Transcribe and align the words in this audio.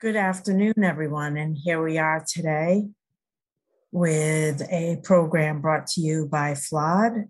Good 0.00 0.14
afternoon, 0.14 0.84
everyone. 0.84 1.36
And 1.36 1.58
here 1.58 1.82
we 1.82 1.98
are 1.98 2.24
today 2.24 2.86
with 3.90 4.62
a 4.70 5.00
program 5.02 5.60
brought 5.60 5.88
to 5.88 6.00
you 6.00 6.28
by 6.30 6.54
FLAD. 6.54 7.26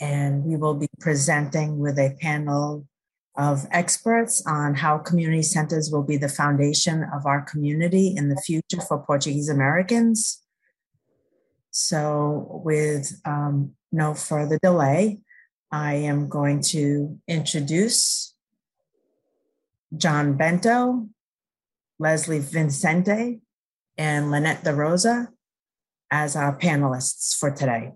And 0.00 0.44
we 0.44 0.54
will 0.54 0.74
be 0.74 0.86
presenting 1.00 1.80
with 1.80 1.98
a 1.98 2.16
panel 2.20 2.86
of 3.36 3.66
experts 3.72 4.46
on 4.46 4.76
how 4.76 4.98
community 4.98 5.42
centers 5.42 5.90
will 5.90 6.04
be 6.04 6.16
the 6.16 6.28
foundation 6.28 7.04
of 7.12 7.26
our 7.26 7.42
community 7.42 8.14
in 8.16 8.28
the 8.28 8.36
future 8.36 8.80
for 8.80 9.04
Portuguese 9.04 9.48
Americans. 9.48 10.40
So, 11.72 12.62
with 12.64 13.20
um, 13.24 13.72
no 13.90 14.14
further 14.14 14.60
delay, 14.62 15.18
I 15.72 15.94
am 15.94 16.28
going 16.28 16.60
to 16.74 17.18
introduce 17.26 18.36
John 19.96 20.36
Bento, 20.36 21.08
Leslie 21.98 22.40
Vicente, 22.40 23.40
and 23.98 24.30
Lynette 24.30 24.64
De 24.64 24.72
Rosa 24.72 25.32
as 26.12 26.36
our 26.36 26.52
panelists 26.52 27.34
for 27.34 27.50
today. 27.50 27.92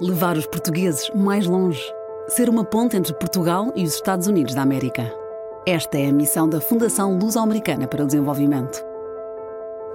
Levar 0.00 0.36
os 0.36 0.46
portugueses 0.46 1.10
mais 1.14 1.46
longe. 1.46 1.80
Ser 2.28 2.48
uma 2.48 2.64
ponte 2.64 2.96
entre 2.96 3.14
Portugal 3.14 3.72
e 3.74 3.84
os 3.84 3.94
Estados 3.94 4.26
Unidos 4.26 4.54
da 4.54 4.62
América. 4.62 5.12
Esta 5.66 5.98
é 5.98 6.08
a 6.08 6.12
missão 6.12 6.48
da 6.48 6.60
Fundação 6.60 7.18
Luso-Americana 7.18 7.86
para 7.88 8.04
o 8.04 8.06
Desenvolvimento. 8.06 8.84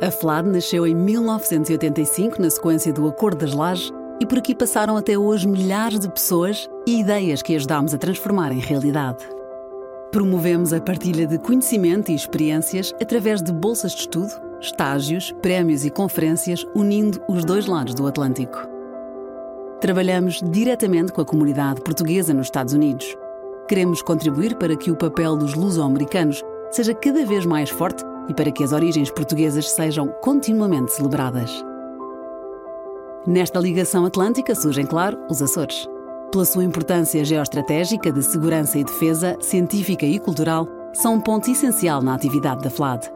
A 0.02 0.12
FLAD 0.12 0.50
nasceu 0.50 0.86
em 0.86 0.96
1985 0.96 2.42
na 2.42 2.50
sequência 2.50 2.92
do 2.92 3.08
Acordo 3.08 3.46
das 3.46 3.54
Lajes 3.54 3.92
e 4.20 4.26
por 4.26 4.38
aqui 4.38 4.55
passaram 4.55 4.95
até 4.95 5.17
hoje 5.17 5.48
milhares 5.48 5.99
de 5.99 6.09
pessoas 6.09 6.70
e 6.88 7.00
ideias 7.00 7.42
que 7.42 7.56
ajudámos 7.56 7.94
a 7.94 7.97
transformar 7.97 8.52
em 8.52 8.59
realidade. 8.59 9.28
Promovemos 10.11 10.72
a 10.73 10.80
partilha 10.80 11.25
de 11.25 11.39
conhecimento 11.39 12.11
e 12.11 12.16
experiências 12.16 12.94
através 13.02 13.42
de 13.42 13.52
bolsas 13.52 13.94
de 13.94 14.02
estudo, 14.02 14.31
estágios, 14.61 15.31
prémios 15.42 15.86
e 15.86 15.89
conferências 15.89 16.66
unindo 16.75 17.20
os 17.28 17.44
dois 17.44 17.66
lados 17.66 17.95
do 17.95 18.05
Atlântico. 18.05 18.67
Trabalhamos 19.81 20.42
diretamente 20.42 21.11
com 21.11 21.22
a 21.22 21.25
comunidade 21.25 21.81
portuguesa 21.81 22.33
nos 22.33 22.48
Estados 22.48 22.73
Unidos. 22.73 23.17
Queremos 23.67 24.02
contribuir 24.02 24.55
para 24.55 24.77
que 24.77 24.92
o 24.92 24.95
papel 24.95 25.36
dos 25.36 25.55
luso-americanos 25.55 26.44
seja 26.72 26.94
cada 26.94 27.25
vez 27.25 27.45
mais 27.45 27.70
forte 27.70 28.03
e 28.30 28.33
para 28.33 28.52
que 28.52 28.64
as 28.64 28.72
origens 28.72 29.11
portuguesas 29.11 29.70
sejam 29.72 30.08
continuamente 30.22 30.94
celebradas. 30.94 31.64
Nesta 33.26 33.58
ligação 33.58 34.06
atlântica 34.06 34.54
surgem, 34.54 34.86
claro, 34.86 35.18
os 35.30 35.42
Açores. 35.42 35.88
Pela 36.30 36.44
sua 36.44 36.66
importância 36.66 37.24
geoestratégica 37.24 38.12
de 38.12 38.22
segurança 38.22 38.78
e 38.78 38.84
defesa, 38.84 39.38
científica 39.40 40.06
e 40.06 40.20
cultural, 40.20 40.68
são 40.94 41.14
um 41.14 41.22
ponto 41.22 41.50
essencial 41.50 42.02
na 42.02 42.16
atividade 42.16 42.62
da 42.62 42.70
FLAD. 42.70 43.10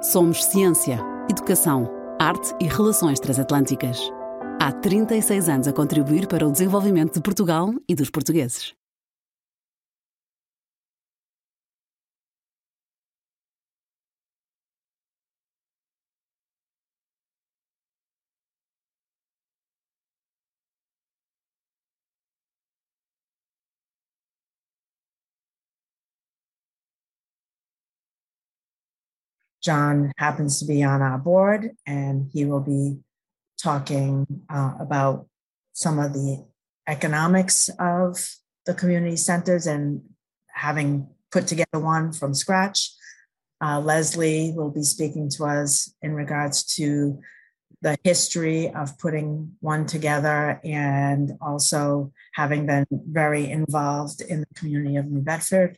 Somos 0.00 0.42
ciência, 0.42 0.98
educação, 1.30 1.86
arte 2.18 2.54
e 2.58 2.64
relações 2.64 3.20
transatlânticas. 3.20 4.00
Há 4.58 4.72
36 4.72 5.50
anos 5.50 5.68
a 5.68 5.72
contribuir 5.72 6.26
para 6.28 6.48
o 6.48 6.50
desenvolvimento 6.50 7.12
de 7.12 7.20
Portugal 7.20 7.74
e 7.86 7.94
dos 7.94 8.08
portugueses. 8.08 8.74
John 29.66 30.12
happens 30.16 30.60
to 30.60 30.64
be 30.64 30.84
on 30.84 31.02
our 31.02 31.18
board, 31.18 31.72
and 31.86 32.30
he 32.32 32.44
will 32.44 32.60
be 32.60 33.00
talking 33.60 34.24
uh, 34.48 34.74
about 34.78 35.26
some 35.72 35.98
of 35.98 36.12
the 36.12 36.46
economics 36.86 37.68
of 37.80 38.16
the 38.64 38.74
community 38.74 39.16
centers 39.16 39.66
and 39.66 40.02
having 40.46 41.08
put 41.32 41.48
together 41.48 41.80
one 41.80 42.12
from 42.12 42.32
scratch. 42.32 42.92
Uh, 43.60 43.80
Leslie 43.80 44.52
will 44.54 44.70
be 44.70 44.84
speaking 44.84 45.28
to 45.30 45.44
us 45.44 45.92
in 46.00 46.14
regards 46.14 46.62
to 46.76 47.18
the 47.82 47.96
history 48.04 48.70
of 48.72 48.96
putting 49.00 49.56
one 49.58 49.84
together 49.84 50.60
and 50.62 51.32
also 51.40 52.12
having 52.34 52.66
been 52.66 52.86
very 52.90 53.50
involved 53.50 54.20
in 54.20 54.40
the 54.40 54.54
community 54.54 54.94
of 54.94 55.06
New 55.06 55.22
Bedford. 55.22 55.76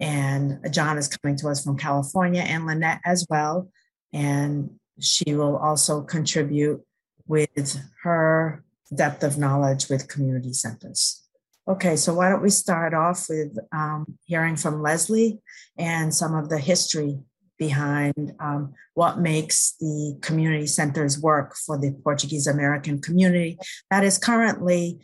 And 0.00 0.58
John 0.72 0.96
is 0.98 1.08
coming 1.08 1.36
to 1.38 1.48
us 1.48 1.62
from 1.62 1.76
California 1.76 2.42
and 2.42 2.66
Lynette 2.66 3.00
as 3.04 3.26
well. 3.28 3.70
And 4.12 4.70
she 4.98 5.34
will 5.34 5.56
also 5.56 6.02
contribute 6.02 6.82
with 7.26 7.78
her 8.02 8.64
depth 8.94 9.22
of 9.22 9.38
knowledge 9.38 9.88
with 9.88 10.08
community 10.08 10.52
centers. 10.52 11.22
Okay, 11.68 11.94
so 11.94 12.14
why 12.14 12.28
don't 12.28 12.42
we 12.42 12.50
start 12.50 12.94
off 12.94 13.26
with 13.28 13.56
um, 13.70 14.18
hearing 14.24 14.56
from 14.56 14.82
Leslie 14.82 15.38
and 15.78 16.12
some 16.12 16.34
of 16.34 16.48
the 16.48 16.58
history 16.58 17.20
behind 17.58 18.34
um, 18.40 18.72
what 18.94 19.20
makes 19.20 19.76
the 19.78 20.18
community 20.22 20.66
centers 20.66 21.20
work 21.20 21.54
for 21.54 21.78
the 21.78 21.92
Portuguese 22.02 22.46
American 22.46 23.00
community 23.00 23.58
that 23.90 24.02
is 24.02 24.18
currently, 24.18 24.98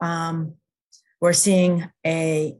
um, 0.00 0.54
we're 1.20 1.34
seeing 1.34 1.88
a 2.04 2.56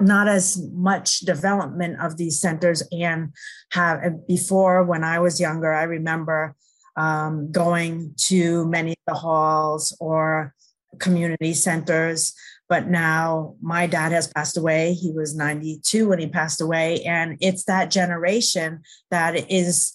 not 0.00 0.26
as 0.26 0.60
much 0.72 1.20
development 1.20 2.00
of 2.00 2.16
these 2.16 2.40
centers 2.40 2.82
and 2.92 3.32
have 3.72 4.26
before 4.26 4.84
when 4.84 5.04
i 5.04 5.18
was 5.18 5.40
younger 5.40 5.72
i 5.72 5.82
remember 5.82 6.54
um, 6.94 7.50
going 7.50 8.14
to 8.18 8.66
many 8.66 8.90
of 8.90 9.14
the 9.14 9.14
halls 9.14 9.96
or 10.00 10.54
community 10.98 11.54
centers 11.54 12.34
but 12.72 12.88
now 12.88 13.54
my 13.60 13.86
dad 13.86 14.12
has 14.12 14.28
passed 14.28 14.56
away. 14.56 14.94
He 14.94 15.12
was 15.12 15.36
92 15.36 16.08
when 16.08 16.18
he 16.18 16.26
passed 16.26 16.58
away 16.58 17.04
and 17.04 17.36
it's 17.38 17.64
that 17.64 17.90
generation 17.90 18.80
that 19.10 19.50
is 19.50 19.92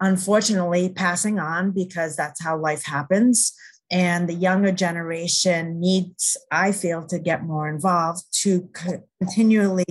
unfortunately 0.00 0.88
passing 0.88 1.38
on 1.38 1.72
because 1.72 2.16
that's 2.16 2.42
how 2.42 2.56
life 2.56 2.86
happens 2.86 3.52
and 3.90 4.28
the 4.28 4.34
younger 4.34 4.72
generation 4.72 5.80
needs 5.80 6.36
i 6.50 6.72
feel 6.72 7.06
to 7.06 7.18
get 7.18 7.42
more 7.42 7.68
involved 7.68 8.24
to 8.32 8.68
continually 9.18 9.84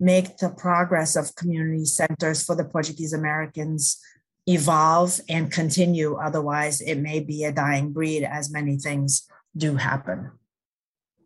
make 0.00 0.36
the 0.38 0.50
progress 0.50 1.16
of 1.16 1.34
community 1.36 1.84
centers 1.84 2.42
for 2.44 2.56
the 2.56 2.64
portuguese 2.64 3.12
americans 3.12 4.00
evolve 4.46 5.20
and 5.28 5.50
continue. 5.50 6.16
Otherwise 6.16 6.80
it 6.80 6.96
may 6.96 7.20
be 7.20 7.44
a 7.44 7.52
dying 7.52 7.92
breed 7.92 8.24
as 8.24 8.52
many 8.52 8.76
things 8.76 9.28
do 9.56 9.76
happen. 9.76 10.30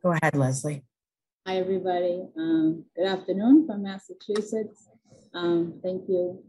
Go 0.03 0.12
ahead 0.12 0.37
leslie. 0.37 0.84
Hi 1.47 1.57
everybody. 1.57 2.23
Um, 2.37 2.84
good 2.95 3.07
afternoon 3.07 3.67
from 3.67 3.83
massachusetts. 3.83 4.89
Um, 5.34 5.81
thank 5.83 6.09
you. 6.09 6.43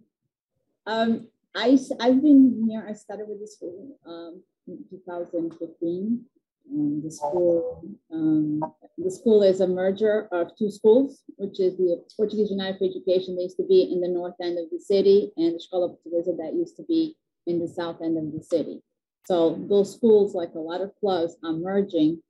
Um, 0.86 1.28
I, 1.56 1.80
i've 2.00 2.22
been 2.22 2.64
here 2.70 2.86
i 2.88 2.94
started 2.94 3.28
with 3.28 3.40
this 3.40 3.58
um, 4.06 4.44
2015. 4.90 6.26
Um, 6.72 7.02
the 7.04 7.10
school, 7.10 7.84
um, 8.14 8.64
the 8.98 9.10
school 9.10 9.42
is 9.42 9.60
a 9.60 9.68
merger 9.68 10.28
of 10.32 10.56
two 10.58 10.70
schools, 10.70 11.24
which 11.38 11.60
is 11.60 11.78
the 11.78 12.04
Portuguese 12.16 12.52
United 12.52 12.78
for 12.78 12.86
Education 12.86 13.36
that 13.36 13.44
used 13.44 13.58
to 13.58 13.66
be 13.68 13.92
in 13.92 14.02
the 14.02 14.08
north 14.08 14.36
end 14.42 14.60
of 14.60 14.70
the 14.72 14.80
city, 14.80 15.32
and 15.38 15.56
the 15.56 15.60
Escola 15.60 15.90
Portuguesa 15.90 16.38
that 16.38 16.54
used 16.54 16.78
to 16.78 16.84
be 16.84 17.16
in 17.48 17.60
the 17.60 17.68
south 17.68 18.02
end 18.04 18.18
of 18.18 18.32
the 18.32 18.44
city. 18.44 18.84
So 19.26 19.64
those 19.68 19.94
schools, 19.94 20.36
like 20.36 20.54
a 20.54 20.60
lot 20.60 20.82
of 20.82 20.92
clubs, 21.00 21.38
are 21.44 21.54
merging 21.54 22.22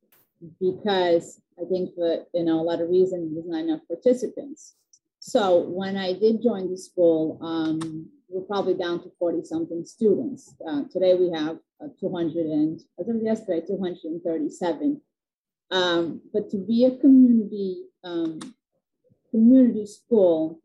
because 0.59 1.41
I 1.59 1.65
think 1.65 1.95
for 1.95 2.25
you 2.33 2.43
know 2.43 2.59
a 2.59 2.63
lot 2.63 2.81
of 2.81 2.89
reasons 2.89 3.33
there's 3.33 3.47
not 3.47 3.61
enough 3.61 3.81
participants. 3.87 4.75
So 5.19 5.59
when 5.59 5.97
I 5.97 6.13
did 6.13 6.41
join 6.41 6.69
the 6.69 6.77
school, 6.77 7.37
um, 7.41 8.09
we're 8.29 8.45
probably 8.45 8.75
down 8.75 9.01
to 9.01 9.11
40 9.17 9.43
something 9.43 9.85
students. 9.85 10.53
Uh, 10.67 10.83
today 10.91 11.15
we 11.15 11.31
have 11.31 11.57
uh, 11.83 11.87
200 11.99 12.45
and, 12.45 12.79
as 12.99 13.09
of 13.09 13.21
yesterday, 13.21 13.65
237. 13.65 15.01
Um, 15.71 16.21
but 16.31 16.49
to 16.51 16.57
be 16.57 16.85
a 16.85 16.97
community, 16.97 17.85
um, 18.03 18.39
community 19.31 19.85
school, 19.85 20.59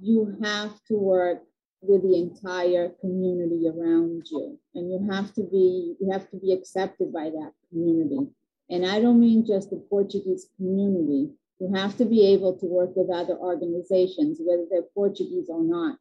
you 0.00 0.36
have 0.42 0.82
to 0.84 0.94
work 0.94 1.42
with 1.80 2.02
the 2.02 2.16
entire 2.16 2.90
community 3.00 3.66
around 3.68 4.26
you. 4.30 4.58
And 4.74 4.90
you 4.90 5.10
have 5.12 5.34
to 5.34 5.42
be, 5.42 5.96
you 6.00 6.10
have 6.12 6.30
to 6.30 6.36
be 6.36 6.52
accepted 6.52 7.12
by 7.12 7.24
that 7.24 7.52
community. 7.70 8.28
And 8.70 8.86
I 8.86 9.00
don't 9.00 9.20
mean 9.20 9.44
just 9.44 9.70
the 9.70 9.84
Portuguese 9.90 10.48
community. 10.56 11.32
You 11.58 11.72
have 11.74 11.96
to 11.98 12.04
be 12.04 12.26
able 12.32 12.56
to 12.58 12.66
work 12.66 12.90
with 12.96 13.10
other 13.10 13.36
organizations, 13.36 14.38
whether 14.40 14.64
they're 14.70 14.82
Portuguese 14.94 15.48
or 15.48 15.62
not. 15.62 15.98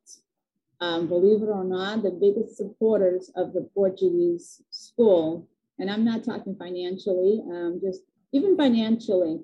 Um, 0.81 1.07
believe 1.07 1.43
it 1.43 1.49
or 1.49 1.63
not, 1.63 2.01
the 2.01 2.09
biggest 2.09 2.57
supporters 2.57 3.31
of 3.35 3.53
the 3.53 3.69
Portuguese 3.75 4.63
school, 4.71 5.47
and 5.77 5.91
I'm 5.91 6.03
not 6.03 6.23
talking 6.23 6.55
financially, 6.55 7.43
um, 7.47 7.79
just 7.83 8.01
even 8.31 8.57
financially, 8.57 9.41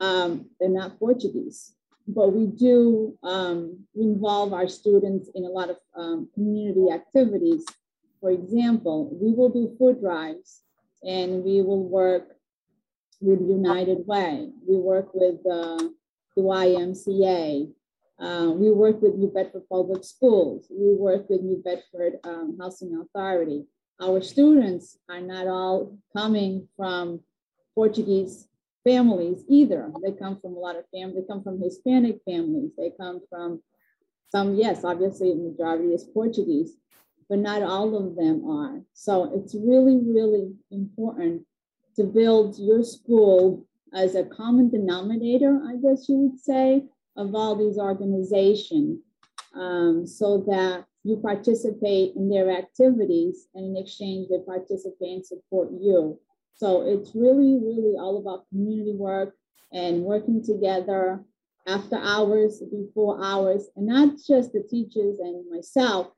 um, 0.00 0.46
they're 0.58 0.70
not 0.70 0.98
Portuguese. 0.98 1.74
But 2.06 2.32
we 2.32 2.46
do 2.46 3.18
um, 3.22 3.84
involve 3.94 4.54
our 4.54 4.66
students 4.66 5.28
in 5.34 5.44
a 5.44 5.48
lot 5.48 5.68
of 5.68 5.76
um, 5.94 6.30
community 6.32 6.90
activities. 6.90 7.66
For 8.20 8.30
example, 8.30 9.10
we 9.12 9.32
will 9.32 9.50
do 9.50 9.76
food 9.78 10.00
drives 10.00 10.62
and 11.02 11.44
we 11.44 11.60
will 11.60 11.84
work 11.84 12.36
with 13.20 13.40
United 13.40 14.06
Way. 14.06 14.50
We 14.66 14.76
work 14.76 15.10
with 15.12 15.40
uh, 15.40 15.88
the 16.34 16.42
YMCA. 16.42 17.72
Uh, 18.20 18.50
we 18.54 18.70
work 18.72 19.00
with 19.00 19.14
New 19.14 19.28
Bedford 19.28 19.62
Public 19.70 20.04
Schools. 20.04 20.66
We 20.70 20.94
work 20.94 21.28
with 21.30 21.42
New 21.42 21.62
Bedford 21.64 22.18
um, 22.24 22.56
Housing 22.60 23.00
Authority. 23.00 23.66
Our 24.00 24.20
students 24.22 24.96
are 25.08 25.20
not 25.20 25.46
all 25.46 25.98
coming 26.16 26.68
from 26.76 27.20
Portuguese 27.74 28.48
families 28.84 29.44
either. 29.48 29.92
They 30.02 30.12
come 30.12 30.40
from 30.40 30.56
a 30.56 30.58
lot 30.58 30.76
of 30.76 30.84
families. 30.92 31.16
They 31.16 31.32
come 31.32 31.44
from 31.44 31.62
Hispanic 31.62 32.20
families. 32.24 32.72
They 32.76 32.92
come 32.98 33.20
from 33.30 33.62
some, 34.30 34.56
yes, 34.56 34.84
obviously, 34.84 35.30
the 35.30 35.50
majority 35.50 35.94
is 35.94 36.04
Portuguese, 36.04 36.72
but 37.28 37.38
not 37.38 37.62
all 37.62 37.96
of 37.96 38.16
them 38.16 38.48
are. 38.48 38.82
So 38.94 39.32
it's 39.34 39.54
really, 39.54 39.98
really 40.04 40.54
important 40.70 41.42
to 41.96 42.04
build 42.04 42.58
your 42.58 42.84
school 42.84 43.66
as 43.94 44.14
a 44.14 44.24
common 44.24 44.70
denominator, 44.70 45.62
I 45.66 45.76
guess 45.76 46.08
you 46.08 46.16
would 46.16 46.38
say, 46.38 46.84
of 47.18 47.34
all 47.34 47.56
these 47.56 47.78
organizations 47.78 49.00
um, 49.54 50.06
so 50.06 50.38
that 50.46 50.84
you 51.04 51.16
participate 51.16 52.14
in 52.16 52.28
their 52.28 52.50
activities 52.50 53.48
and 53.54 53.76
in 53.76 53.82
exchange 53.82 54.28
they 54.28 54.38
participate 54.46 55.16
and 55.16 55.26
support 55.26 55.68
you. 55.72 56.18
So 56.54 56.82
it's 56.82 57.14
really, 57.14 57.58
really 57.62 57.96
all 57.98 58.18
about 58.18 58.48
community 58.48 58.94
work 58.94 59.34
and 59.72 60.02
working 60.02 60.42
together 60.42 61.22
after 61.66 61.96
hours, 61.96 62.62
before 62.70 63.22
hours, 63.22 63.68
and 63.76 63.86
not 63.86 64.14
just 64.26 64.52
the 64.52 64.62
teachers 64.62 65.18
and 65.18 65.44
myself, 65.50 66.08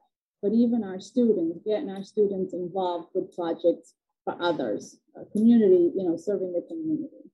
but 0.43 0.53
even 0.53 0.85
our 0.85 1.01
students, 1.01 1.59
getting 1.67 1.91
our 1.91 2.05
students 2.05 2.55
involved 2.55 3.09
with 3.15 3.35
projects 3.35 3.95
for 4.25 4.37
others, 4.41 4.99
community, 5.33 5.93
you 5.95 6.05
know, 6.05 6.17
serving 6.17 6.53
the 6.53 6.65
community. 6.69 7.30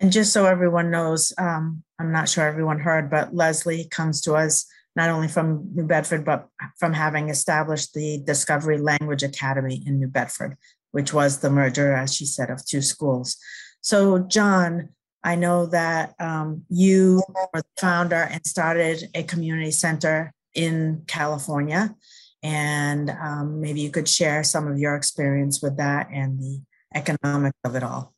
And 0.00 0.10
just 0.10 0.32
so 0.32 0.46
everyone 0.46 0.90
knows, 0.90 1.32
um, 1.36 1.82
I'm 1.98 2.10
not 2.10 2.28
sure 2.28 2.46
everyone 2.46 2.80
heard, 2.80 3.10
but 3.10 3.34
Leslie 3.34 3.86
comes 3.90 4.22
to 4.22 4.34
us 4.34 4.66
not 4.96 5.10
only 5.10 5.28
from 5.28 5.68
New 5.74 5.86
Bedford, 5.86 6.24
but 6.24 6.48
from 6.78 6.94
having 6.94 7.28
established 7.28 7.92
the 7.92 8.22
Discovery 8.24 8.78
Language 8.78 9.22
Academy 9.22 9.82
in 9.86 10.00
New 10.00 10.08
Bedford, 10.08 10.56
which 10.92 11.12
was 11.12 11.38
the 11.38 11.50
merger, 11.50 11.92
as 11.92 12.14
she 12.14 12.24
said, 12.24 12.50
of 12.50 12.64
two 12.64 12.80
schools. 12.80 13.36
So, 13.82 14.18
John, 14.20 14.88
I 15.22 15.36
know 15.36 15.66
that 15.66 16.14
um, 16.18 16.64
you 16.70 17.22
were 17.28 17.60
the 17.60 17.64
founder 17.78 18.22
and 18.30 18.44
started 18.46 19.10
a 19.14 19.22
community 19.22 19.70
center 19.70 20.32
in 20.54 21.04
California. 21.06 21.94
And 22.42 23.10
um, 23.10 23.60
maybe 23.60 23.82
you 23.82 23.90
could 23.90 24.08
share 24.08 24.42
some 24.42 24.66
of 24.66 24.78
your 24.78 24.94
experience 24.96 25.62
with 25.62 25.76
that 25.76 26.08
and 26.10 26.40
the 26.40 26.62
economics 26.94 27.58
of 27.64 27.76
it 27.76 27.82
all. 27.82 28.14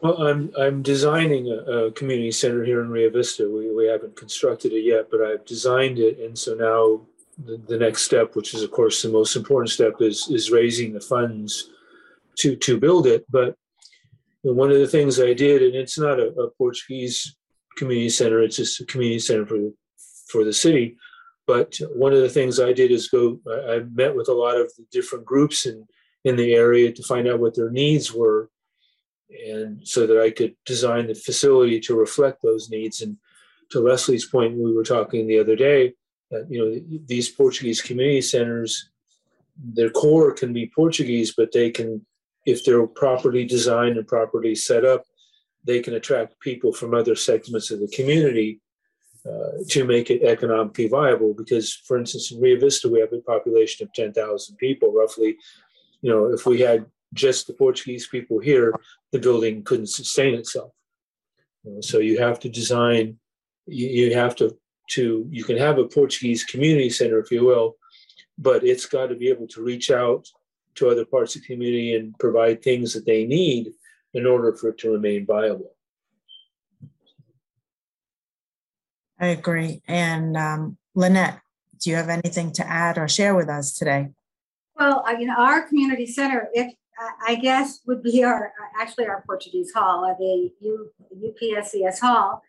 Well, 0.00 0.22
I'm 0.22 0.52
I'm 0.56 0.82
designing 0.82 1.48
a, 1.48 1.86
a, 1.86 1.92
community 1.92 2.30
center 2.30 2.64
here 2.64 2.82
in 2.82 2.90
Rio 2.90 3.10
Vista. 3.10 3.50
We, 3.50 3.74
we 3.74 3.86
haven't 3.86 4.14
constructed 4.16 4.72
it 4.72 4.84
yet, 4.84 5.10
but 5.10 5.20
I've 5.20 5.44
designed 5.44 5.98
it, 5.98 6.20
and 6.20 6.38
so 6.38 6.54
now 6.54 7.06
the, 7.44 7.60
the 7.66 7.76
next 7.76 8.02
step, 8.02 8.36
which 8.36 8.54
is 8.54 8.62
of 8.62 8.70
course 8.70 9.02
the 9.02 9.08
most 9.08 9.34
important 9.34 9.70
step, 9.70 9.94
is 10.00 10.28
is 10.28 10.52
raising 10.52 10.92
the 10.92 11.00
funds 11.00 11.70
to 12.38 12.54
to 12.54 12.78
build 12.78 13.08
it. 13.08 13.26
But 13.28 13.56
one 14.42 14.70
of 14.70 14.78
the 14.78 14.86
things 14.86 15.18
I 15.18 15.32
did, 15.34 15.62
and 15.62 15.74
it's 15.74 15.98
not 15.98 16.20
a, 16.20 16.28
a 16.28 16.50
Portuguese 16.50 17.34
community 17.76 18.10
center; 18.10 18.40
it's 18.40 18.56
just 18.56 18.80
a 18.80 18.86
community 18.86 19.18
center 19.18 19.46
for 19.46 19.58
the, 19.58 19.74
for 20.30 20.44
the 20.44 20.52
city. 20.52 20.96
But 21.44 21.76
one 21.96 22.12
of 22.12 22.20
the 22.20 22.28
things 22.28 22.60
I 22.60 22.72
did 22.72 22.92
is 22.92 23.08
go. 23.08 23.40
I, 23.48 23.74
I 23.74 23.78
met 23.80 24.14
with 24.14 24.28
a 24.28 24.32
lot 24.32 24.60
of 24.60 24.70
the 24.76 24.84
different 24.92 25.24
groups 25.24 25.66
in 25.66 25.88
in 26.24 26.36
the 26.36 26.54
area 26.54 26.92
to 26.92 27.02
find 27.02 27.26
out 27.26 27.40
what 27.40 27.56
their 27.56 27.70
needs 27.70 28.12
were 28.12 28.48
and 29.30 29.86
so 29.86 30.06
that 30.06 30.20
I 30.20 30.30
could 30.30 30.54
design 30.64 31.06
the 31.06 31.14
facility 31.14 31.80
to 31.80 31.94
reflect 31.94 32.42
those 32.42 32.70
needs. 32.70 33.02
And 33.02 33.16
to 33.70 33.80
Leslie's 33.80 34.26
point, 34.26 34.56
we 34.56 34.74
were 34.74 34.84
talking 34.84 35.26
the 35.26 35.38
other 35.38 35.56
day 35.56 35.94
that 36.30 36.46
you 36.50 36.58
know 36.58 37.00
these 37.06 37.28
Portuguese 37.28 37.80
community 37.80 38.20
centers, 38.20 38.90
their 39.56 39.90
core 39.90 40.32
can 40.32 40.52
be 40.52 40.70
Portuguese, 40.74 41.34
but 41.36 41.52
they 41.52 41.70
can, 41.70 42.04
if 42.46 42.64
they're 42.64 42.86
properly 42.86 43.44
designed 43.44 43.96
and 43.96 44.06
properly 44.06 44.54
set 44.54 44.84
up, 44.84 45.04
they 45.64 45.80
can 45.80 45.94
attract 45.94 46.40
people 46.40 46.72
from 46.72 46.94
other 46.94 47.14
segments 47.14 47.70
of 47.70 47.80
the 47.80 47.88
community 47.88 48.60
uh, 49.26 49.62
to 49.68 49.84
make 49.84 50.10
it 50.10 50.22
economically 50.22 50.88
viable. 50.88 51.34
Because, 51.34 51.74
for 51.74 51.98
instance, 51.98 52.30
in 52.30 52.40
Rio 52.40 52.58
Vista, 52.58 52.88
we 52.88 53.00
have 53.00 53.12
a 53.12 53.20
population 53.20 53.86
of 53.86 53.92
10,000 53.92 54.56
people 54.56 54.92
roughly. 54.92 55.36
You 56.00 56.10
know, 56.10 56.26
if 56.32 56.46
we 56.46 56.60
had 56.60 56.86
just 57.14 57.46
the 57.46 57.54
Portuguese 57.54 58.06
people 58.06 58.38
here, 58.38 58.74
the 59.12 59.18
building 59.18 59.62
couldn't 59.62 59.88
sustain 59.88 60.34
itself. 60.34 60.72
So 61.80 61.98
you 61.98 62.18
have 62.18 62.38
to 62.40 62.48
design, 62.48 63.18
you 63.66 64.14
have 64.14 64.36
to, 64.36 64.56
to, 64.90 65.26
you 65.30 65.44
can 65.44 65.56
have 65.58 65.78
a 65.78 65.84
Portuguese 65.84 66.44
community 66.44 66.90
center, 66.90 67.18
if 67.18 67.30
you 67.30 67.44
will, 67.44 67.76
but 68.38 68.64
it's 68.64 68.86
got 68.86 69.06
to 69.06 69.14
be 69.14 69.28
able 69.28 69.48
to 69.48 69.62
reach 69.62 69.90
out 69.90 70.26
to 70.76 70.88
other 70.88 71.04
parts 71.04 71.34
of 71.34 71.42
the 71.42 71.46
community 71.48 71.94
and 71.94 72.16
provide 72.18 72.62
things 72.62 72.94
that 72.94 73.04
they 73.04 73.24
need 73.24 73.72
in 74.14 74.26
order 74.26 74.54
for 74.54 74.68
it 74.68 74.78
to 74.78 74.92
remain 74.92 75.26
viable. 75.26 75.72
I 79.20 79.28
agree. 79.28 79.82
And 79.88 80.36
um, 80.36 80.78
Lynette, 80.94 81.40
do 81.80 81.90
you 81.90 81.96
have 81.96 82.08
anything 82.08 82.52
to 82.52 82.66
add 82.66 82.98
or 82.98 83.08
share 83.08 83.34
with 83.34 83.48
us 83.48 83.76
today? 83.76 84.10
Well, 84.76 85.04
you 85.18 85.26
know, 85.26 85.34
our 85.36 85.62
community 85.62 86.06
center, 86.06 86.48
it 86.52 86.74
I 87.26 87.36
guess 87.36 87.80
would 87.86 88.02
be 88.02 88.24
our 88.24 88.52
actually 88.80 89.06
our 89.06 89.22
Portuguese 89.26 89.72
hall, 89.72 90.04
uh, 90.04 90.14
the 90.18 90.50
U, 90.60 90.90
UPSES 91.14 92.00
hall, 92.00 92.42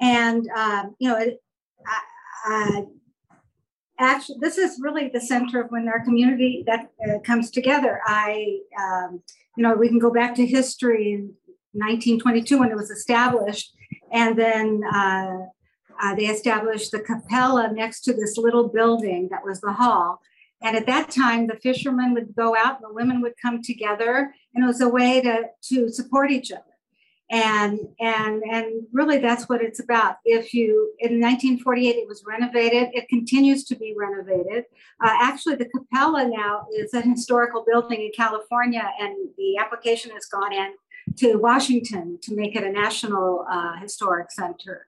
and 0.00 0.48
um, 0.56 0.94
you 0.98 1.08
know, 1.08 1.18
uh, 2.48 2.82
actually, 3.98 4.38
this 4.40 4.58
is 4.58 4.78
really 4.80 5.08
the 5.08 5.20
center 5.20 5.62
of 5.62 5.70
when 5.70 5.88
our 5.88 6.04
community 6.04 6.62
that 6.66 6.90
uh, 7.08 7.18
comes 7.20 7.50
together. 7.50 8.00
I, 8.06 8.58
um, 8.80 9.22
you 9.56 9.62
know, 9.62 9.74
we 9.74 9.88
can 9.88 9.98
go 9.98 10.12
back 10.12 10.34
to 10.36 10.46
history 10.46 11.12
in 11.12 11.34
1922 11.72 12.58
when 12.58 12.70
it 12.70 12.76
was 12.76 12.90
established, 12.90 13.74
and 14.12 14.38
then. 14.38 14.82
Uh, 14.84 15.46
uh, 15.98 16.14
they 16.14 16.26
established 16.26 16.92
the 16.92 17.00
capella 17.00 17.72
next 17.72 18.02
to 18.02 18.12
this 18.12 18.36
little 18.36 18.68
building 18.68 19.28
that 19.30 19.42
was 19.42 19.62
the 19.62 19.72
hall 19.72 20.20
and 20.62 20.76
at 20.76 20.86
that 20.86 21.10
time, 21.10 21.46
the 21.46 21.56
fishermen 21.56 22.14
would 22.14 22.34
go 22.34 22.56
out 22.56 22.76
and 22.76 22.84
the 22.88 22.94
women 22.94 23.20
would 23.20 23.34
come 23.40 23.62
together, 23.62 24.34
and 24.54 24.64
it 24.64 24.66
was 24.66 24.80
a 24.80 24.88
way 24.88 25.20
to, 25.20 25.44
to 25.68 25.88
support 25.88 26.30
each 26.30 26.50
other. 26.50 26.62
And, 27.28 27.80
and, 27.98 28.42
and 28.50 28.86
really, 28.92 29.18
that's 29.18 29.48
what 29.48 29.60
it's 29.60 29.80
about. 29.80 30.16
If 30.24 30.54
you, 30.54 30.92
in 31.00 31.20
1948, 31.20 31.96
it 31.96 32.08
was 32.08 32.22
renovated, 32.24 32.90
it 32.92 33.08
continues 33.08 33.64
to 33.64 33.74
be 33.74 33.94
renovated. 33.98 34.64
Uh, 35.04 35.10
actually, 35.20 35.56
the 35.56 35.68
Capella 35.68 36.28
now 36.28 36.66
is 36.72 36.94
a 36.94 37.00
historical 37.00 37.64
building 37.66 38.00
in 38.00 38.12
California, 38.16 38.88
and 39.00 39.14
the 39.36 39.58
application 39.58 40.12
has 40.12 40.26
gone 40.26 40.52
in 40.52 40.74
to 41.16 41.36
Washington 41.36 42.18
to 42.22 42.34
make 42.36 42.54
it 42.54 42.62
a 42.62 42.70
national 42.70 43.44
uh, 43.50 43.76
historic 43.76 44.30
center. 44.30 44.86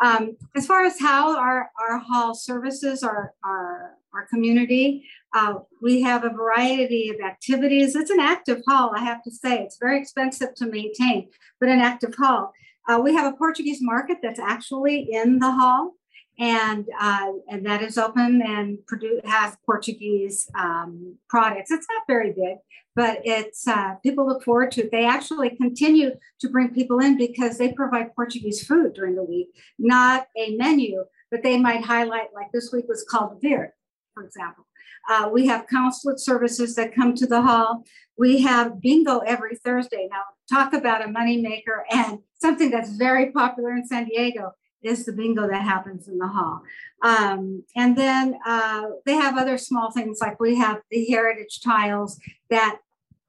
Um, 0.00 0.36
as 0.56 0.66
far 0.66 0.84
as 0.84 0.98
how 0.98 1.36
our, 1.36 1.70
our 1.78 1.98
hall 1.98 2.34
services 2.34 3.02
are, 3.02 3.34
our, 3.44 3.96
our 4.14 4.26
community, 4.26 5.06
uh, 5.34 5.54
we 5.82 6.02
have 6.02 6.24
a 6.24 6.30
variety 6.30 7.10
of 7.10 7.20
activities. 7.20 7.94
It's 7.94 8.10
an 8.10 8.20
active 8.20 8.62
hall, 8.66 8.92
I 8.94 9.04
have 9.04 9.22
to 9.24 9.30
say. 9.30 9.62
It's 9.62 9.78
very 9.78 10.00
expensive 10.00 10.54
to 10.56 10.66
maintain, 10.66 11.28
but 11.60 11.68
an 11.68 11.80
active 11.80 12.14
hall. 12.14 12.52
Uh, 12.88 12.98
we 12.98 13.14
have 13.14 13.32
a 13.32 13.36
Portuguese 13.36 13.78
market 13.80 14.18
that's 14.22 14.40
actually 14.40 15.08
in 15.12 15.38
the 15.38 15.50
hall, 15.50 15.92
and 16.38 16.86
uh, 16.98 17.32
and 17.48 17.64
that 17.66 17.82
is 17.82 17.98
open 17.98 18.42
and 18.42 18.78
produce, 18.86 19.20
has 19.24 19.56
Portuguese 19.64 20.48
um, 20.58 21.16
products. 21.28 21.70
It's 21.70 21.86
not 21.88 22.02
very 22.08 22.32
big, 22.32 22.56
but 22.96 23.20
it's 23.24 23.68
uh, 23.68 23.94
people 24.02 24.26
look 24.26 24.42
forward 24.42 24.72
to 24.72 24.82
it. 24.82 24.90
They 24.90 25.04
actually 25.04 25.50
continue 25.50 26.12
to 26.40 26.48
bring 26.48 26.70
people 26.70 26.98
in 26.98 27.16
because 27.16 27.58
they 27.58 27.72
provide 27.72 28.14
Portuguese 28.16 28.66
food 28.66 28.94
during 28.94 29.14
the 29.14 29.24
week, 29.24 29.48
not 29.78 30.26
a 30.36 30.56
menu, 30.56 31.04
but 31.30 31.42
they 31.42 31.58
might 31.58 31.84
highlight 31.84 32.34
like 32.34 32.50
this 32.52 32.72
week 32.72 32.86
was 32.88 33.04
called 33.08 33.40
Verde, 33.42 33.72
for 34.14 34.24
example. 34.24 34.66
Uh, 35.08 35.28
we 35.32 35.46
have 35.46 35.66
consulate 35.66 36.20
services 36.20 36.74
that 36.74 36.94
come 36.94 37.14
to 37.14 37.26
the 37.26 37.42
hall. 37.42 37.84
We 38.18 38.42
have 38.42 38.80
bingo 38.80 39.18
every 39.20 39.56
Thursday. 39.56 40.08
Now, 40.10 40.22
talk 40.50 40.72
about 40.72 41.04
a 41.04 41.08
moneymaker 41.08 41.82
and 41.90 42.18
something 42.40 42.70
that's 42.70 42.90
very 42.90 43.32
popular 43.32 43.70
in 43.70 43.86
San 43.86 44.06
Diego 44.06 44.52
is 44.82 45.04
the 45.04 45.12
bingo 45.12 45.46
that 45.48 45.62
happens 45.62 46.08
in 46.08 46.18
the 46.18 46.26
hall. 46.26 46.62
Um, 47.02 47.64
and 47.76 47.96
then 47.96 48.38
uh, 48.46 48.84
they 49.04 49.14
have 49.14 49.36
other 49.36 49.58
small 49.58 49.90
things 49.90 50.18
like 50.20 50.40
we 50.40 50.56
have 50.56 50.80
the 50.90 51.04
heritage 51.06 51.60
tiles 51.62 52.18
that 52.48 52.78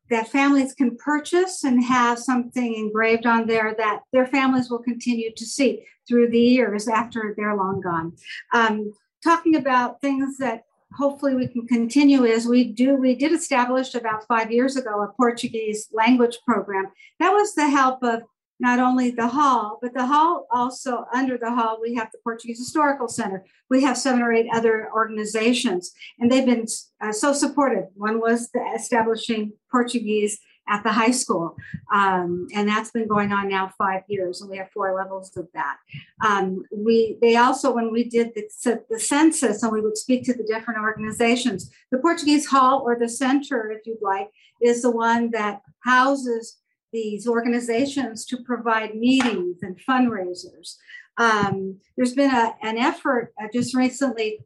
that 0.09 0.27
families 0.27 0.73
can 0.73 0.97
purchase 0.97 1.63
and 1.63 1.81
have 1.81 2.19
something 2.19 2.75
engraved 2.75 3.25
on 3.25 3.47
there 3.47 3.73
that 3.77 4.01
their 4.11 4.27
families 4.27 4.69
will 4.69 4.83
continue 4.83 5.31
to 5.33 5.45
see 5.45 5.85
through 6.05 6.29
the 6.29 6.37
years 6.37 6.89
after 6.89 7.33
they're 7.37 7.55
long 7.55 7.79
gone. 7.79 8.11
Um, 8.53 8.91
talking 9.23 9.55
about 9.55 10.01
things 10.01 10.37
that 10.37 10.63
hopefully 10.93 11.35
we 11.35 11.47
can 11.47 11.67
continue 11.67 12.23
is 12.25 12.47
we 12.47 12.63
do 12.65 12.95
we 12.95 13.15
did 13.15 13.31
establish 13.31 13.95
about 13.95 14.25
five 14.27 14.51
years 14.51 14.75
ago 14.75 15.01
a 15.01 15.07
portuguese 15.15 15.87
language 15.93 16.37
program 16.45 16.85
that 17.19 17.31
was 17.31 17.55
the 17.55 17.69
help 17.69 18.03
of 18.03 18.21
not 18.61 18.79
only 18.79 19.09
the 19.09 19.27
hall, 19.27 19.79
but 19.81 19.91
the 19.95 20.05
hall 20.05 20.45
also 20.51 21.05
under 21.11 21.35
the 21.35 21.49
hall, 21.49 21.79
we 21.81 21.95
have 21.95 22.11
the 22.11 22.19
Portuguese 22.23 22.59
Historical 22.59 23.07
Center. 23.07 23.43
We 23.71 23.81
have 23.81 23.97
seven 23.97 24.21
or 24.21 24.31
eight 24.31 24.45
other 24.53 24.87
organizations, 24.93 25.91
and 26.19 26.31
they've 26.31 26.45
been 26.45 26.67
uh, 27.01 27.11
so 27.11 27.33
supportive. 27.33 27.85
One 27.95 28.21
was 28.21 28.51
the 28.51 28.63
establishing 28.75 29.53
Portuguese 29.71 30.39
at 30.67 30.83
the 30.83 30.91
high 30.91 31.11
school, 31.11 31.55
um, 31.93 32.47
and 32.55 32.67
that's 32.67 32.91
been 32.91 33.07
going 33.07 33.31
on 33.31 33.49
now 33.49 33.71
five 33.77 34.03
years, 34.07 34.41
and 34.41 34.49
we 34.49 34.57
have 34.57 34.69
four 34.71 34.95
levels 34.95 35.35
of 35.35 35.47
that. 35.53 35.77
Um, 36.25 36.63
we 36.75 37.17
they 37.21 37.35
also 37.35 37.73
when 37.73 37.91
we 37.91 38.03
did 38.05 38.33
the, 38.35 38.83
the 38.89 38.99
census, 38.99 39.63
and 39.63 39.71
we 39.71 39.81
would 39.81 39.97
speak 39.97 40.23
to 40.25 40.33
the 40.33 40.43
different 40.43 40.79
organizations. 40.79 41.71
The 41.91 41.99
Portuguese 41.99 42.45
Hall 42.45 42.83
or 42.85 42.97
the 42.97 43.09
Center, 43.09 43.71
if 43.71 43.85
you'd 43.85 44.01
like, 44.01 44.29
is 44.61 44.81
the 44.81 44.91
one 44.91 45.31
that 45.31 45.61
houses 45.83 46.57
these 46.93 47.27
organizations 47.27 48.25
to 48.25 48.37
provide 48.43 48.95
meetings 48.95 49.59
and 49.61 49.79
fundraisers. 49.87 50.75
Um, 51.17 51.79
there's 51.95 52.13
been 52.13 52.31
a, 52.31 52.55
an 52.61 52.77
effort 52.77 53.33
uh, 53.41 53.47
just 53.53 53.75
recently. 53.75 54.39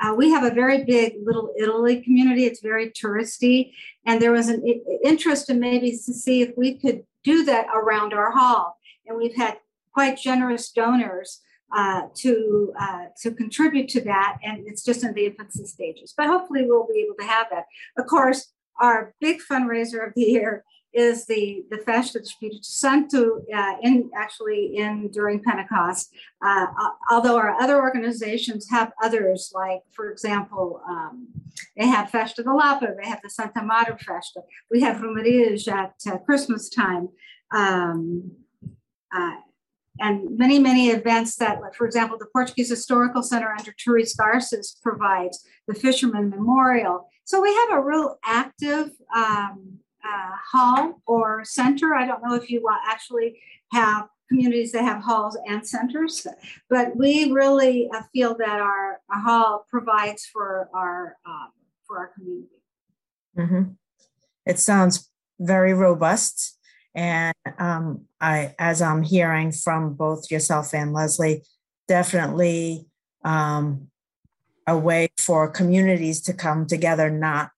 Uh, 0.00 0.14
we 0.14 0.30
have 0.30 0.44
a 0.44 0.54
very 0.54 0.84
big 0.84 1.14
Little 1.24 1.52
Italy 1.58 2.02
community. 2.02 2.44
It's 2.44 2.60
very 2.60 2.90
touristy, 2.90 3.72
and 4.04 4.20
there 4.20 4.32
was 4.32 4.48
an 4.48 4.62
interest 5.04 5.50
in 5.50 5.60
maybe 5.60 5.90
to 5.90 6.12
see 6.12 6.42
if 6.42 6.52
we 6.56 6.74
could 6.74 7.04
do 7.24 7.44
that 7.44 7.66
around 7.74 8.12
our 8.12 8.30
hall. 8.30 8.78
And 9.06 9.16
we've 9.16 9.36
had 9.36 9.58
quite 9.92 10.18
generous 10.18 10.70
donors 10.70 11.40
uh, 11.74 12.02
to 12.14 12.72
uh, 12.78 13.06
to 13.22 13.32
contribute 13.32 13.88
to 13.88 14.00
that, 14.02 14.38
and 14.44 14.66
it's 14.66 14.84
just 14.84 15.02
in 15.02 15.14
the 15.14 15.26
infancy 15.26 15.66
stages. 15.66 16.14
But 16.16 16.26
hopefully, 16.26 16.64
we'll 16.66 16.86
be 16.86 17.04
able 17.04 17.16
to 17.16 17.26
have 17.26 17.46
that. 17.50 17.64
Of 17.98 18.06
course, 18.06 18.52
our 18.80 19.14
big 19.20 19.40
fundraiser 19.50 20.06
of 20.06 20.12
the 20.14 20.22
year 20.22 20.64
is 20.96 21.26
the 21.26 21.64
the 21.70 21.78
Festa 21.78 22.18
do 22.18 22.24
Espírito 22.24 22.64
Santo 22.64 23.44
uh, 23.54 23.74
in 23.82 24.10
actually 24.16 24.76
in 24.76 25.10
during 25.12 25.42
Pentecost. 25.42 26.14
Uh, 26.44 26.66
although 27.10 27.36
our 27.36 27.52
other 27.60 27.76
organizations 27.76 28.66
have 28.70 28.92
others, 29.02 29.52
like 29.54 29.82
for 29.92 30.10
example, 30.10 30.80
um, 30.88 31.28
they 31.76 31.86
have 31.86 32.10
Festa 32.10 32.42
da 32.42 32.52
Lapa, 32.52 32.88
they 33.00 33.08
have 33.08 33.20
the 33.22 33.30
Santa 33.30 33.62
Maria 33.62 33.96
Festa, 33.98 34.40
we 34.70 34.80
have 34.80 34.96
Romarias 34.96 35.68
at 35.68 35.94
uh, 36.10 36.18
Christmas 36.18 36.70
time. 36.70 37.08
Um, 37.54 38.32
uh, 39.14 39.36
and 39.98 40.36
many, 40.36 40.58
many 40.58 40.90
events 40.90 41.36
that, 41.36 41.58
for 41.74 41.86
example, 41.86 42.18
the 42.18 42.26
Portuguese 42.26 42.68
Historical 42.68 43.22
Center 43.22 43.54
under 43.58 43.74
Therese 43.82 44.14
Garces 44.14 44.76
provides, 44.82 45.42
the 45.66 45.74
Fisherman 45.74 46.28
Memorial. 46.28 47.08
So 47.24 47.40
we 47.40 47.54
have 47.54 47.78
a 47.78 47.82
real 47.82 48.18
active 48.22 48.90
um, 49.14 49.78
uh, 50.06 50.30
hall 50.52 51.02
or 51.06 51.44
center. 51.44 51.94
I 51.94 52.06
don't 52.06 52.22
know 52.22 52.34
if 52.34 52.50
you 52.50 52.66
actually 52.86 53.38
have 53.72 54.08
communities 54.28 54.72
that 54.72 54.84
have 54.84 55.02
halls 55.02 55.38
and 55.46 55.66
centers, 55.66 56.26
but 56.68 56.96
we 56.96 57.30
really 57.32 57.88
uh, 57.94 58.02
feel 58.12 58.36
that 58.38 58.60
our, 58.60 59.00
our, 59.10 59.20
hall 59.20 59.66
provides 59.68 60.26
for 60.26 60.68
our 60.74 61.16
um, 61.26 61.50
for 61.86 61.98
our 61.98 62.08
community. 62.08 62.62
Mm-hmm. 63.38 63.62
It 64.44 64.58
sounds 64.58 65.10
very 65.38 65.74
robust, 65.74 66.58
and 66.94 67.34
um, 67.58 68.06
I, 68.20 68.54
as 68.58 68.82
I'm 68.82 69.02
hearing 69.02 69.52
from 69.52 69.94
both 69.94 70.30
yourself 70.30 70.74
and 70.74 70.92
Leslie, 70.92 71.42
definitely 71.88 72.86
um, 73.24 73.88
a 74.66 74.76
way 74.76 75.08
for 75.18 75.48
communities 75.48 76.20
to 76.22 76.32
come 76.32 76.66
together, 76.66 77.10
not 77.10 77.50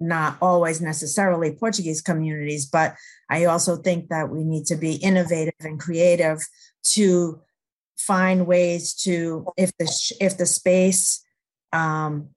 not 0.00 0.38
always 0.40 0.80
necessarily 0.80 1.52
Portuguese 1.52 2.00
communities, 2.00 2.66
but 2.66 2.96
I 3.28 3.44
also 3.44 3.76
think 3.76 4.08
that 4.08 4.30
we 4.30 4.42
need 4.42 4.66
to 4.66 4.76
be 4.76 4.94
innovative 4.96 5.54
and 5.60 5.78
creative 5.78 6.38
to 6.82 7.40
find 7.98 8.46
ways 8.46 8.94
to 8.94 9.46
if 9.56 9.76
the 9.76 10.16
if 10.20 10.38
the 10.38 10.46
space 10.46 11.22
um, 11.72 12.30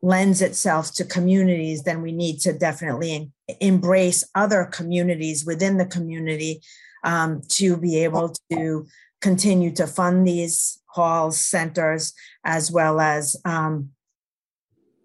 lends 0.00 0.42
itself 0.42 0.92
to 0.94 1.04
communities, 1.04 1.82
then 1.82 2.02
we 2.02 2.12
need 2.12 2.38
to 2.40 2.52
definitely 2.52 3.32
embrace 3.60 4.24
other 4.34 4.64
communities 4.64 5.44
within 5.44 5.76
the 5.76 5.86
community 5.86 6.60
um, 7.04 7.40
to 7.48 7.76
be 7.76 8.02
able 8.02 8.34
to 8.50 8.86
continue 9.20 9.70
to 9.70 9.86
fund 9.86 10.26
these 10.26 10.80
halls, 10.86 11.40
centers, 11.40 12.12
as 12.44 12.70
well 12.70 13.00
as 13.00 13.36
um, 13.44 13.90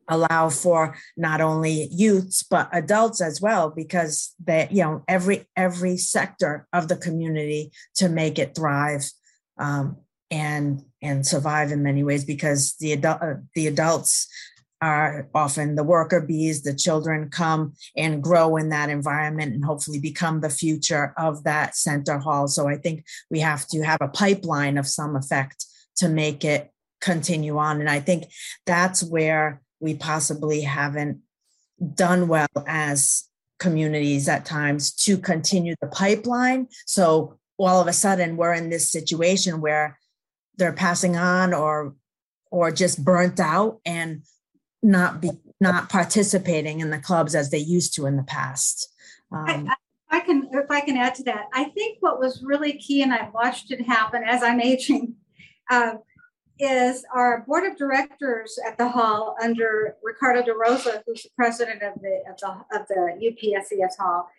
allow 0.09 0.49
for 0.49 0.95
not 1.15 1.41
only 1.41 1.87
youths 1.91 2.43
but 2.43 2.69
adults 2.71 3.21
as 3.21 3.41
well 3.41 3.69
because 3.69 4.33
that 4.45 4.71
you 4.71 4.81
know 4.81 5.03
every 5.07 5.45
every 5.55 5.97
sector 5.97 6.67
of 6.73 6.87
the 6.87 6.95
community 6.95 7.71
to 7.95 8.09
make 8.09 8.39
it 8.39 8.55
thrive 8.55 9.03
um, 9.57 9.97
and 10.31 10.83
and 11.01 11.25
survive 11.25 11.71
in 11.71 11.83
many 11.83 12.03
ways 12.03 12.25
because 12.25 12.75
the 12.79 12.91
adult 12.91 13.21
uh, 13.21 13.35
the 13.53 13.67
adults 13.67 14.27
are 14.81 15.27
often 15.33 15.75
the 15.75 15.83
worker 15.83 16.21
bees 16.21 16.61
the 16.61 16.73
children 16.73 17.29
come 17.29 17.73
and 17.95 18.21
grow 18.21 18.57
in 18.57 18.69
that 18.69 18.89
environment 18.89 19.53
and 19.53 19.65
hopefully 19.65 19.99
become 19.99 20.41
the 20.41 20.49
future 20.49 21.13
of 21.17 21.43
that 21.43 21.75
center 21.75 22.19
hall. 22.19 22.47
So 22.47 22.67
i 22.67 22.75
think 22.75 23.05
we 23.31 23.39
have 23.39 23.67
to 23.67 23.81
have 23.81 23.99
a 24.01 24.07
pipeline 24.07 24.77
of 24.77 24.87
some 24.87 25.15
effect 25.15 25.65
to 25.97 26.07
make 26.07 26.45
it 26.45 26.71
continue 27.01 27.57
on. 27.57 27.79
And 27.79 27.89
i 27.89 27.99
think 27.99 28.25
that's 28.65 29.03
where 29.03 29.61
we 29.79 29.95
possibly 29.95 30.61
haven't 30.61 31.21
done 31.93 32.27
well 32.27 32.47
as 32.65 33.27
communities 33.59 34.27
at 34.27 34.45
times 34.45 34.91
to 34.91 35.17
continue 35.17 35.75
the 35.81 35.87
pipeline. 35.87 36.67
So 36.85 37.39
all 37.57 37.81
of 37.81 37.87
a 37.87 37.93
sudden 37.93 38.37
we're 38.37 38.53
in 38.53 38.69
this 38.69 38.91
situation 38.91 39.61
where 39.61 39.99
they're 40.57 40.73
passing 40.73 41.15
on 41.15 41.53
or 41.53 41.95
or 42.49 42.71
just 42.71 43.03
burnt 43.03 43.39
out 43.39 43.79
and 43.85 44.23
not 44.81 45.21
be 45.21 45.31
not 45.59 45.89
participating 45.89 46.79
in 46.79 46.91
the 46.91 46.99
clubs 46.99 47.35
as 47.35 47.49
they 47.49 47.57
used 47.57 47.93
to 47.95 48.05
in 48.05 48.15
the 48.15 48.23
past. 48.23 48.93
Um, 49.31 49.67
I, 50.09 50.17
I, 50.17 50.19
can 50.21 50.47
if 50.53 50.69
I 50.69 50.81
can 50.81 50.97
add 50.97 51.15
to 51.15 51.23
that, 51.23 51.45
I 51.53 51.65
think 51.65 51.97
what 51.99 52.19
was 52.19 52.43
really 52.43 52.73
key, 52.73 53.01
and 53.01 53.13
I've 53.13 53.33
watched 53.33 53.71
it 53.71 53.81
happen 53.81 54.23
as 54.25 54.43
I'm 54.43 54.61
aging. 54.61 55.15
Uh, 55.69 55.95
is 56.59 57.05
our 57.13 57.41
board 57.41 57.65
of 57.65 57.77
directors 57.77 58.59
at 58.65 58.77
the 58.77 58.87
hall 58.87 59.35
under 59.41 59.95
Ricardo 60.03 60.43
de 60.43 60.53
Rosa, 60.53 61.03
who's 61.05 61.23
the 61.23 61.29
president 61.35 61.81
of 61.83 62.01
the 62.01 62.23
of 62.29 62.37
the, 62.37 62.77
of 62.77 62.87
the 62.87 63.17
UPSES 63.21 63.97
hall. 63.97 64.29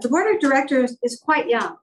The 0.00 0.08
board 0.08 0.34
of 0.34 0.40
directors 0.40 0.96
is 1.02 1.20
quite 1.20 1.48
young. 1.48 1.76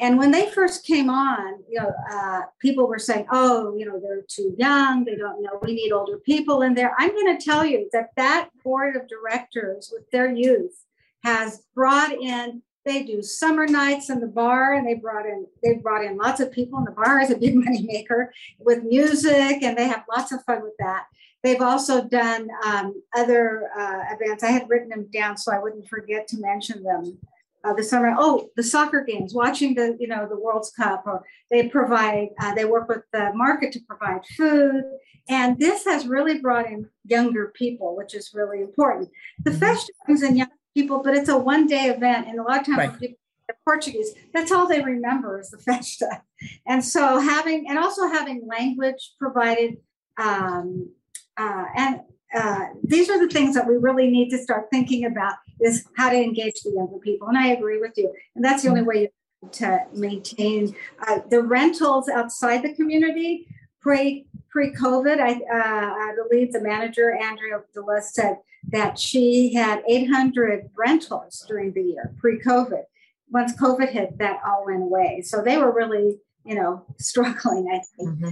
And 0.00 0.18
when 0.18 0.32
they 0.32 0.50
first 0.50 0.84
came 0.84 1.08
on, 1.08 1.62
you 1.68 1.80
know, 1.80 1.92
uh, 2.10 2.42
people 2.60 2.88
were 2.88 2.98
saying, 2.98 3.26
"Oh, 3.30 3.76
you 3.76 3.86
know, 3.86 4.00
they're 4.00 4.24
too 4.28 4.54
young. 4.58 5.04
They 5.04 5.14
don't 5.14 5.40
know. 5.40 5.60
We 5.62 5.74
need 5.74 5.92
older 5.92 6.18
people 6.18 6.62
in 6.62 6.74
there." 6.74 6.94
I'm 6.98 7.10
going 7.10 7.38
to 7.38 7.44
tell 7.44 7.64
you 7.64 7.88
that 7.92 8.10
that 8.16 8.50
board 8.64 8.96
of 8.96 9.08
directors, 9.08 9.90
with 9.92 10.10
their 10.10 10.32
youth, 10.32 10.84
has 11.22 11.62
brought 11.74 12.12
in 12.12 12.62
they 12.84 13.02
do 13.02 13.22
summer 13.22 13.66
nights 13.66 14.10
in 14.10 14.20
the 14.20 14.26
bar, 14.26 14.74
and 14.74 14.86
they 14.86 14.94
brought 14.94 15.26
in 15.26 15.46
they 15.62 15.74
brought 15.74 16.04
in 16.04 16.16
lots 16.16 16.40
of 16.40 16.52
people. 16.52 16.78
And 16.78 16.86
the 16.86 16.92
bar 16.92 17.20
is 17.20 17.30
a 17.30 17.36
big 17.36 17.54
money 17.64 17.82
maker 17.82 18.32
with 18.58 18.84
music, 18.84 19.62
and 19.62 19.76
they 19.76 19.88
have 19.88 20.04
lots 20.14 20.32
of 20.32 20.44
fun 20.44 20.62
with 20.62 20.74
that. 20.78 21.04
They've 21.42 21.60
also 21.60 22.02
done 22.04 22.48
um, 22.64 23.02
other 23.14 23.68
uh, 23.76 24.02
events. 24.12 24.42
I 24.42 24.50
had 24.50 24.68
written 24.68 24.88
them 24.88 25.08
down 25.12 25.36
so 25.36 25.52
I 25.52 25.58
wouldn't 25.58 25.88
forget 25.88 26.26
to 26.28 26.38
mention 26.38 26.82
them. 26.82 27.18
Uh, 27.62 27.72
the 27.72 27.82
summer, 27.82 28.14
oh, 28.18 28.50
the 28.56 28.62
soccer 28.62 29.02
games, 29.02 29.32
watching 29.34 29.74
the 29.74 29.96
you 29.98 30.06
know 30.06 30.28
the 30.28 30.38
World's 30.38 30.70
Cup, 30.70 31.04
or 31.06 31.24
they 31.50 31.68
provide 31.68 32.28
uh, 32.40 32.54
they 32.54 32.66
work 32.66 32.88
with 32.88 33.02
the 33.12 33.30
market 33.34 33.72
to 33.72 33.80
provide 33.80 34.20
food, 34.36 34.84
and 35.28 35.58
this 35.58 35.86
has 35.86 36.06
really 36.06 36.40
brought 36.40 36.66
in 36.66 36.86
younger 37.04 37.52
people, 37.54 37.96
which 37.96 38.14
is 38.14 38.32
really 38.34 38.60
important. 38.60 39.08
The 39.44 39.50
mm-hmm. 39.50 39.60
festivals 39.60 40.22
and 40.22 40.36
young 40.36 40.48
people, 40.74 41.02
but 41.02 41.14
it's 41.14 41.28
a 41.28 41.38
one 41.38 41.66
day 41.66 41.86
event. 41.86 42.26
And 42.28 42.38
a 42.38 42.42
lot 42.42 42.60
of 42.60 42.66
times 42.66 42.78
right. 42.78 43.00
people 43.00 43.18
Portuguese, 43.64 44.12
that's 44.32 44.52
all 44.52 44.66
they 44.66 44.82
remember 44.82 45.40
is 45.40 45.50
the 45.50 45.58
festa. 45.66 46.22
And 46.66 46.84
so 46.84 47.18
having, 47.18 47.68
and 47.68 47.78
also 47.78 48.08
having 48.08 48.46
language 48.46 49.12
provided, 49.18 49.78
um, 50.18 50.90
uh, 51.36 51.64
and 51.76 52.00
uh, 52.34 52.66
these 52.82 53.08
are 53.10 53.18
the 53.18 53.32
things 53.32 53.54
that 53.54 53.66
we 53.66 53.76
really 53.76 54.10
need 54.10 54.28
to 54.30 54.38
start 54.38 54.66
thinking 54.70 55.04
about 55.04 55.34
is 55.60 55.86
how 55.96 56.10
to 56.10 56.16
engage 56.16 56.60
the 56.62 56.72
younger 56.74 56.98
people. 56.98 57.28
And 57.28 57.38
I 57.38 57.48
agree 57.48 57.78
with 57.78 57.92
you. 57.96 58.12
And 58.34 58.44
that's 58.44 58.62
the 58.62 58.68
only 58.68 58.82
way 58.82 59.12
to 59.52 59.84
maintain 59.92 60.74
uh, 61.06 61.20
the 61.30 61.42
rentals 61.42 62.08
outside 62.08 62.62
the 62.62 62.74
community 62.74 63.46
pre 63.80 64.26
pre 64.50 64.72
COVID. 64.72 65.20
I, 65.20 65.32
uh, 65.32 65.94
I 65.94 66.14
believe 66.16 66.52
the 66.52 66.60
manager 66.60 67.14
Andrea 67.14 67.60
Delez 67.76 68.04
said 68.04 68.38
that 68.68 68.98
she 68.98 69.52
had 69.54 69.82
800 69.88 70.70
rentals 70.76 71.44
during 71.48 71.72
the 71.72 71.82
year 71.82 72.14
pre-COVID. 72.18 72.84
Once 73.30 73.56
COVID 73.56 73.90
hit, 73.90 74.18
that 74.18 74.40
all 74.46 74.64
went 74.66 74.82
away. 74.82 75.22
So 75.22 75.42
they 75.42 75.56
were 75.56 75.72
really, 75.72 76.18
you 76.44 76.54
know, 76.54 76.84
struggling, 76.98 77.68
I 77.68 77.80
think, 77.96 78.10
mm-hmm. 78.10 78.30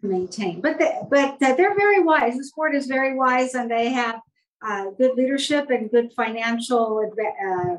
to 0.00 0.06
maintain. 0.06 0.60
But 0.60 0.78
they, 0.78 0.98
but 1.10 1.42
uh, 1.42 1.54
they're 1.54 1.76
very 1.76 2.02
wise. 2.02 2.36
The 2.36 2.50
board 2.54 2.74
is 2.74 2.86
very 2.86 3.16
wise, 3.16 3.54
and 3.54 3.70
they 3.70 3.90
have 3.90 4.20
uh, 4.64 4.86
good 4.98 5.16
leadership 5.16 5.70
and 5.70 5.90
good 5.90 6.12
financial 6.14 7.10
uh, 7.46 7.76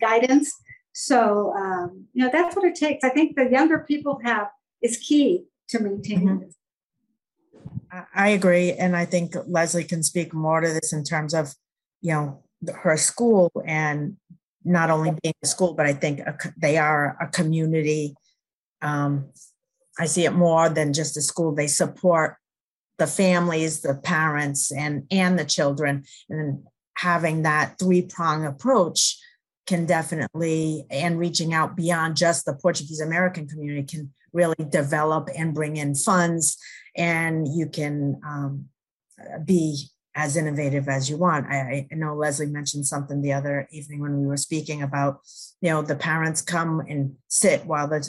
guidance. 0.00 0.52
So 0.92 1.52
um, 1.54 2.06
you 2.12 2.24
know 2.24 2.30
that's 2.32 2.54
what 2.54 2.64
it 2.64 2.74
takes. 2.74 3.02
I 3.02 3.08
think 3.08 3.36
the 3.36 3.50
younger 3.50 3.80
people 3.80 4.20
have 4.24 4.48
is 4.82 4.98
key 4.98 5.44
to 5.68 5.80
maintaining 5.80 6.28
mm-hmm. 6.28 6.44
this. 6.44 6.56
I 8.14 8.30
agree, 8.30 8.72
and 8.72 8.96
I 8.96 9.04
think 9.04 9.34
Leslie 9.46 9.84
can 9.84 10.02
speak 10.02 10.32
more 10.32 10.60
to 10.60 10.68
this 10.68 10.92
in 10.92 11.04
terms 11.04 11.34
of 11.34 11.54
you 12.00 12.12
know 12.12 12.42
her 12.74 12.96
school 12.96 13.50
and 13.66 14.16
not 14.64 14.90
only 14.90 15.10
being 15.22 15.34
a 15.42 15.46
school, 15.46 15.74
but 15.74 15.86
I 15.86 15.92
think 15.92 16.20
a, 16.20 16.36
they 16.56 16.78
are 16.78 17.16
a 17.20 17.28
community. 17.28 18.14
Um, 18.80 19.30
I 19.98 20.06
see 20.06 20.24
it 20.24 20.32
more 20.32 20.68
than 20.68 20.92
just 20.92 21.16
a 21.16 21.22
school. 21.22 21.54
They 21.54 21.66
support 21.66 22.36
the 22.98 23.06
families, 23.06 23.80
the 23.82 23.94
parents, 23.94 24.72
and 24.72 25.06
and 25.10 25.38
the 25.38 25.44
children, 25.44 26.04
and 26.30 26.64
having 26.96 27.42
that 27.42 27.78
three 27.78 28.02
prong 28.02 28.46
approach 28.46 29.18
can 29.66 29.86
definitely 29.86 30.86
and 30.90 31.18
reaching 31.18 31.52
out 31.54 31.76
beyond 31.76 32.16
just 32.16 32.44
the 32.44 32.54
Portuguese 32.54 33.00
American 33.00 33.46
community 33.46 33.84
can 33.84 34.12
really 34.32 34.64
develop 34.70 35.28
and 35.36 35.54
bring 35.54 35.76
in 35.76 35.94
funds, 35.94 36.56
and 36.96 37.46
you 37.48 37.66
can 37.66 38.20
um, 38.24 38.66
be 39.44 39.88
as 40.14 40.36
innovative 40.36 40.88
as 40.88 41.08
you 41.08 41.16
want. 41.16 41.46
I, 41.46 41.86
I, 41.90 41.94
know 41.94 42.14
Leslie 42.14 42.46
mentioned 42.46 42.86
something 42.86 43.22
the 43.22 43.32
other 43.32 43.66
evening 43.72 44.00
when 44.00 44.20
we 44.20 44.26
were 44.26 44.36
speaking 44.36 44.82
about, 44.82 45.20
you 45.62 45.70
know, 45.70 45.80
the 45.80 45.96
parents 45.96 46.42
come 46.42 46.80
and 46.80 47.14
sit 47.28 47.64
while 47.64 47.88
the 47.88 48.02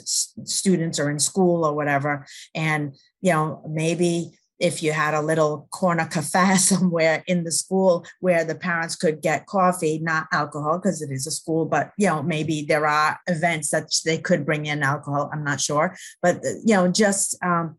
students 0.44 0.98
are 0.98 1.10
in 1.10 1.18
school 1.18 1.64
or 1.64 1.74
whatever. 1.74 2.26
And, 2.54 2.94
you 3.22 3.32
know, 3.32 3.62
maybe 3.66 4.38
if 4.60 4.82
you 4.82 4.92
had 4.92 5.14
a 5.14 5.22
little 5.22 5.66
corner 5.70 6.06
cafe 6.10 6.56
somewhere 6.56 7.24
in 7.26 7.44
the 7.44 7.52
school 7.52 8.04
where 8.20 8.44
the 8.44 8.54
parents 8.54 8.96
could 8.96 9.22
get 9.22 9.46
coffee, 9.46 9.98
not 9.98 10.26
alcohol, 10.32 10.78
because 10.78 11.00
it 11.00 11.10
is 11.10 11.26
a 11.26 11.30
school, 11.30 11.64
but 11.64 11.92
you 11.96 12.06
know, 12.06 12.22
maybe 12.22 12.64
there 12.66 12.86
are 12.86 13.18
events 13.26 13.70
that 13.70 13.90
they 14.04 14.18
could 14.18 14.44
bring 14.44 14.66
in 14.66 14.82
alcohol. 14.82 15.30
I'm 15.32 15.44
not 15.44 15.60
sure, 15.60 15.96
but 16.22 16.42
you 16.64 16.74
know, 16.74 16.88
just 16.88 17.36
um, 17.42 17.76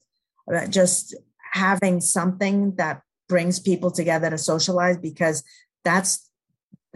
just 0.70 1.16
having 1.52 2.02
something 2.02 2.76
that 2.76 3.02
brings 3.28 3.60
people 3.60 3.92
together 3.92 4.30
to 4.30 4.38
socialize 4.38 4.98
because 4.98 5.44
that's 5.84 6.30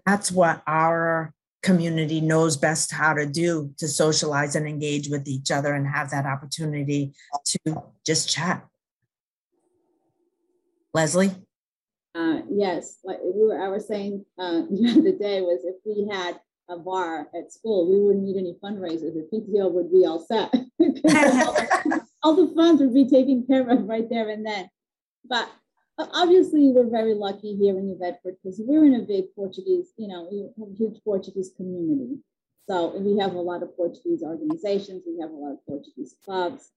that's 0.05 0.31
what 0.31 0.61
our 0.67 1.33
community 1.61 2.21
knows 2.21 2.55
best 2.55 2.91
how 2.91 3.13
to 3.13 3.25
do 3.25 3.73
to 3.77 3.87
socialize 3.87 4.55
and 4.55 4.67
engage 4.67 5.09
with 5.09 5.27
each 5.27 5.51
other 5.51 5.73
and 5.73 5.87
have 5.87 6.09
that 6.09 6.25
opportunity 6.25 7.13
to 7.45 7.83
just 8.05 8.29
chat 8.29 8.65
Leslie? 10.93 11.31
Uh, 12.15 12.41
yes, 12.49 12.97
like 13.03 13.19
we 13.23 13.43
were, 13.45 13.63
I 13.63 13.69
was 13.69 13.87
saying 13.87 14.25
uh, 14.37 14.61
the 14.69 14.95
other 14.97 15.17
day 15.17 15.41
was 15.41 15.61
if 15.63 15.75
we 15.85 16.07
had 16.11 16.39
a 16.69 16.77
bar 16.77 17.27
at 17.35 17.51
school, 17.53 17.89
we 17.89 17.99
wouldn't 17.99 18.23
need 18.23 18.37
any 18.37 18.57
fundraisers. 18.63 19.13
The 19.13 19.27
PTO 19.31 19.71
would 19.71 19.91
be 19.91 20.05
all 20.05 20.19
set. 20.19 20.53
all, 22.23 22.35
the 22.35 22.53
funds 22.53 22.81
would 22.81 22.93
be 22.93 23.07
taken 23.07 23.45
care 23.45 23.69
of 23.69 23.87
right 23.87 24.09
there 24.09 24.29
and 24.29 24.45
then. 24.45 24.69
But 25.27 25.49
obviously, 25.97 26.69
we're 26.69 26.89
very 26.89 27.13
lucky 27.13 27.55
here 27.55 27.77
in 27.77 27.87
New 27.87 27.95
Bedford 27.95 28.35
because 28.43 28.61
we're 28.63 28.85
in 28.85 28.95
a 28.95 29.03
big 29.03 29.25
Portuguese, 29.35 29.93
you 29.97 30.07
know, 30.07 30.27
we 30.31 30.41
have 30.41 30.69
a 30.69 30.75
huge 30.75 31.03
Portuguese 31.03 31.51
community. 31.55 32.17
So 32.67 32.95
we 32.97 33.17
have 33.17 33.33
a 33.33 33.39
lot 33.39 33.63
of 33.63 33.75
Portuguese 33.75 34.21
organizations, 34.21 35.03
we 35.07 35.19
have 35.21 35.31
a 35.31 35.33
lot 35.33 35.53
of 35.53 35.65
Portuguese 35.65 36.15
clubs. 36.23 36.71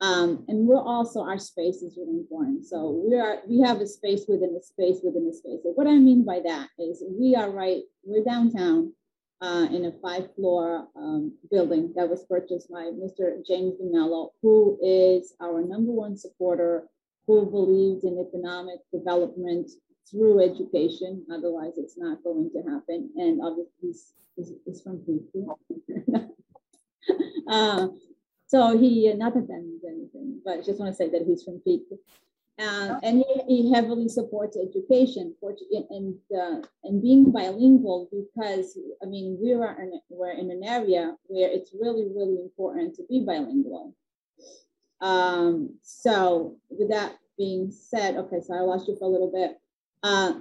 Um, 0.00 0.44
and 0.46 0.68
we're 0.68 0.80
also 0.80 1.22
our 1.22 1.38
space 1.38 1.82
is 1.82 1.96
really 1.96 2.18
important. 2.18 2.66
So 2.66 3.02
we 3.04 3.18
are 3.18 3.38
we 3.48 3.60
have 3.60 3.80
a 3.80 3.86
space 3.86 4.26
within 4.28 4.54
a 4.56 4.62
space 4.62 5.00
within 5.02 5.26
a 5.26 5.32
space. 5.32 5.60
So 5.64 5.70
what 5.70 5.88
I 5.88 5.94
mean 5.94 6.24
by 6.24 6.40
that 6.44 6.68
is 6.78 7.02
we 7.08 7.34
are 7.34 7.50
right 7.50 7.82
we're 8.04 8.22
downtown 8.22 8.92
uh, 9.40 9.66
in 9.70 9.84
a 9.84 9.92
five 10.02 10.34
floor 10.34 10.88
um, 10.96 11.32
building 11.50 11.92
that 11.94 12.08
was 12.08 12.24
purchased 12.24 12.70
by 12.70 12.90
Mr. 12.90 13.44
James 13.46 13.74
DeMello, 13.80 14.30
who 14.42 14.78
is 14.82 15.34
our 15.40 15.62
number 15.62 15.92
one 15.92 16.16
supporter, 16.16 16.88
who 17.26 17.46
believes 17.46 18.04
in 18.04 18.18
economic 18.18 18.80
development 18.92 19.70
through 20.10 20.40
education. 20.40 21.24
Otherwise, 21.32 21.74
it's 21.76 21.96
not 21.96 22.22
going 22.24 22.50
to 22.50 22.70
happen. 22.70 23.10
And 23.16 23.40
obviously, 23.42 23.72
he's, 23.82 24.12
he's, 24.34 24.52
he's 24.64 24.80
from 24.80 25.02
Houston. 25.06 25.48
uh, 27.48 27.88
so 28.46 28.78
he, 28.78 29.12
not 29.14 29.34
that 29.34 29.46
that 29.46 29.62
means 29.62 29.84
anything, 29.86 30.40
but 30.44 30.58
I 30.58 30.62
just 30.62 30.80
want 30.80 30.90
to 30.90 30.96
say 30.96 31.10
that 31.10 31.26
he's 31.26 31.44
from 31.44 31.60
Peak. 31.60 31.82
Uh, 32.58 32.98
and 33.04 33.18
he, 33.18 33.42
he, 33.46 33.72
heavily 33.72 34.08
supports 34.08 34.56
education 34.56 35.32
and 35.90 36.16
uh, 36.36 36.60
and 36.82 37.00
being 37.00 37.30
bilingual 37.30 38.08
because 38.10 38.76
I 39.00 39.06
mean 39.06 39.38
we 39.40 39.52
are 39.52 39.80
in, 39.80 40.00
we're 40.08 40.32
in 40.32 40.50
an 40.50 40.64
area 40.64 41.14
where 41.26 41.48
it's 41.48 41.72
really 41.72 42.08
really 42.12 42.40
important 42.40 42.96
to 42.96 43.04
be 43.08 43.24
bilingual. 43.24 43.94
Um, 45.00 45.76
so 45.82 46.56
with 46.68 46.90
that 46.90 47.18
being 47.36 47.70
said, 47.70 48.16
okay, 48.16 48.40
so 48.40 48.54
I 48.54 48.60
lost 48.60 48.88
you 48.88 48.96
for 48.98 49.04
a 49.04 49.12
little 49.12 49.30
bit. 49.30 49.60
Uh, 50.02 50.40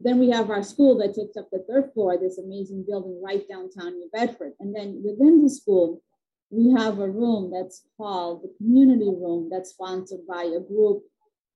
then 0.00 0.18
we 0.18 0.30
have 0.30 0.50
our 0.50 0.64
school 0.64 0.98
that 0.98 1.14
takes 1.14 1.36
up 1.36 1.48
the 1.52 1.64
third 1.68 1.92
floor, 1.94 2.18
this 2.18 2.38
amazing 2.38 2.84
building 2.88 3.22
right 3.22 3.46
downtown 3.48 4.00
New 4.00 4.10
Bedford, 4.12 4.54
and 4.58 4.74
then 4.74 5.00
within 5.04 5.44
the 5.44 5.50
school 5.50 6.02
we 6.52 6.70
have 6.72 6.98
a 6.98 7.08
room 7.08 7.50
that's 7.50 7.86
called 7.96 8.42
the 8.42 8.52
community 8.58 9.08
room 9.08 9.48
that's 9.50 9.70
sponsored 9.70 10.26
by 10.28 10.42
a 10.42 10.60
group, 10.60 11.02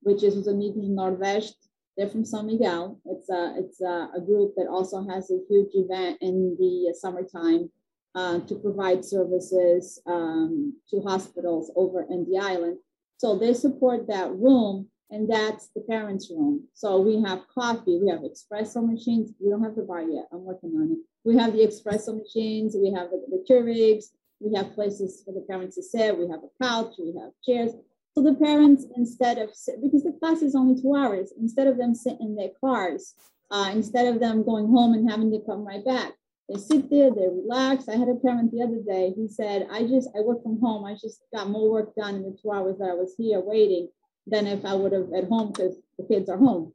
which 0.07 0.23
is 0.23 0.37
Os 0.37 0.47
Amigos 0.47 0.89
Nordeste. 0.89 1.57
They're 1.97 2.09
from 2.09 2.23
São 2.23 2.45
Miguel. 2.45 3.01
It's 3.07 3.29
a, 3.29 3.55
it's 3.59 3.81
a, 3.81 4.09
a, 4.15 4.21
group 4.21 4.55
that 4.57 4.69
also 4.69 5.05
has 5.09 5.31
a 5.33 5.41
huge 5.49 5.71
event 5.75 6.19
in 6.21 6.57
the 6.61 6.95
summertime 6.95 7.71
uh, 8.15 8.39
to 8.41 8.55
provide 8.55 9.05
services 9.05 10.01
um, 10.07 10.75
to 10.91 11.01
hospitals 11.01 11.73
over 11.75 12.07
in 12.09 12.25
the 12.31 12.39
island. 12.39 12.79
So 13.17 13.37
they 13.37 13.53
support 13.53 14.07
that 14.07 14.31
room, 14.31 14.87
and 15.11 15.29
that's 15.29 15.71
the 15.75 15.81
parents' 15.81 16.31
room. 16.31 16.69
So 16.75 17.01
we 17.01 17.21
have 17.23 17.49
coffee, 17.53 17.99
we 18.01 18.09
have 18.11 18.21
espresso 18.21 18.87
machines. 18.87 19.33
We 19.41 19.51
don't 19.51 19.65
have 19.65 19.75
the 19.75 19.83
bar 19.83 20.03
yet. 20.03 20.27
I'm 20.33 20.45
working 20.45 20.71
on 20.77 20.93
it. 20.93 20.99
We 21.25 21.37
have 21.39 21.53
the 21.53 21.67
espresso 21.67 22.17
machines, 22.17 22.77
we 22.81 22.93
have 22.93 23.11
the, 23.11 23.25
the 23.29 23.45
Keurigs, 23.49 24.13
we 24.39 24.55
have 24.55 24.75
places 24.75 25.23
for 25.25 25.33
the 25.33 25.41
parents 25.41 25.77
to 25.77 25.83
sit. 25.83 26.17
We 26.17 26.29
have 26.29 26.41
a 26.45 26.65
couch. 26.65 26.95
We 26.99 27.15
have 27.21 27.33
chairs. 27.45 27.73
So 28.17 28.23
the 28.23 28.35
parents, 28.35 28.87
instead 28.97 29.37
of 29.37 29.51
because 29.83 30.03
the 30.03 30.17
class 30.19 30.41
is 30.41 30.55
only 30.55 30.81
two 30.81 30.97
hours, 30.97 31.35
instead 31.39 31.67
of 31.67 31.77
them 31.77 31.95
sitting 31.95 32.29
in 32.29 32.35
their 32.35 32.53
cars, 32.65 33.13
uh, 33.51 33.69
instead 33.75 34.07
of 34.07 34.21
them 34.21 34.43
going 34.43 34.69
home 34.69 34.95
and 34.95 35.11
having 35.11 35.31
to 35.33 35.41
come 35.41 35.67
right 35.67 35.85
back, 35.85 36.13
they 36.49 36.59
sit 36.59 36.89
there, 36.89 37.11
they 37.11 37.29
relax. 37.29 37.91
I 37.91 37.97
had 37.97 38.09
a 38.09 38.15
parent 38.15 38.53
the 38.53 38.63
other 38.63 38.81
day. 38.81 39.13
He 39.15 39.29
said, 39.29 39.69
"I 39.71 39.83
just 39.83 40.09
I 40.17 40.21
work 40.21 40.43
from 40.43 40.59
home. 40.61 40.87
I 40.87 40.95
just 40.95 41.25
got 41.35 41.51
more 41.51 41.71
work 41.71 41.95
done 41.95 42.15
in 42.15 42.23
the 42.23 42.39
two 42.41 42.53
hours 42.53 42.79
that 42.79 42.89
I 42.89 42.95
was 42.95 43.15
here 43.19 43.41
waiting 43.41 43.91
than 44.27 44.47
if 44.47 44.65
I 44.65 44.75
would 44.75 44.93
have 44.93 45.13
at 45.13 45.29
home 45.29 45.53
because 45.53 45.77
the 45.99 46.05
kids 46.05 46.31
are 46.31 46.39
home." 46.39 46.73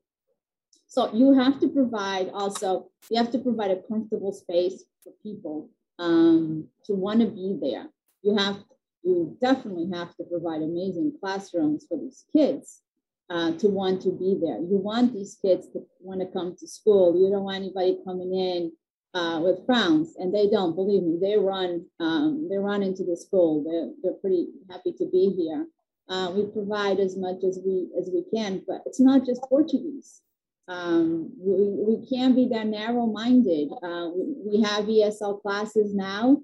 So 0.86 1.12
you 1.12 1.34
have 1.34 1.60
to 1.62 1.70
provide 1.70 2.30
also. 2.30 2.92
You 3.10 3.18
have 3.18 3.32
to 3.32 3.40
provide 3.40 3.72
a 3.72 3.82
comfortable 3.82 4.34
space 4.34 4.84
for 5.04 5.12
people 5.24 5.72
um, 5.98 6.68
to 6.86 6.94
want 6.94 7.22
to 7.22 7.28
be 7.28 7.58
there. 7.60 7.88
You 8.22 8.36
have, 8.38 8.58
you 9.04 9.38
definitely 9.42 9.90
have 9.94 10.16
to 10.18 10.24
provide 10.24 10.62
amazing 10.62 11.14
classrooms 11.20 11.86
for 11.88 11.98
these 11.98 12.26
kids 12.36 12.82
uh, 13.30 13.54
to 13.58 13.68
want 13.68 14.02
to 14.02 14.12
be 14.12 14.38
there. 14.42 14.60
You 14.60 14.78
want 14.78 15.14
these 15.14 15.38
kids 15.42 15.68
to 15.74 15.86
want 16.00 16.22
to 16.22 16.28
come 16.28 16.56
to 16.60 16.68
school. 16.68 17.16
You 17.18 17.32
don't 17.32 17.44
want 17.44 17.58
anybody 17.58 17.98
coming 18.06 18.34
in 18.34 18.72
uh, 19.14 19.40
with 19.44 19.66
frowns, 19.66 20.16
and 20.18 20.34
they 20.34 20.50
don't. 20.50 20.76
Believe 20.76 21.04
me, 21.04 21.18
they 21.22 21.38
run. 21.38 21.86
Um, 22.00 22.48
they 22.50 22.58
run 22.58 22.84
into 22.84 23.04
the 23.04 23.18
school. 23.18 23.64
They're 23.64 23.92
they're 24.04 24.20
pretty 24.20 24.48
happy 24.70 24.94
to 24.94 25.10
be 25.12 25.34
here. 25.38 25.66
Uh, 26.10 26.32
we 26.36 26.46
provide 26.48 27.00
as 27.00 27.16
much 27.18 27.44
as 27.48 27.60
we 27.66 27.88
as 27.98 28.10
we 28.14 28.24
can, 28.34 28.64
but 28.68 28.82
it's 28.86 29.00
not 29.00 29.26
just 29.26 29.42
Portuguese. 29.44 30.22
Um, 30.68 31.32
we, 31.38 31.96
we 31.96 32.08
can't 32.08 32.36
be 32.36 32.48
that 32.50 32.68
narrow 32.68 33.06
minded. 33.06 33.70
Uh, 33.84 34.10
we, 34.16 34.36
we 34.46 34.62
have 34.62 34.86
ESL 34.86 35.42
classes 35.42 35.94
now 35.94 36.38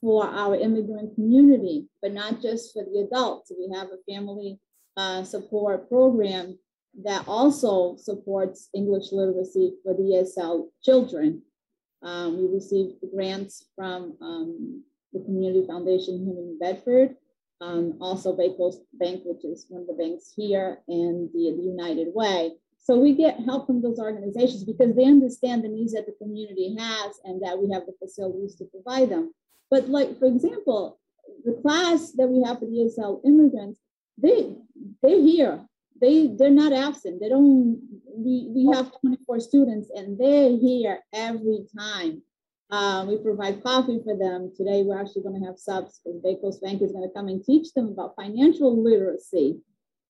for 0.00 0.26
our 0.26 0.54
immigrant 0.54 1.14
community, 1.14 1.86
but 2.02 2.12
not 2.12 2.40
just 2.40 2.72
for 2.72 2.84
the 2.84 3.00
adults. 3.00 3.52
We 3.56 3.74
have 3.76 3.88
a 3.88 4.12
family 4.12 4.58
uh, 4.96 5.24
support 5.24 5.88
program 5.88 6.58
that 7.04 7.24
also 7.28 7.96
supports 7.96 8.68
English 8.74 9.12
literacy 9.12 9.74
for 9.82 9.94
the 9.94 10.02
ESL 10.02 10.68
children. 10.82 11.42
Um, 12.02 12.38
we 12.38 12.54
received 12.54 12.94
grants 13.14 13.66
from 13.76 14.16
um, 14.20 14.82
the 15.12 15.20
Community 15.20 15.66
Foundation 15.66 16.24
here 16.24 16.38
in 16.38 16.58
Bedford, 16.58 17.16
um, 17.60 17.98
also 18.00 18.36
BayCoast 18.36 18.80
Bank, 18.94 19.22
which 19.24 19.44
is 19.44 19.66
one 19.68 19.82
of 19.82 19.86
the 19.86 20.02
banks 20.02 20.32
here, 20.34 20.80
and 20.88 21.28
the, 21.34 21.54
the 21.56 21.62
United 21.62 22.08
Way 22.14 22.52
so 22.82 22.98
we 22.98 23.14
get 23.14 23.40
help 23.40 23.66
from 23.66 23.82
those 23.82 23.98
organizations 23.98 24.64
because 24.64 24.96
they 24.96 25.04
understand 25.04 25.62
the 25.62 25.68
needs 25.68 25.92
that 25.92 26.06
the 26.06 26.24
community 26.24 26.74
has 26.78 27.20
and 27.24 27.42
that 27.42 27.58
we 27.58 27.70
have 27.72 27.84
the 27.86 27.94
facilities 27.98 28.54
to 28.56 28.64
provide 28.64 29.10
them. 29.10 29.34
But 29.70 29.88
like, 29.88 30.18
for 30.18 30.26
example, 30.26 30.98
the 31.44 31.52
class 31.62 32.12
that 32.12 32.26
we 32.26 32.42
have 32.42 32.58
for 32.58 32.66
the 32.66 32.72
ESL 32.72 33.20
immigrants, 33.24 33.80
they 34.18 34.54
they're 35.02 35.20
here. 35.20 35.64
They 36.00 36.28
they're 36.28 36.50
not 36.50 36.72
absent. 36.72 37.20
They 37.20 37.28
don't. 37.28 37.80
We 38.12 38.48
we 38.48 38.66
have 38.74 38.92
24 39.00 39.40
students 39.40 39.90
and 39.94 40.18
they're 40.18 40.56
here 40.56 41.00
every 41.12 41.66
time. 41.76 42.22
Um, 42.70 43.08
we 43.08 43.16
provide 43.16 43.64
coffee 43.64 44.00
for 44.04 44.16
them. 44.16 44.52
Today 44.56 44.82
we're 44.82 45.00
actually 45.00 45.22
going 45.22 45.40
to 45.40 45.46
have 45.46 45.58
subs 45.58 46.00
because 46.04 46.20
BayCoast 46.22 46.62
Bank 46.62 46.82
is 46.82 46.92
going 46.92 47.08
to 47.08 47.14
come 47.14 47.28
and 47.28 47.44
teach 47.44 47.72
them 47.72 47.88
about 47.88 48.14
financial 48.14 48.80
literacy 48.80 49.58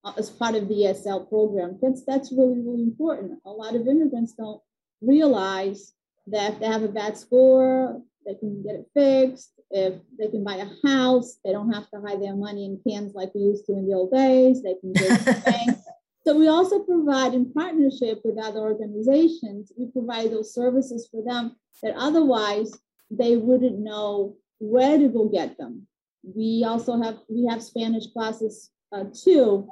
uh, 0.04 0.12
as 0.18 0.28
part 0.28 0.54
of 0.54 0.68
the 0.68 0.74
ESL 0.74 1.28
program. 1.28 1.78
That's 1.82 2.04
that's 2.04 2.32
really 2.32 2.60
really 2.60 2.82
important. 2.82 3.38
A 3.44 3.50
lot 3.50 3.74
of 3.74 3.86
immigrants 3.86 4.32
don't 4.32 4.60
realize 5.00 5.92
that 6.26 6.54
if 6.54 6.60
they 6.60 6.66
have 6.66 6.82
a 6.82 6.88
bad 6.88 7.16
score, 7.16 8.02
they 8.26 8.34
can 8.34 8.62
get 8.62 8.74
it 8.74 8.86
fixed. 8.94 9.52
If 9.70 9.94
they 10.18 10.28
can 10.28 10.44
buy 10.44 10.56
a 10.56 10.88
house, 10.88 11.38
they 11.44 11.52
don't 11.52 11.72
have 11.72 11.88
to 11.90 12.00
hide 12.00 12.20
their 12.20 12.36
money 12.36 12.64
in 12.64 12.80
cans 12.86 13.14
like 13.14 13.34
we 13.34 13.42
used 13.42 13.66
to 13.66 13.72
in 13.72 13.86
the 13.86 13.94
old 13.94 14.12
days. 14.12 14.62
They 14.62 14.74
can 14.74 14.92
go 14.92 15.06
to 15.06 15.24
the 15.24 15.42
bank. 15.46 15.78
So 16.26 16.36
we 16.38 16.48
also 16.48 16.80
provide 16.80 17.34
in 17.34 17.52
partnership 17.52 18.20
with 18.24 18.38
other 18.38 18.60
organizations, 18.60 19.72
we 19.76 19.86
provide 19.86 20.30
those 20.30 20.52
services 20.52 21.08
for 21.10 21.24
them 21.24 21.56
that 21.82 21.94
otherwise 21.96 22.72
they 23.10 23.36
wouldn't 23.36 23.78
know 23.78 24.36
where 24.58 24.98
to 24.98 25.08
go 25.08 25.28
get 25.28 25.56
them. 25.56 25.86
We 26.22 26.64
also 26.66 27.00
have 27.00 27.18
we 27.28 27.46
have 27.46 27.62
Spanish 27.62 28.06
classes 28.08 28.70
uh, 28.92 29.04
too, 29.12 29.68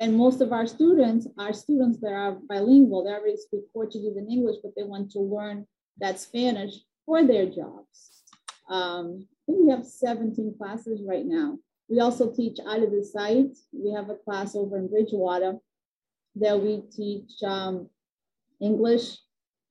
and 0.00 0.16
most 0.16 0.40
of 0.40 0.52
our 0.52 0.66
students 0.66 1.28
are 1.38 1.52
students 1.52 2.00
that 2.00 2.12
are 2.12 2.38
bilingual. 2.48 3.04
They 3.04 3.12
already 3.12 3.36
speak 3.36 3.72
Portuguese 3.72 4.16
and 4.16 4.30
English, 4.30 4.56
but 4.62 4.72
they 4.76 4.82
want 4.82 5.12
to 5.12 5.20
learn 5.20 5.66
that 6.00 6.18
Spanish 6.18 6.74
for 7.08 7.26
their 7.26 7.46
jobs. 7.46 8.22
Um, 8.68 9.26
I 9.48 9.52
think 9.52 9.64
we 9.64 9.70
have 9.70 9.86
17 9.86 10.54
classes 10.58 11.00
right 11.08 11.24
now. 11.24 11.58
We 11.88 12.00
also 12.00 12.30
teach 12.30 12.58
out 12.68 12.82
of 12.82 12.90
the 12.90 13.02
site. 13.02 13.56
We 13.72 13.90
have 13.94 14.10
a 14.10 14.14
class 14.14 14.54
over 14.54 14.76
in 14.76 14.88
Bridgewater 14.88 15.56
that 16.36 16.60
we 16.60 16.82
teach 16.94 17.42
um, 17.42 17.88
English 18.60 19.16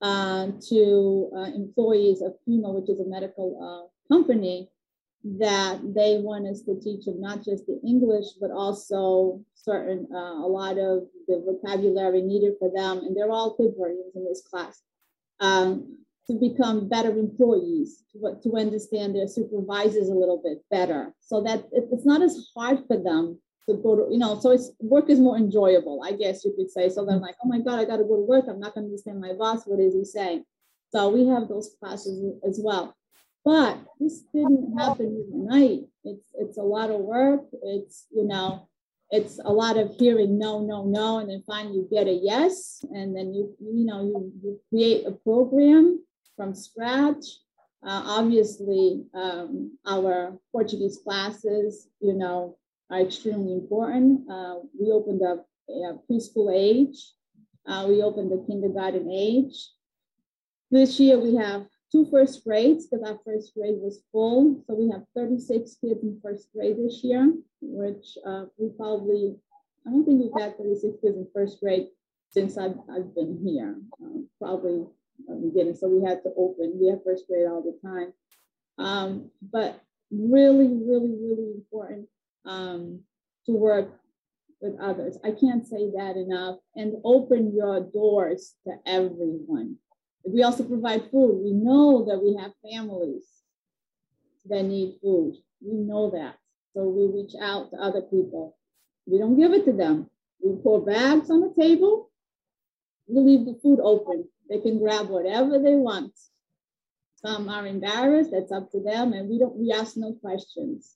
uh, 0.02 0.48
to 0.68 1.30
uh, 1.36 1.50
employees 1.54 2.22
of 2.22 2.42
Primo, 2.44 2.72
which 2.72 2.90
is 2.90 2.98
a 2.98 3.06
medical 3.06 3.48
uh, 3.62 4.12
company, 4.12 4.68
that 5.38 5.78
they 5.94 6.18
want 6.18 6.48
us 6.48 6.62
to 6.62 6.80
teach 6.80 7.04
them 7.04 7.20
not 7.20 7.44
just 7.44 7.66
the 7.66 7.80
English, 7.86 8.26
but 8.40 8.50
also 8.50 9.40
certain, 9.54 10.08
uh, 10.12 10.44
a 10.44 10.48
lot 10.48 10.72
of 10.72 11.04
the 11.28 11.40
vocabulary 11.46 12.20
needed 12.20 12.54
for 12.58 12.70
them. 12.74 12.98
And 12.98 13.16
they're 13.16 13.30
all 13.30 13.56
good 13.56 13.74
versions 13.78 14.16
in 14.16 14.24
this 14.24 14.42
class. 14.42 14.82
Um, 15.38 15.98
to 16.28 16.34
become 16.34 16.88
better 16.88 17.10
employees, 17.10 18.02
to, 18.12 18.36
to 18.42 18.56
understand 18.56 19.14
their 19.14 19.26
supervisors 19.26 20.08
a 20.08 20.14
little 20.14 20.40
bit 20.42 20.62
better, 20.70 21.14
so 21.20 21.42
that 21.42 21.60
it, 21.72 21.88
it's 21.90 22.06
not 22.06 22.22
as 22.22 22.48
hard 22.54 22.78
for 22.86 22.96
them 22.96 23.38
to 23.68 23.74
go 23.76 23.96
to, 23.96 24.12
you 24.12 24.18
know, 24.18 24.38
so 24.38 24.50
it's 24.50 24.70
work 24.80 25.10
is 25.10 25.20
more 25.20 25.36
enjoyable, 25.36 26.02
I 26.04 26.12
guess 26.12 26.44
you 26.44 26.52
could 26.56 26.70
say. 26.70 26.88
So 26.88 27.04
they're 27.04 27.16
like, 27.16 27.36
oh 27.44 27.48
my 27.48 27.60
God, 27.60 27.78
I 27.78 27.84
got 27.84 27.96
to 27.96 28.04
go 28.04 28.16
to 28.16 28.26
work. 28.26 28.46
I'm 28.48 28.60
not 28.60 28.74
going 28.74 28.84
to 28.84 28.90
understand 28.90 29.20
my 29.20 29.32
boss. 29.34 29.66
What 29.66 29.80
is 29.80 29.94
he 29.94 30.04
saying? 30.04 30.44
So 30.90 31.10
we 31.10 31.26
have 31.26 31.48
those 31.48 31.76
classes 31.78 32.34
as 32.46 32.58
well. 32.62 32.94
But 33.44 33.78
this 34.00 34.22
didn't 34.34 34.78
happen 34.78 35.24
overnight. 35.28 35.80
It's 36.04 36.28
it's 36.34 36.58
a 36.58 36.62
lot 36.62 36.90
of 36.90 37.00
work. 37.00 37.42
It's 37.62 38.06
you 38.10 38.26
know, 38.26 38.68
it's 39.10 39.38
a 39.42 39.52
lot 39.52 39.76
of 39.78 39.94
hearing 39.96 40.38
no, 40.38 40.60
no, 40.60 40.84
no, 40.84 41.18
and 41.18 41.30
then 41.30 41.42
finally 41.46 41.76
you 41.76 41.88
get 41.90 42.08
a 42.08 42.12
yes, 42.12 42.84
and 42.90 43.16
then 43.16 43.32
you 43.32 43.54
you 43.60 43.86
know 43.86 44.02
you, 44.02 44.32
you 44.42 44.60
create 44.68 45.06
a 45.06 45.12
program 45.12 46.02
from 46.38 46.54
scratch. 46.54 47.24
Uh, 47.82 48.02
obviously, 48.06 49.04
um, 49.12 49.76
our 49.86 50.38
Portuguese 50.52 50.98
classes, 51.04 51.88
you 52.00 52.14
know, 52.14 52.56
are 52.90 53.00
extremely 53.00 53.52
important. 53.52 54.22
Uh, 54.30 54.60
we 54.80 54.90
opened 54.90 55.22
up 55.22 55.46
a 55.68 55.98
preschool 56.10 56.50
age. 56.54 57.12
Uh, 57.66 57.84
we 57.86 58.02
opened 58.02 58.32
the 58.32 58.42
kindergarten 58.46 59.10
age. 59.12 59.68
This 60.70 60.98
year 60.98 61.18
we 61.18 61.34
have 61.36 61.66
two 61.92 62.06
first 62.10 62.44
grades 62.44 62.86
because 62.86 63.06
our 63.06 63.18
first 63.24 63.54
grade 63.54 63.78
was 63.78 64.00
full. 64.12 64.62
So 64.66 64.74
we 64.74 64.90
have 64.90 65.02
36 65.14 65.76
kids 65.80 66.02
in 66.02 66.20
first 66.22 66.48
grade 66.54 66.76
this 66.78 67.02
year, 67.04 67.32
which 67.60 68.16
uh, 68.26 68.46
we 68.56 68.70
probably, 68.70 69.36
I 69.86 69.90
don't 69.90 70.04
think 70.04 70.22
we've 70.22 70.42
had 70.42 70.56
36 70.56 70.96
kids 71.02 71.16
in 71.16 71.26
first 71.34 71.60
grade 71.60 71.88
since 72.30 72.58
I've, 72.58 72.78
I've 72.94 73.14
been 73.14 73.38
here. 73.44 73.76
Uh, 74.02 74.20
probably 74.38 74.86
beginning. 75.26 75.74
So 75.74 75.88
we 75.88 76.06
had 76.06 76.22
to 76.22 76.30
open. 76.36 76.78
We 76.80 76.88
have 76.88 77.04
first 77.04 77.26
grade 77.28 77.46
all 77.46 77.62
the 77.62 77.78
time. 77.86 78.12
Um, 78.78 79.30
but 79.42 79.80
really, 80.10 80.68
really, 80.68 81.14
really 81.20 81.52
important 81.54 82.08
um, 82.44 83.00
to 83.46 83.52
work 83.52 83.90
with 84.60 84.78
others. 84.80 85.18
I 85.24 85.32
can't 85.32 85.66
say 85.66 85.90
that 85.96 86.16
enough. 86.16 86.58
And 86.74 86.94
open 87.04 87.54
your 87.54 87.80
doors 87.80 88.54
to 88.66 88.74
everyone. 88.86 89.76
We 90.24 90.42
also 90.42 90.64
provide 90.64 91.10
food. 91.10 91.42
We 91.42 91.52
know 91.52 92.04
that 92.06 92.18
we 92.18 92.36
have 92.40 92.52
families 92.62 93.24
that 94.48 94.62
need 94.62 94.96
food. 95.02 95.36
We 95.60 95.74
know 95.74 96.10
that. 96.10 96.36
So 96.74 96.84
we 96.84 97.06
reach 97.06 97.32
out 97.40 97.70
to 97.70 97.76
other 97.76 98.02
people. 98.02 98.56
We 99.06 99.18
don't 99.18 99.38
give 99.38 99.52
it 99.52 99.64
to 99.64 99.72
them. 99.72 100.10
We 100.42 100.56
pour 100.62 100.84
bags 100.84 101.30
on 101.30 101.40
the 101.40 101.54
table. 101.58 102.10
We 103.06 103.20
leave 103.20 103.46
the 103.46 103.58
food 103.62 103.80
open. 103.82 104.28
They 104.48 104.58
can 104.60 104.78
grab 104.78 105.08
whatever 105.08 105.58
they 105.58 105.74
want. 105.74 106.12
Some 107.16 107.48
are 107.48 107.66
embarrassed, 107.66 108.30
that's 108.32 108.52
up 108.52 108.70
to 108.72 108.80
them, 108.80 109.12
and 109.12 109.28
we 109.28 109.38
don't 109.38 109.56
we 109.56 109.72
ask 109.72 109.96
no 109.96 110.12
questions. 110.14 110.94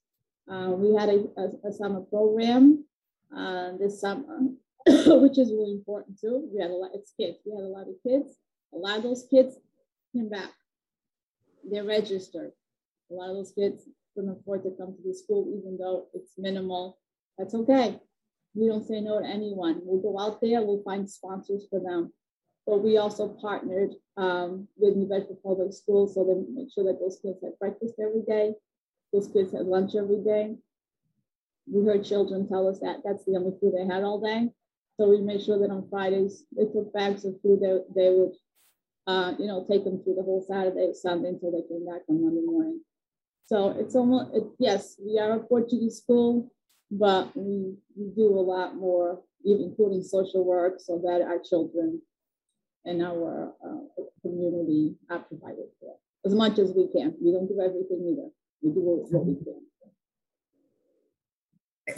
Uh, 0.51 0.71
we 0.71 0.95
had 0.95 1.09
a, 1.09 1.27
a, 1.37 1.69
a 1.69 1.73
summer 1.73 2.01
program 2.01 2.85
uh, 3.37 3.73
this 3.79 4.01
summer, 4.01 4.38
which 4.87 5.38
is 5.38 5.53
really 5.53 5.73
important 5.73 6.21
too. 6.21 6.49
We 6.53 6.61
had 6.61 6.71
a 6.71 6.75
lot, 6.75 6.91
it's 6.95 7.12
kids, 7.19 7.38
we 7.45 7.53
had 7.57 7.65
a 7.65 7.69
lot 7.69 7.88
of 7.88 7.95
kids. 8.07 8.37
A 8.73 8.79
lot 8.79 8.99
of 8.99 9.03
those 9.03 9.27
kids 9.29 9.57
came 10.15 10.29
back. 10.29 10.51
They're 11.69 11.85
registered. 11.85 12.53
A 13.11 13.15
lot 13.15 13.31
of 13.31 13.37
those 13.37 13.53
kids 13.53 13.83
couldn't 14.15 14.31
afford 14.31 14.62
to 14.62 14.71
come 14.79 14.95
to 14.95 15.03
the 15.05 15.15
school, 15.15 15.53
even 15.59 15.77
though 15.77 16.07
it's 16.15 16.33
minimal. 16.38 16.99
That's 17.37 17.55
okay. 17.55 17.99
We 18.55 18.69
don't 18.69 18.87
say 18.87 19.01
no 19.01 19.21
to 19.21 19.27
anyone. 19.27 19.81
We'll 19.83 20.01
go 20.01 20.19
out 20.21 20.41
there, 20.41 20.62
we'll 20.62 20.83
find 20.83 21.09
sponsors 21.09 21.67
for 21.69 21.81
them 21.81 22.12
but 22.66 22.79
we 22.79 22.96
also 22.96 23.29
partnered 23.29 23.94
um, 24.16 24.68
with 24.77 24.96
New 24.96 25.07
Bedford 25.07 25.42
Public 25.42 25.72
Schools 25.72 26.14
so 26.14 26.25
to 26.25 26.46
make 26.53 26.72
sure 26.72 26.85
that 26.85 27.01
those 27.01 27.18
kids 27.20 27.38
had 27.42 27.59
breakfast 27.59 27.94
every 28.01 28.22
day, 28.22 28.55
those 29.12 29.29
kids 29.29 29.53
had 29.53 29.66
lunch 29.66 29.94
every 29.94 30.22
day. 30.22 30.55
We 31.66 31.85
heard 31.85 32.05
children 32.05 32.48
tell 32.48 32.68
us 32.68 32.79
that 32.81 33.03
that's 33.05 33.25
the 33.25 33.37
only 33.37 33.57
food 33.61 33.75
they 33.77 33.87
had 33.87 34.03
all 34.03 34.20
day. 34.20 34.51
So 34.96 35.09
we 35.09 35.20
made 35.20 35.42
sure 35.42 35.59
that 35.59 35.70
on 35.70 35.88
Fridays 35.88 36.44
they 36.57 36.64
took 36.66 36.92
bags 36.92 37.25
of 37.25 37.40
food 37.42 37.61
that 37.61 37.87
they, 37.94 38.03
they 38.03 38.11
would, 38.11 38.33
uh, 39.07 39.35
you 39.38 39.46
know, 39.46 39.64
take 39.68 39.85
them 39.85 40.03
through 40.03 40.14
the 40.14 40.22
whole 40.22 40.44
Saturday, 40.46 40.92
Sunday 40.94 41.31
until 41.31 41.51
they 41.51 41.66
came 41.68 41.87
back 41.87 42.03
on 42.09 42.22
Monday 42.22 42.42
morning. 42.44 42.81
So 43.46 43.70
it's 43.70 43.94
almost 43.94 44.35
it, 44.35 44.44
yes, 44.59 44.96
we 45.05 45.18
are 45.18 45.33
a 45.33 45.40
Portuguese 45.40 45.96
school, 45.96 46.53
but 46.90 47.37
we, 47.37 47.75
we 47.96 48.11
do 48.14 48.29
a 48.29 48.40
lot 48.40 48.77
more, 48.77 49.20
including 49.44 50.03
social 50.03 50.44
work, 50.44 50.75
so 50.79 51.01
that 51.05 51.22
our 51.22 51.38
children 51.38 52.01
and 52.85 53.03
our 53.03 53.55
uh, 53.64 54.03
community 54.23 54.95
are 55.11 55.21
provided 55.21 55.66
for 55.81 55.97
as 56.25 56.35
much 56.35 56.59
as 56.59 56.73
we 56.73 56.88
can. 56.88 57.14
We 57.23 57.33
don't 57.33 57.49
do 57.49 57.61
everything 57.61 58.07
either. 58.07 58.31
We 58.62 58.71
do 58.71 58.81
what 58.81 59.27
we 59.27 59.35
can. 59.35 59.62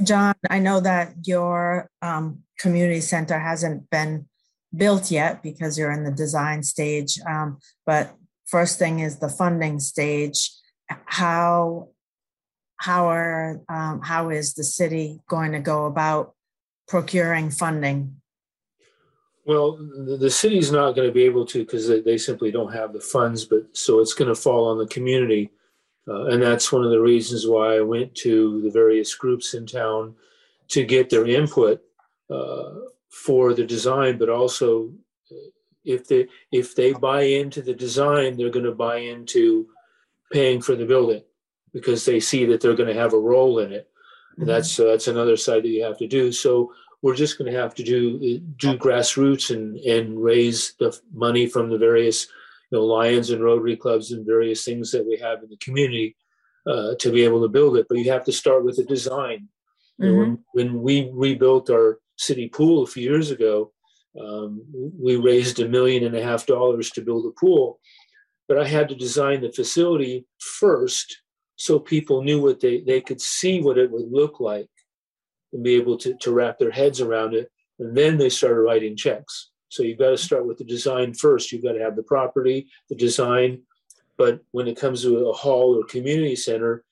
John, 0.02 0.34
I 0.50 0.58
know 0.58 0.80
that 0.80 1.14
your 1.24 1.90
um, 2.00 2.42
community 2.58 3.00
center 3.00 3.38
hasn't 3.38 3.90
been 3.90 4.26
built 4.74 5.10
yet 5.10 5.42
because 5.42 5.78
you're 5.78 5.92
in 5.92 6.04
the 6.04 6.10
design 6.10 6.62
stage. 6.62 7.20
Um, 7.28 7.58
but 7.86 8.14
first 8.46 8.78
thing 8.78 9.00
is 9.00 9.18
the 9.18 9.28
funding 9.28 9.78
stage. 9.80 10.50
How 10.88 11.90
how 12.76 13.06
are 13.08 13.60
um, 13.68 14.00
how 14.02 14.30
is 14.30 14.54
the 14.54 14.64
city 14.64 15.20
going 15.28 15.52
to 15.52 15.60
go 15.60 15.86
about 15.86 16.34
procuring 16.88 17.50
funding 17.50 18.20
well, 19.46 19.76
the, 19.76 20.16
the 20.16 20.30
city's 20.30 20.72
not 20.72 20.92
going 20.92 21.06
to 21.06 21.12
be 21.12 21.24
able 21.24 21.44
to 21.46 21.64
because 21.64 21.86
they, 21.86 22.00
they 22.00 22.18
simply 22.18 22.50
don't 22.50 22.72
have 22.72 22.92
the 22.92 23.00
funds, 23.00 23.44
but 23.44 23.76
so 23.76 24.00
it's 24.00 24.14
going 24.14 24.28
to 24.28 24.34
fall 24.34 24.68
on 24.68 24.78
the 24.78 24.86
community. 24.86 25.50
Uh, 26.08 26.26
and 26.26 26.42
that's 26.42 26.70
one 26.72 26.84
of 26.84 26.90
the 26.90 27.00
reasons 27.00 27.46
why 27.46 27.76
I 27.76 27.80
went 27.80 28.14
to 28.16 28.60
the 28.62 28.70
various 28.70 29.14
groups 29.14 29.54
in 29.54 29.66
town 29.66 30.14
to 30.68 30.84
get 30.84 31.10
their 31.10 31.26
input 31.26 31.82
uh, 32.30 32.70
for 33.10 33.54
the 33.54 33.64
design, 33.64 34.18
but 34.18 34.28
also 34.28 34.90
uh, 35.30 35.48
if 35.84 36.06
they 36.08 36.26
if 36.52 36.74
they 36.74 36.92
buy 36.92 37.22
into 37.22 37.62
the 37.62 37.74
design, 37.74 38.36
they're 38.36 38.50
going 38.50 38.64
to 38.64 38.72
buy 38.72 38.96
into 38.96 39.68
paying 40.32 40.60
for 40.60 40.74
the 40.74 40.86
building 40.86 41.22
because 41.72 42.04
they 42.04 42.20
see 42.20 42.44
that 42.46 42.60
they're 42.60 42.74
going 42.74 42.92
to 42.92 43.00
have 43.00 43.12
a 43.12 43.18
role 43.18 43.58
in 43.58 43.72
it. 43.72 43.88
And 44.36 44.46
mm-hmm. 44.46 44.48
that's 44.48 44.78
uh, 44.80 44.84
that's 44.84 45.08
another 45.08 45.36
side 45.36 45.62
that 45.62 45.68
you 45.68 45.84
have 45.84 45.98
to 45.98 46.06
do. 46.06 46.32
So 46.32 46.72
we're 47.04 47.14
just 47.14 47.36
going 47.36 47.52
to 47.52 47.60
have 47.60 47.74
to 47.74 47.82
do 47.82 48.40
do 48.56 48.78
grassroots 48.78 49.54
and 49.54 49.76
and 49.76 50.22
raise 50.22 50.72
the 50.80 50.98
money 51.12 51.46
from 51.46 51.68
the 51.68 51.76
various 51.76 52.26
you 52.70 52.78
know 52.78 52.84
lions 52.84 53.28
and 53.28 53.44
rotary 53.44 53.76
clubs 53.76 54.10
and 54.10 54.26
various 54.26 54.64
things 54.64 54.90
that 54.90 55.06
we 55.06 55.18
have 55.18 55.42
in 55.42 55.50
the 55.50 55.58
community 55.58 56.16
uh, 56.66 56.94
to 56.98 57.12
be 57.12 57.22
able 57.22 57.42
to 57.42 57.48
build 57.56 57.76
it. 57.76 57.84
But 57.90 57.98
you 57.98 58.10
have 58.10 58.24
to 58.24 58.32
start 58.32 58.64
with 58.64 58.76
the 58.76 58.84
design. 58.84 59.48
Mm-hmm. 60.00 60.04
you 60.04 60.12
know, 60.12 60.18
when, 60.18 60.38
when, 60.54 60.82
we 60.82 61.10
rebuilt 61.12 61.68
our 61.68 61.98
city 62.16 62.48
pool 62.48 62.82
a 62.82 62.86
few 62.86 63.04
years 63.04 63.30
ago 63.30 63.70
um, 64.20 64.64
we 65.06 65.16
raised 65.16 65.60
a 65.60 65.68
million 65.68 66.04
and 66.04 66.16
a 66.16 66.22
half 66.22 66.46
dollars 66.46 66.90
to 66.92 67.02
build 67.02 67.26
a 67.26 67.38
pool. 67.38 67.80
But 68.48 68.58
i 68.58 68.66
had 68.66 68.88
to 68.88 68.94
design 69.06 69.40
the 69.40 69.52
facility 69.52 70.26
first 70.38 71.08
so 71.56 71.78
people 71.78 72.22
knew 72.22 72.40
what 72.40 72.60
they 72.60 72.76
they 72.80 73.00
could 73.00 73.20
see 73.20 73.60
what 73.60 73.78
it 73.78 73.90
would 73.90 74.10
look 74.20 74.40
like 74.40 74.68
and 75.54 75.64
be 75.64 75.74
able 75.74 75.96
to, 75.96 76.14
to 76.18 76.32
wrap 76.32 76.58
their 76.58 76.70
heads 76.70 77.00
around 77.00 77.34
it 77.34 77.50
and 77.78 77.96
then 77.96 78.18
they 78.18 78.28
started 78.28 78.60
writing 78.60 78.96
checks 78.96 79.50
so 79.68 79.82
you've 79.82 79.98
got 79.98 80.10
to 80.10 80.18
start 80.18 80.46
with 80.46 80.58
the 80.58 80.64
design 80.64 81.14
first 81.14 81.50
you've 81.50 81.62
got 81.62 81.72
to 81.72 81.80
have 81.80 81.96
the 81.96 82.02
property 82.02 82.68
the 82.90 82.94
design 82.94 83.60
but 84.16 84.40
when 84.50 84.68
it 84.68 84.78
comes 84.78 85.02
to 85.02 85.28
a 85.28 85.32
hall 85.32 85.78
or 85.78 85.84
community 85.86 86.36
center 86.36 86.84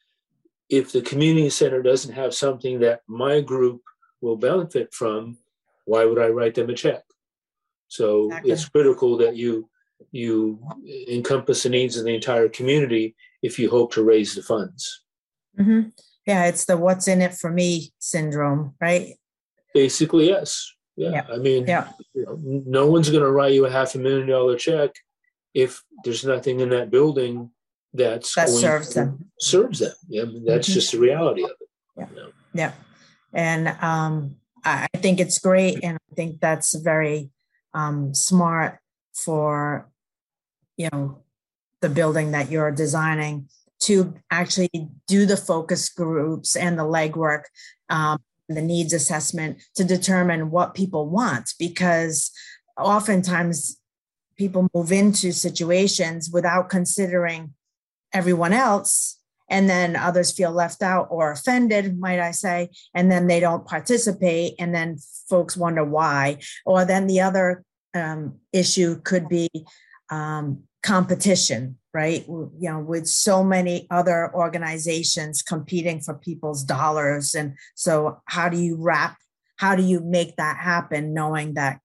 if 0.70 0.90
the 0.92 1.02
community 1.02 1.50
center 1.50 1.82
doesn't 1.82 2.14
have 2.14 2.32
something 2.34 2.80
that 2.80 3.02
my 3.06 3.40
group 3.40 3.82
will 4.22 4.36
benefit 4.36 4.94
from 4.94 5.36
why 5.84 6.04
would 6.04 6.18
i 6.18 6.28
write 6.28 6.54
them 6.54 6.70
a 6.70 6.74
check 6.74 7.02
so 7.88 8.26
exactly. 8.28 8.52
it's 8.52 8.68
critical 8.68 9.18
that 9.18 9.36
you 9.36 9.68
you 10.10 10.58
encompass 11.08 11.62
the 11.62 11.68
needs 11.68 11.96
of 11.96 12.04
the 12.04 12.14
entire 12.14 12.48
community 12.48 13.14
if 13.42 13.58
you 13.58 13.70
hope 13.70 13.92
to 13.92 14.02
raise 14.02 14.34
the 14.34 14.42
funds. 14.42 15.02
Mm-hmm. 15.58 15.88
Yeah, 16.26 16.46
it's 16.46 16.64
the 16.64 16.76
what's 16.76 17.08
in 17.08 17.20
it 17.20 17.34
for 17.34 17.50
me 17.50 17.92
syndrome, 17.98 18.74
right? 18.80 19.14
Basically, 19.74 20.28
yes. 20.28 20.72
Yeah. 20.96 21.10
yeah. 21.10 21.26
I 21.32 21.38
mean, 21.38 21.66
yeah. 21.66 21.88
You 22.14 22.24
know, 22.26 22.38
no 22.66 22.86
one's 22.86 23.10
going 23.10 23.22
to 23.22 23.30
write 23.30 23.54
you 23.54 23.66
a 23.66 23.70
half 23.70 23.94
a 23.94 23.98
million 23.98 24.28
dollar 24.28 24.56
check 24.56 24.90
if 25.54 25.82
there's 26.04 26.24
nothing 26.24 26.60
in 26.60 26.70
that 26.70 26.90
building 26.90 27.50
that's 27.92 28.34
that 28.34 28.48
serves 28.48 28.94
them. 28.94 29.30
Serves 29.40 29.80
them. 29.80 29.92
Yeah, 30.08 30.22
I 30.22 30.24
mean, 30.26 30.44
that's 30.44 30.68
mm-hmm. 30.68 30.74
just 30.74 30.92
the 30.92 30.98
reality 30.98 31.44
of 31.44 31.50
it. 31.50 31.68
Yeah. 31.96 32.06
You 32.10 32.16
know? 32.16 32.28
Yeah. 32.54 32.72
And 33.32 33.68
um, 33.82 34.36
I 34.64 34.86
think 34.96 35.20
it's 35.20 35.38
great, 35.38 35.82
and 35.82 35.96
I 35.96 36.14
think 36.14 36.40
that's 36.40 36.74
very 36.74 37.30
um, 37.74 38.14
smart 38.14 38.78
for 39.14 39.88
you 40.76 40.88
know 40.92 41.22
the 41.80 41.88
building 41.88 42.32
that 42.32 42.50
you're 42.50 42.70
designing 42.70 43.48
to 43.82 44.14
actually 44.30 44.70
do 45.06 45.26
the 45.26 45.36
focus 45.36 45.88
groups 45.88 46.56
and 46.56 46.78
the 46.78 46.84
legwork 46.84 47.44
um, 47.90 48.18
the 48.48 48.62
needs 48.62 48.92
assessment 48.92 49.62
to 49.74 49.84
determine 49.84 50.50
what 50.50 50.74
people 50.74 51.08
want 51.08 51.54
because 51.58 52.30
oftentimes 52.78 53.78
people 54.36 54.68
move 54.74 54.92
into 54.92 55.32
situations 55.32 56.30
without 56.30 56.68
considering 56.68 57.54
everyone 58.12 58.52
else 58.52 59.18
and 59.48 59.68
then 59.68 59.96
others 59.96 60.32
feel 60.32 60.50
left 60.50 60.82
out 60.82 61.06
or 61.10 61.30
offended 61.30 61.98
might 61.98 62.20
i 62.20 62.30
say 62.30 62.68
and 62.94 63.10
then 63.10 63.26
they 63.26 63.40
don't 63.40 63.66
participate 63.66 64.54
and 64.58 64.74
then 64.74 64.98
folks 65.32 65.56
wonder 65.56 65.82
why. 65.82 66.36
Or 66.66 66.84
then 66.84 67.06
the 67.06 67.22
other 67.22 67.64
um, 67.94 68.38
issue 68.52 69.00
could 69.00 69.30
be 69.30 69.48
um, 70.10 70.64
competition, 70.82 71.78
right? 71.94 72.24
You 72.26 72.52
know, 72.60 72.80
with 72.80 73.06
so 73.06 73.44
many 73.44 73.86
other 73.90 74.34
organizations 74.34 75.42
competing 75.42 76.00
for 76.00 76.14
people's 76.14 76.64
dollars. 76.64 77.34
And 77.34 77.54
so, 77.74 78.20
how 78.26 78.48
do 78.48 78.58
you 78.58 78.76
wrap, 78.76 79.16
how 79.56 79.76
do 79.76 79.82
you 79.82 80.00
make 80.00 80.36
that 80.36 80.56
happen 80.58 81.14
knowing 81.14 81.54
that, 81.54 81.80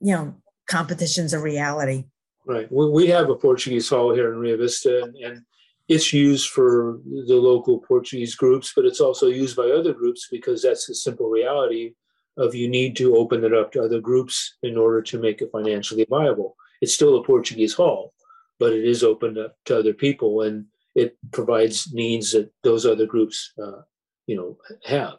you 0.00 0.14
know, 0.14 0.34
competition's 0.66 1.32
a 1.32 1.40
reality? 1.40 2.04
Right. 2.46 2.70
We 2.70 3.06
have 3.08 3.28
a 3.28 3.36
Portuguese 3.36 3.88
hall 3.88 4.14
here 4.14 4.32
in 4.32 4.38
Rio 4.38 4.56
Vista, 4.56 5.02
and, 5.04 5.16
and 5.16 5.42
it's 5.88 6.12
used 6.12 6.50
for 6.50 7.00
the 7.04 7.34
local 7.34 7.80
Portuguese 7.80 8.34
groups, 8.34 8.72
but 8.74 8.84
it's 8.84 9.00
also 9.00 9.26
used 9.26 9.56
by 9.56 9.64
other 9.64 9.92
groups 9.92 10.28
because 10.30 10.62
that's 10.62 10.86
the 10.86 10.94
simple 10.94 11.28
reality 11.28 11.94
of 12.36 12.54
you 12.54 12.68
need 12.68 12.96
to 12.96 13.16
open 13.16 13.44
it 13.44 13.52
up 13.52 13.72
to 13.72 13.82
other 13.82 14.00
groups 14.00 14.56
in 14.62 14.76
order 14.76 15.02
to 15.02 15.18
make 15.18 15.42
it 15.42 15.50
financially 15.52 16.06
viable. 16.08 16.56
It's 16.80 16.94
still 16.94 17.18
a 17.18 17.24
Portuguese 17.24 17.74
hall, 17.74 18.14
but 18.60 18.72
it 18.72 18.84
is 18.84 19.02
open 19.02 19.38
up 19.38 19.56
to 19.64 19.78
other 19.78 19.94
people 19.94 20.42
and 20.42 20.66
it 20.94 21.16
provides 21.32 21.92
needs 21.92 22.32
that 22.32 22.52
those 22.62 22.84
other 22.86 23.06
groups, 23.06 23.52
uh, 23.60 23.82
you 24.26 24.36
know, 24.36 24.58
have. 24.84 25.18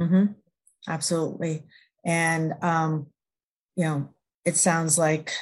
Mm-hmm. 0.00 0.32
Absolutely. 0.88 1.64
And, 2.04 2.54
um, 2.62 3.08
you 3.76 3.84
know, 3.84 4.08
it 4.44 4.56
sounds 4.56 4.96
like 4.96 5.32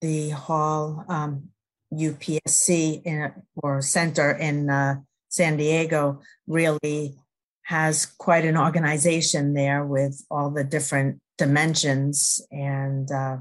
the 0.00 0.30
hall 0.30 1.04
um, 1.08 1.48
UPSC 1.92 3.02
in, 3.04 3.32
or 3.56 3.82
center 3.82 4.30
in 4.32 4.70
uh, 4.70 4.96
San 5.28 5.56
Diego 5.56 6.20
really 6.46 7.16
has 7.62 8.06
quite 8.06 8.44
an 8.44 8.56
organization 8.56 9.54
there 9.54 9.84
with 9.84 10.24
all 10.30 10.50
the 10.50 10.64
different 10.64 11.20
dimensions 11.38 12.44
and 12.50 13.10
uh, 13.12 13.38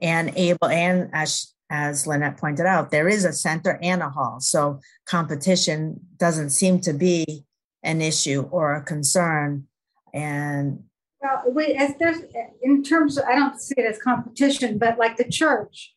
and 0.00 0.32
able 0.36 0.68
and 0.68 1.10
as 1.12 1.52
as 1.70 2.06
Lynette 2.06 2.38
pointed 2.38 2.66
out, 2.66 2.90
there 2.90 3.08
is 3.08 3.24
a 3.24 3.32
center 3.32 3.78
and 3.82 4.02
a 4.02 4.08
hall. 4.08 4.40
So 4.40 4.80
competition 5.06 6.00
doesn't 6.16 6.50
seem 6.50 6.80
to 6.80 6.92
be 6.92 7.44
an 7.82 8.00
issue 8.00 8.48
or 8.50 8.74
a 8.74 8.82
concern. 8.82 9.66
And 10.14 10.84
well, 11.20 11.42
wait, 11.46 11.76
as 11.76 11.94
there's 11.98 12.18
in 12.62 12.82
terms 12.82 13.18
of, 13.18 13.24
I 13.24 13.34
don't 13.34 13.60
see 13.60 13.74
it 13.76 13.84
as 13.84 14.00
competition, 14.00 14.78
but 14.78 14.98
like 14.98 15.16
the 15.16 15.28
church, 15.28 15.94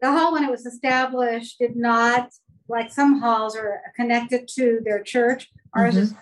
the 0.00 0.10
hall 0.10 0.32
when 0.32 0.44
it 0.44 0.50
was 0.50 0.66
established 0.66 1.58
did 1.58 1.76
not 1.76 2.30
like 2.68 2.90
some 2.92 3.20
halls 3.20 3.56
are 3.56 3.80
connected 3.94 4.48
to 4.48 4.80
their 4.84 5.02
church. 5.02 5.50
Ours 5.74 5.94
mm-hmm. 5.94 6.04
is, 6.04 6.14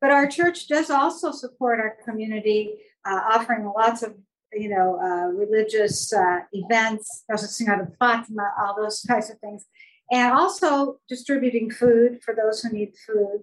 but 0.00 0.10
our 0.10 0.26
church 0.26 0.68
does 0.68 0.90
also 0.90 1.32
support 1.32 1.80
our 1.80 1.96
community, 2.04 2.74
uh, 3.04 3.20
offering 3.32 3.64
lots 3.64 4.02
of 4.02 4.14
you 4.58 4.68
know, 4.68 4.98
uh, 5.00 5.26
religious 5.28 6.12
uh, 6.12 6.40
events, 6.52 7.24
Sing 7.36 7.68
of 7.68 7.88
Fatima, 7.98 8.52
all 8.58 8.74
those 8.76 9.02
types 9.02 9.30
of 9.30 9.38
things, 9.38 9.64
and 10.10 10.32
also 10.32 10.98
distributing 11.08 11.70
food 11.70 12.20
for 12.22 12.34
those 12.34 12.62
who 12.62 12.70
need 12.72 12.92
food. 13.06 13.40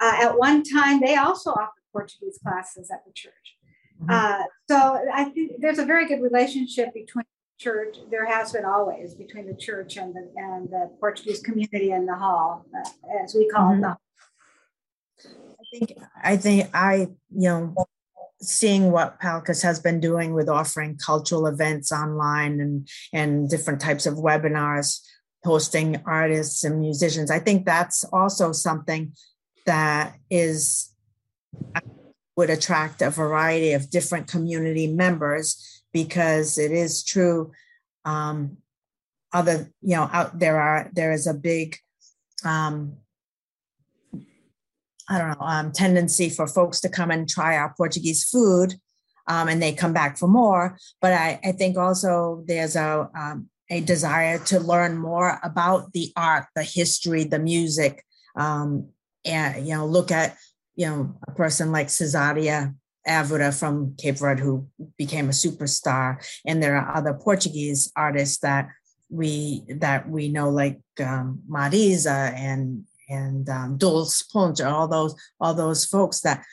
Uh, 0.00 0.12
at 0.22 0.38
one 0.38 0.62
time, 0.62 1.00
they 1.00 1.16
also 1.16 1.50
offered 1.50 1.82
Portuguese 1.92 2.38
classes 2.42 2.90
at 2.90 3.04
the 3.06 3.12
church. 3.14 3.56
Mm-hmm. 4.02 4.10
Uh, 4.10 4.44
so 4.68 5.08
I 5.12 5.24
think 5.24 5.52
there's 5.58 5.78
a 5.78 5.84
very 5.84 6.06
good 6.06 6.20
relationship 6.20 6.92
between 6.92 7.24
church. 7.58 7.96
There 8.10 8.26
has 8.26 8.52
been 8.52 8.64
always 8.64 9.14
between 9.14 9.46
the 9.46 9.56
church 9.56 9.96
and 9.96 10.14
the 10.14 10.30
and 10.36 10.68
the 10.68 10.90
Portuguese 11.00 11.40
community 11.40 11.92
in 11.92 12.04
the 12.04 12.14
hall, 12.14 12.66
uh, 12.74 13.22
as 13.24 13.34
we 13.34 13.48
call 13.48 13.72
mm-hmm. 13.72 13.84
it. 13.84 13.96
I 15.58 15.78
think 15.78 15.98
I 16.22 16.36
think 16.36 16.70
I 16.74 16.94
you 17.34 17.48
know 17.48 17.86
seeing 18.40 18.92
what 18.92 19.18
PALCUS 19.20 19.62
has 19.62 19.80
been 19.80 20.00
doing 20.00 20.34
with 20.34 20.48
offering 20.48 20.98
cultural 20.98 21.46
events 21.46 21.90
online 21.90 22.60
and 22.60 22.88
and 23.12 23.48
different 23.48 23.80
types 23.80 24.06
of 24.06 24.14
webinars, 24.14 25.00
hosting 25.44 26.02
artists 26.06 26.64
and 26.64 26.80
musicians. 26.80 27.30
I 27.30 27.38
think 27.38 27.64
that's 27.64 28.04
also 28.12 28.52
something 28.52 29.12
that 29.64 30.16
is 30.30 30.92
would 32.36 32.50
attract 32.50 33.00
a 33.00 33.10
variety 33.10 33.72
of 33.72 33.90
different 33.90 34.28
community 34.28 34.86
members 34.86 35.82
because 35.92 36.58
it 36.58 36.70
is 36.70 37.02
true. 37.02 37.52
Um, 38.04 38.58
other, 39.32 39.70
you 39.82 39.96
know, 39.96 40.08
out 40.12 40.38
there 40.38 40.60
are 40.60 40.90
there 40.92 41.12
is 41.12 41.26
a 41.26 41.34
big 41.34 41.76
um, 42.44 42.98
I 45.08 45.18
don't 45.18 45.28
know, 45.30 45.46
um, 45.46 45.72
tendency 45.72 46.28
for 46.28 46.46
folks 46.46 46.80
to 46.80 46.88
come 46.88 47.10
and 47.10 47.28
try 47.28 47.56
our 47.56 47.72
Portuguese 47.76 48.24
food, 48.24 48.74
um, 49.28 49.48
and 49.48 49.62
they 49.62 49.72
come 49.72 49.92
back 49.92 50.18
for 50.18 50.28
more. 50.28 50.78
But 51.00 51.12
I, 51.12 51.40
I 51.44 51.52
think 51.52 51.76
also 51.76 52.42
there's 52.46 52.76
a 52.76 53.08
um, 53.16 53.48
a 53.70 53.80
desire 53.80 54.38
to 54.38 54.60
learn 54.60 54.96
more 54.96 55.40
about 55.42 55.92
the 55.92 56.12
art, 56.16 56.46
the 56.54 56.62
history, 56.62 57.24
the 57.24 57.38
music, 57.38 58.04
um, 58.36 58.88
and 59.24 59.66
you 59.66 59.74
know, 59.74 59.86
look 59.86 60.10
at 60.10 60.36
you 60.74 60.86
know 60.86 61.14
a 61.26 61.32
person 61.32 61.72
like 61.72 61.88
Cesaria 61.88 62.74
Évora 63.06 63.56
from 63.56 63.94
Cape 63.96 64.18
Verde 64.18 64.42
who 64.42 64.68
became 64.98 65.28
a 65.28 65.32
superstar, 65.32 66.24
and 66.44 66.62
there 66.62 66.76
are 66.76 66.96
other 66.96 67.14
Portuguese 67.14 67.92
artists 67.96 68.38
that 68.38 68.68
we 69.08 69.62
that 69.68 70.08
we 70.08 70.28
know 70.28 70.50
like 70.50 70.80
um, 71.00 71.42
Mariza 71.48 72.32
and 72.34 72.84
and 73.08 73.48
um, 73.48 73.76
Dulce 73.76 74.22
Ponte, 74.22 74.60
all 74.60 74.88
those 74.88 75.14
all 75.40 75.54
those 75.54 75.84
folks 75.84 76.20
that 76.20 76.44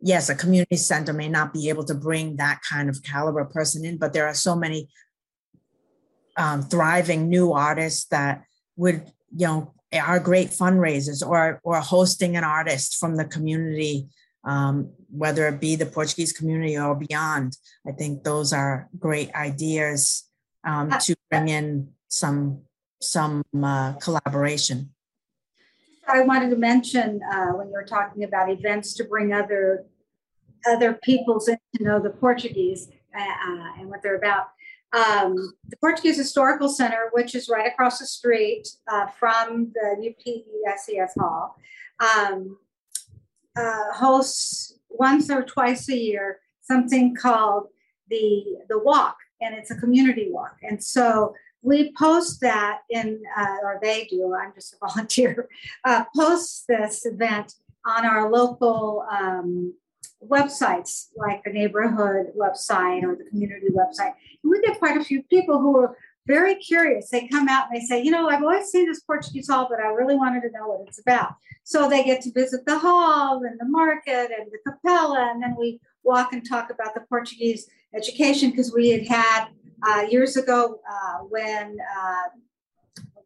yes, 0.00 0.28
a 0.28 0.34
community 0.34 0.76
center 0.76 1.12
may 1.12 1.28
not 1.28 1.52
be 1.52 1.68
able 1.68 1.84
to 1.84 1.94
bring 1.94 2.36
that 2.36 2.60
kind 2.68 2.88
of 2.88 3.02
caliber 3.02 3.44
person 3.44 3.84
in, 3.84 3.98
but 3.98 4.12
there 4.12 4.26
are 4.26 4.34
so 4.34 4.54
many 4.54 4.88
um, 6.36 6.62
thriving 6.62 7.28
new 7.28 7.52
artists 7.52 8.06
that 8.06 8.44
would 8.76 9.10
you 9.34 9.46
know 9.46 9.72
are 9.94 10.20
great 10.20 10.48
fundraisers 10.48 11.26
or 11.26 11.60
or 11.62 11.80
hosting 11.80 12.36
an 12.36 12.44
artist 12.44 12.96
from 12.96 13.16
the 13.16 13.24
community 13.24 14.08
um, 14.46 14.92
whether 15.10 15.48
it 15.48 15.60
be 15.60 15.76
the 15.76 15.86
Portuguese 15.86 16.32
community 16.32 16.78
or 16.78 16.94
beyond. 16.94 17.56
I 17.86 17.92
think 17.92 18.22
those 18.22 18.52
are 18.52 18.88
great 18.98 19.34
ideas 19.34 20.24
um, 20.64 20.90
to 21.00 21.16
bring 21.30 21.48
in 21.48 21.90
some 22.08 22.62
some 23.02 23.44
uh, 23.62 23.92
collaboration. 23.94 24.94
I 26.08 26.20
wanted 26.20 26.50
to 26.50 26.56
mention 26.56 27.20
uh, 27.32 27.48
when 27.48 27.68
you 27.68 27.74
were 27.74 27.84
talking 27.84 28.24
about 28.24 28.50
events 28.50 28.94
to 28.94 29.04
bring 29.04 29.32
other 29.32 29.84
other 30.68 30.94
peoples 31.04 31.48
in 31.48 31.58
to 31.76 31.84
know 31.84 32.00
the 32.00 32.10
Portuguese 32.10 32.88
uh, 33.16 33.20
uh 33.20 33.80
and 33.80 33.88
what 33.88 34.02
they're 34.02 34.16
about. 34.16 34.48
Um, 34.92 35.34
the 35.68 35.76
Portuguese 35.78 36.16
Historical 36.16 36.68
Center, 36.68 37.10
which 37.12 37.34
is 37.34 37.48
right 37.48 37.66
across 37.66 37.98
the 37.98 38.06
street 38.06 38.68
uh, 38.90 39.06
from 39.06 39.72
the 39.74 40.14
UPSES 40.14 41.12
Hall, 41.18 41.56
um, 42.00 42.56
uh, 43.56 43.92
hosts 43.92 44.78
once 44.88 45.28
or 45.28 45.42
twice 45.42 45.88
a 45.88 45.96
year 45.96 46.40
something 46.62 47.14
called 47.14 47.68
the 48.08 48.58
the 48.68 48.78
walk, 48.78 49.16
and 49.40 49.54
it's 49.54 49.70
a 49.70 49.76
community 49.76 50.28
walk. 50.30 50.56
And 50.62 50.82
so 50.82 51.34
we 51.66 51.92
post 51.98 52.40
that 52.42 52.82
in, 52.90 53.20
uh, 53.36 53.56
or 53.64 53.80
they 53.82 54.04
do. 54.04 54.34
I'm 54.34 54.54
just 54.54 54.74
a 54.74 54.76
volunteer. 54.86 55.48
Uh, 55.84 56.04
post 56.14 56.64
this 56.68 57.04
event 57.04 57.54
on 57.84 58.06
our 58.06 58.30
local 58.30 59.04
um, 59.10 59.74
websites, 60.24 61.08
like 61.16 61.42
the 61.44 61.52
neighborhood 61.52 62.28
website 62.38 63.02
or 63.02 63.16
the 63.16 63.28
community 63.30 63.66
website. 63.70 64.14
And 64.42 64.50
we 64.50 64.60
get 64.60 64.78
quite 64.78 64.96
a 64.96 65.04
few 65.04 65.24
people 65.24 65.60
who 65.60 65.76
are 65.76 65.96
very 66.26 66.54
curious. 66.56 67.10
They 67.10 67.28
come 67.28 67.48
out 67.48 67.66
and 67.68 67.80
they 67.80 67.84
say, 67.84 68.02
you 68.02 68.10
know, 68.12 68.28
I've 68.28 68.42
always 68.42 68.66
seen 68.66 68.86
this 68.86 69.00
Portuguese 69.00 69.48
hall, 69.48 69.66
but 69.68 69.80
I 69.80 69.88
really 69.88 70.16
wanted 70.16 70.42
to 70.42 70.50
know 70.50 70.68
what 70.68 70.86
it's 70.86 71.00
about. 71.00 71.34
So 71.64 71.88
they 71.88 72.04
get 72.04 72.22
to 72.22 72.32
visit 72.32 72.64
the 72.64 72.78
hall 72.78 73.42
and 73.44 73.58
the 73.58 73.64
market 73.64 74.30
and 74.36 74.50
the 74.52 74.58
capella, 74.64 75.30
and 75.32 75.42
then 75.42 75.56
we 75.58 75.80
walk 76.04 76.32
and 76.32 76.48
talk 76.48 76.70
about 76.70 76.94
the 76.94 77.00
Portuguese 77.08 77.68
education 77.94 78.50
because 78.50 78.72
we 78.72 78.90
had 78.90 79.06
had 79.06 79.48
uh, 79.82 80.02
years 80.10 80.36
ago 80.36 80.80
uh, 80.88 81.18
when 81.24 81.78
uh, 81.80 82.28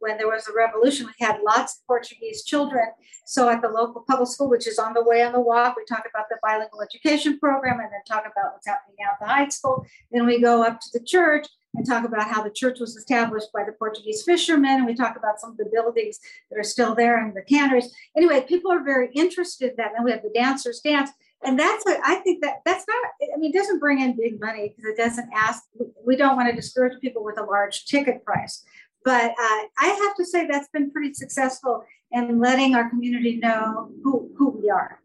when 0.01 0.17
there 0.17 0.29
was 0.29 0.49
a 0.49 0.53
revolution, 0.53 1.07
we 1.07 1.25
had 1.25 1.41
lots 1.47 1.77
of 1.77 1.87
Portuguese 1.87 2.43
children. 2.43 2.89
So 3.27 3.49
at 3.51 3.61
the 3.61 3.69
local 3.69 4.03
public 4.09 4.29
school, 4.29 4.49
which 4.49 4.67
is 4.67 4.79
on 4.79 4.95
the 4.95 5.05
way 5.05 5.23
on 5.23 5.33
the 5.33 5.41
walk, 5.41 5.77
we 5.77 5.85
talk 5.85 6.05
about 6.09 6.25
the 6.31 6.39
bilingual 6.43 6.81
education 6.83 7.39
program 7.39 7.81
and 7.81 7.91
then 7.93 8.01
talk 8.09 8.23
about 8.23 8.55
what's 8.55 8.67
happening 8.67 8.97
out 9.07 9.13
at 9.13 9.21
the 9.21 9.27
high 9.27 9.49
school. 9.49 9.87
Then 10.11 10.27
we 10.27 10.41
go 10.41 10.65
up 10.65 10.81
to 10.81 10.99
the 10.99 11.05
church 11.05 11.47
and 11.75 11.87
talk 11.87 12.05
about 12.05 12.29
how 12.29 12.43
the 12.43 12.51
church 12.51 12.81
was 12.81 12.97
established 12.97 13.53
by 13.53 13.63
the 13.63 13.73
Portuguese 13.73 14.23
fishermen. 14.23 14.79
And 14.79 14.87
we 14.87 14.95
talk 14.95 15.17
about 15.17 15.39
some 15.39 15.51
of 15.51 15.59
the 15.59 15.69
buildings 15.71 16.19
that 16.51 16.59
are 16.59 16.65
still 16.65 16.95
there 16.95 17.23
and 17.23 17.37
the 17.37 17.43
canneries. 17.43 17.93
Anyway, 18.17 18.41
people 18.49 18.73
are 18.73 18.83
very 18.83 19.11
interested 19.15 19.71
in 19.71 19.77
that. 19.77 19.93
And 19.95 20.05
we 20.05 20.13
have 20.13 20.23
the 20.23 20.33
dancers 20.35 20.81
dance. 20.81 21.11
And 21.43 21.59
that's 21.59 21.85
what 21.85 22.01
I 22.05 22.17
think 22.17 22.43
that 22.43 22.61
that's 22.65 22.85
not, 22.87 23.11
I 23.35 23.39
mean, 23.39 23.51
it 23.51 23.57
doesn't 23.57 23.79
bring 23.79 24.01
in 24.01 24.17
big 24.17 24.41
money 24.41 24.69
because 24.69 24.91
it 24.91 24.97
doesn't 24.97 25.31
ask, 25.35 25.63
we 26.05 26.17
don't 26.17 26.37
want 26.37 26.51
to 26.51 26.55
discourage 26.55 27.01
people 27.01 27.25
with 27.25 27.39
a 27.39 27.45
large 27.45 27.87
ticket 27.87 28.25
price. 28.25 28.63
But 29.05 29.31
uh, 29.31 29.63
I 29.79 29.87
have 30.05 30.17
to 30.17 30.25
say 30.27 30.47
that's 30.47 30.69
been 30.69 30.91
pretty 30.91 31.15
successful 31.15 31.85
in 32.13 32.39
letting 32.41 32.75
our 32.75 32.91
community 32.91 33.37
know 33.37 33.91
who, 34.05 34.31
who 34.37 34.51
we 34.51 34.69
are. 34.69 35.01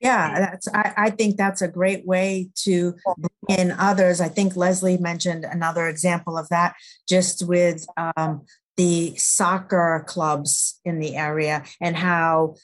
Yeah, 0.00 0.40
that's. 0.40 0.66
I, 0.74 0.92
I 0.96 1.10
think 1.10 1.36
that's 1.36 1.62
a 1.62 1.68
great 1.68 2.04
way 2.04 2.50
to 2.64 2.96
bring 3.16 3.58
in 3.60 3.70
others. 3.70 4.20
I 4.20 4.28
think 4.28 4.56
Leslie 4.56 4.98
mentioned 4.98 5.44
another 5.44 5.86
example 5.86 6.36
of 6.36 6.48
that, 6.48 6.74
just 7.08 7.46
with 7.46 7.86
um, 7.96 8.44
the 8.76 9.14
soccer 9.14 10.04
clubs 10.08 10.80
in 10.84 10.98
the 10.98 11.14
area 11.14 11.62
and 11.80 11.96
how 11.96 12.56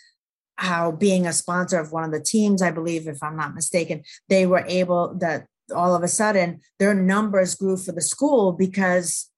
how 0.59 0.91
being 0.91 1.27
a 1.27 1.33
sponsor 1.33 1.79
of 1.79 1.93
one 1.93 2.05
of 2.05 2.11
the 2.11 2.21
teams, 2.21 2.63
I 2.63 2.71
believe, 2.71 3.07
if 3.07 3.23
I'm 3.23 3.37
not 3.37 3.55
mistaken, 3.55 4.03
they 4.29 4.47
were 4.47 4.65
able 4.67 5.15
that 5.21 5.47
all 5.75 5.95
of 5.95 6.03
a 6.03 6.09
sudden 6.09 6.61
their 6.79 6.95
numbers 6.95 7.55
grew 7.55 7.77
for 7.77 7.93
the 7.93 8.01
school 8.01 8.53
because 8.53 9.31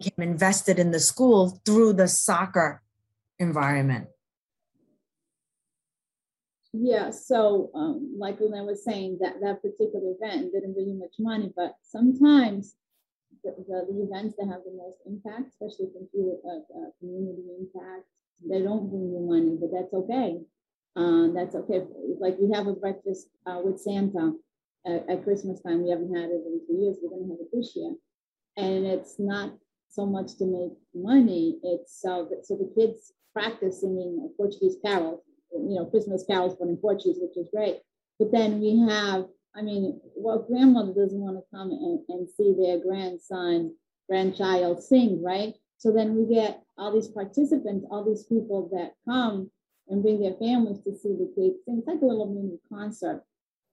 came 0.00 0.12
invested 0.18 0.78
in 0.78 0.90
the 0.90 1.00
school 1.00 1.60
through 1.64 1.92
the 1.92 2.08
soccer 2.08 2.82
environment. 3.38 4.08
Yeah, 6.72 7.10
so 7.10 7.70
um, 7.74 8.16
like 8.18 8.40
Lynn 8.40 8.66
was 8.66 8.84
saying, 8.84 9.18
that 9.20 9.40
that 9.40 9.62
particular 9.62 10.14
event 10.18 10.52
didn't 10.52 10.74
bring 10.74 10.88
you 10.88 10.98
much 10.98 11.14
money, 11.20 11.52
but 11.54 11.76
sometimes 11.82 12.74
the, 13.44 13.54
the, 13.68 13.86
the, 13.92 14.02
events 14.02 14.34
that 14.38 14.48
have 14.48 14.64
the 14.66 14.74
most 14.74 14.98
impact, 15.06 15.54
especially 15.54 15.92
computer, 15.94 16.34
uh, 16.44 16.66
uh, 16.74 16.90
community 16.98 17.46
impact, 17.60 18.10
they 18.48 18.62
don't 18.62 18.88
bring 18.90 19.12
you 19.12 19.20
money, 19.20 19.56
but 19.60 19.70
that's 19.72 19.92
okay. 19.94 20.40
Uh, 20.96 21.28
that's 21.34 21.54
okay. 21.54 21.82
Like 22.20 22.36
we 22.38 22.54
have 22.54 22.66
a 22.66 22.72
breakfast 22.72 23.28
uh, 23.46 23.60
with 23.64 23.80
Santa 23.80 24.32
at, 24.86 25.08
at, 25.08 25.24
Christmas 25.24 25.60
time. 25.60 25.82
We 25.82 25.90
haven't 25.90 26.14
had 26.14 26.30
it 26.30 26.42
in 26.46 26.60
two 26.66 26.80
years. 26.80 26.96
We're 27.02 27.10
going 27.10 27.24
to 27.24 27.30
have 27.30 27.40
it 27.40 27.50
this 27.52 27.74
year. 27.74 27.94
And 28.56 28.86
it's 28.86 29.18
not 29.18 29.54
so 29.90 30.06
much 30.06 30.36
to 30.38 30.44
make 30.44 30.72
money, 30.94 31.58
it's 31.62 32.00
so, 32.00 32.28
that, 32.30 32.46
so 32.46 32.56
the 32.56 32.72
kids 32.76 33.12
practice 33.32 33.80
singing 33.80 34.30
Portuguese 34.36 34.76
carols 34.84 35.20
you 35.54 35.76
know, 35.76 35.86
Christmas 35.86 36.24
carols, 36.28 36.56
but 36.58 36.68
in 36.68 36.76
Portuguese, 36.76 37.18
which 37.20 37.36
is 37.36 37.48
great. 37.54 37.78
But 38.18 38.32
then 38.32 38.60
we 38.60 38.78
have, 38.88 39.26
I 39.54 39.62
mean, 39.62 40.00
well, 40.16 40.44
grandmother 40.48 40.92
doesn't 40.94 41.18
want 41.18 41.36
to 41.36 41.56
come 41.56 41.70
and, 41.70 42.00
and 42.08 42.28
see 42.28 42.54
their 42.58 42.78
grandson, 42.78 43.74
grandchild 44.08 44.82
sing, 44.82 45.22
right? 45.22 45.54
So 45.84 45.92
then 45.92 46.16
we 46.16 46.34
get 46.34 46.62
all 46.78 46.92
these 46.92 47.08
participants, 47.08 47.86
all 47.90 48.04
these 48.04 48.24
people 48.24 48.70
that 48.72 48.94
come 49.04 49.50
and 49.88 50.02
bring 50.02 50.20
their 50.20 50.34
families 50.34 50.80
to 50.84 50.96
see 50.96 51.12
the 51.12 51.30
kids 51.36 51.56
sing. 51.64 51.78
It's 51.78 51.86
like 51.86 52.00
a 52.00 52.06
little 52.06 52.32
mini 52.32 52.58
concert 52.72 53.22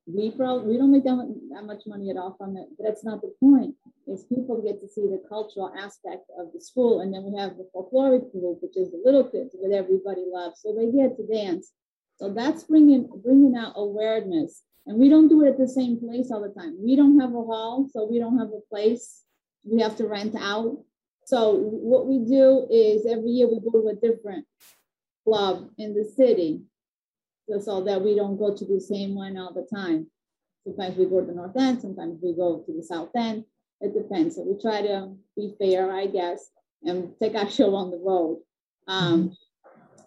we 0.07 0.31
probably 0.31 0.73
we 0.73 0.77
don't 0.77 0.91
make 0.91 1.03
that, 1.03 1.35
that 1.53 1.65
much 1.65 1.83
money 1.85 2.09
at 2.09 2.17
all 2.17 2.35
from 2.37 2.57
it, 2.57 2.67
but 2.77 2.85
that's 2.85 3.03
not 3.03 3.21
the 3.21 3.33
point. 3.39 3.75
Is 4.07 4.23
people 4.23 4.61
get 4.61 4.81
to 4.81 4.87
see 4.87 5.07
the 5.07 5.21
cultural 5.29 5.71
aspect 5.77 6.25
of 6.37 6.51
the 6.53 6.61
school, 6.61 7.01
and 7.01 7.13
then 7.13 7.23
we 7.23 7.39
have 7.39 7.57
the 7.57 7.69
folkloric 7.73 8.31
group, 8.31 8.59
which 8.61 8.75
is 8.75 8.91
the 8.91 9.01
little 9.03 9.23
kids 9.23 9.53
that 9.53 9.73
everybody 9.73 10.23
loves, 10.27 10.61
so 10.61 10.73
they 10.73 10.91
get 10.91 11.17
to 11.17 11.27
dance. 11.27 11.71
So 12.17 12.33
that's 12.33 12.63
bringing 12.63 13.09
bringing 13.23 13.55
out 13.55 13.73
awareness, 13.75 14.63
and 14.87 14.97
we 14.97 15.07
don't 15.07 15.27
do 15.27 15.45
it 15.45 15.49
at 15.49 15.57
the 15.57 15.67
same 15.67 15.99
place 15.99 16.31
all 16.31 16.41
the 16.41 16.59
time. 16.59 16.77
We 16.79 16.95
don't 16.95 17.19
have 17.19 17.31
a 17.31 17.43
hall, 17.43 17.87
so 17.91 18.07
we 18.09 18.19
don't 18.19 18.39
have 18.39 18.49
a 18.49 18.61
place. 18.69 19.21
We 19.63 19.81
have 19.81 19.95
to 19.97 20.07
rent 20.07 20.35
out. 20.35 20.83
So 21.25 21.53
what 21.53 22.07
we 22.07 22.19
do 22.19 22.67
is 22.69 23.05
every 23.05 23.31
year 23.31 23.47
we 23.47 23.59
go 23.59 23.81
to 23.81 23.87
a 23.89 23.95
different 23.95 24.45
club 25.23 25.69
in 25.77 25.93
the 25.93 26.03
city 26.03 26.61
so 27.59 27.83
that 27.83 28.01
we 28.01 28.15
don't 28.15 28.37
go 28.37 28.55
to 28.55 28.65
the 28.65 28.79
same 28.79 29.15
one 29.15 29.37
all 29.37 29.53
the 29.53 29.67
time. 29.73 30.07
Sometimes 30.63 30.97
we 30.97 31.05
go 31.05 31.21
to 31.21 31.25
the 31.25 31.33
north 31.33 31.57
end, 31.57 31.81
sometimes 31.81 32.19
we 32.21 32.33
go 32.33 32.59
to 32.65 32.73
the 32.73 32.83
south 32.83 33.09
end. 33.15 33.45
It 33.81 33.95
depends. 33.95 34.35
So 34.35 34.43
we 34.43 34.61
try 34.61 34.83
to 34.83 35.15
be 35.35 35.55
fair, 35.59 35.91
I 35.91 36.05
guess, 36.05 36.49
and 36.83 37.13
take 37.19 37.35
our 37.35 37.49
show 37.49 37.75
on 37.75 37.91
the 37.91 37.97
road. 37.97 38.41
Um, 38.87 39.23
mm-hmm. 39.23 39.33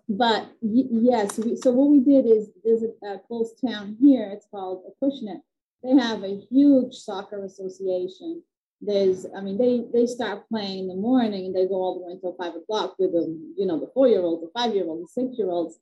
But 0.09 0.49
yes, 0.61 1.39
we, 1.39 1.57
so 1.57 1.71
what 1.71 1.89
we 1.89 2.01
did 2.01 2.27
is 2.27 2.51
there's 2.63 2.83
a, 2.83 3.07
a 3.07 3.19
close 3.27 3.55
town 3.67 3.97
here. 4.01 4.31
It's 4.33 4.47
called 4.51 4.85
Acushnet. 5.03 5.41
They 5.83 5.97
have 5.97 6.23
a 6.23 6.41
huge 6.51 6.95
soccer 6.95 7.45
association. 7.45 8.43
There's, 8.87 9.27
I 9.37 9.41
mean, 9.41 9.57
they 9.57 9.85
they 9.93 10.07
start 10.07 10.49
playing 10.49 10.81
in 10.81 10.89
the 10.89 10.95
morning 10.95 11.47
and 11.47 11.55
they 11.55 11.67
go 11.67 11.77
all 11.77 11.99
the 11.99 12.07
way 12.07 12.13
until 12.13 12.35
five 12.35 12.55
o'clock 12.55 12.97
with 12.99 13.13
the, 13.13 13.23
you 13.57 13.67
know, 13.67 13.79
the 13.81 13.91
four 13.95 14.09
year 14.09 14.21
olds, 14.21 14.43
the 14.43 14.51
five 14.59 14.75
year 14.75 14.85
olds, 14.85 15.15
the 15.15 15.23
six 15.23 15.39
year 15.39 15.51
olds 15.51 15.79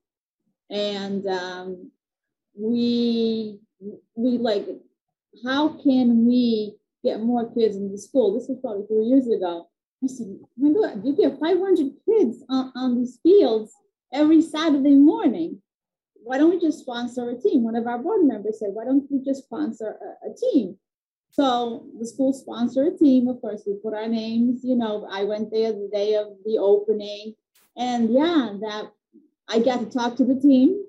and 0.73 1.27
um, 1.27 1.91
we 2.59 3.59
we 4.15 4.39
like 4.39 4.67
how 5.45 5.69
can 5.69 6.27
we 6.27 6.75
get 7.05 7.21
more 7.21 7.53
kids 7.53 7.77
into 7.77 7.99
school? 7.99 8.39
This 8.39 8.49
was 8.49 8.59
probably 8.61 8.87
three 8.87 9.05
years 9.05 9.29
ago. 9.29 9.69
I 10.03 10.07
said 10.09 10.39
my 10.57 10.73
god 10.73 11.05
you 11.05 11.15
get 11.15 11.39
500 11.39 11.93
kids 12.09 12.43
on, 12.49 12.73
on 12.75 12.99
these 12.99 13.19
fields 13.23 13.73
every 14.13 14.43
saturday 14.43 14.95
morning. 14.95 15.63
Why 16.25 16.39
don't 16.39 16.51
we 16.51 16.61
just 16.61 16.81
sponsor 16.81 17.31
a 17.31 17.41
team? 17.41 17.65
One 17.65 17.77
of 17.77 17.87
our 17.87 17.99
board 17.99 18.25
members 18.25 18.61
said 18.61 18.71
why 18.73 18.85
don't 18.85 19.11
we 19.11 19.23
just 19.25 19.45
sponsor 19.45 19.97
a, 20.25 20.31
a 20.31 20.35
team 20.35 20.77
so 21.33 21.85
the 21.99 22.07
school 22.07 22.33
sponsored 22.33 22.93
a 22.93 22.97
team 22.97 23.27
of 23.27 23.41
course 23.41 23.63
we 23.67 23.75
put 23.83 23.95
our 23.95 24.09
names 24.09 24.61
you 24.63 24.77
know 24.77 25.09
i 25.11 25.25
went 25.25 25.51
there 25.51 25.73
the 25.73 25.91
day 25.93 26.15
of 26.15 26.29
the 26.45 26.57
opening 26.59 27.35
and 27.77 28.13
yeah 28.13 28.51
that 28.61 28.93
I 29.53 29.59
got 29.59 29.81
to 29.81 29.87
talk 29.87 30.17
to 30.17 30.25
the 30.25 30.41
team, 30.41 30.85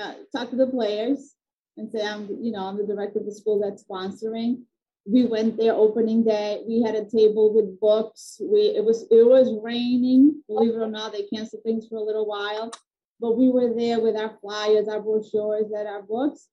uh, 0.00 0.14
talk 0.34 0.50
to 0.50 0.56
the 0.56 0.66
players, 0.66 1.34
and 1.76 1.90
say 1.90 2.04
I'm, 2.04 2.28
you 2.42 2.50
know, 2.50 2.64
I'm 2.64 2.76
the 2.76 2.86
director 2.86 3.20
of 3.20 3.26
the 3.26 3.34
school 3.34 3.60
that's 3.60 3.84
sponsoring. 3.84 4.62
We 5.06 5.26
went 5.26 5.56
there 5.56 5.74
opening 5.74 6.24
day. 6.24 6.60
We 6.66 6.82
had 6.82 6.94
a 6.94 7.08
table 7.08 7.54
with 7.54 7.80
books. 7.80 8.40
We 8.42 8.74
it 8.76 8.84
was 8.84 9.06
it 9.10 9.26
was 9.26 9.56
raining. 9.62 10.42
Believe 10.48 10.74
it 10.74 10.78
or 10.78 10.88
not, 10.88 11.12
they 11.12 11.22
canceled 11.32 11.62
things 11.62 11.86
for 11.88 11.96
a 11.96 12.02
little 12.02 12.26
while, 12.26 12.72
but 13.20 13.38
we 13.38 13.48
were 13.48 13.72
there 13.74 14.00
with 14.00 14.16
our 14.16 14.36
flyers, 14.40 14.88
our 14.88 15.00
brochures, 15.00 15.70
and 15.70 15.88
our 15.88 16.02
books. 16.02 16.48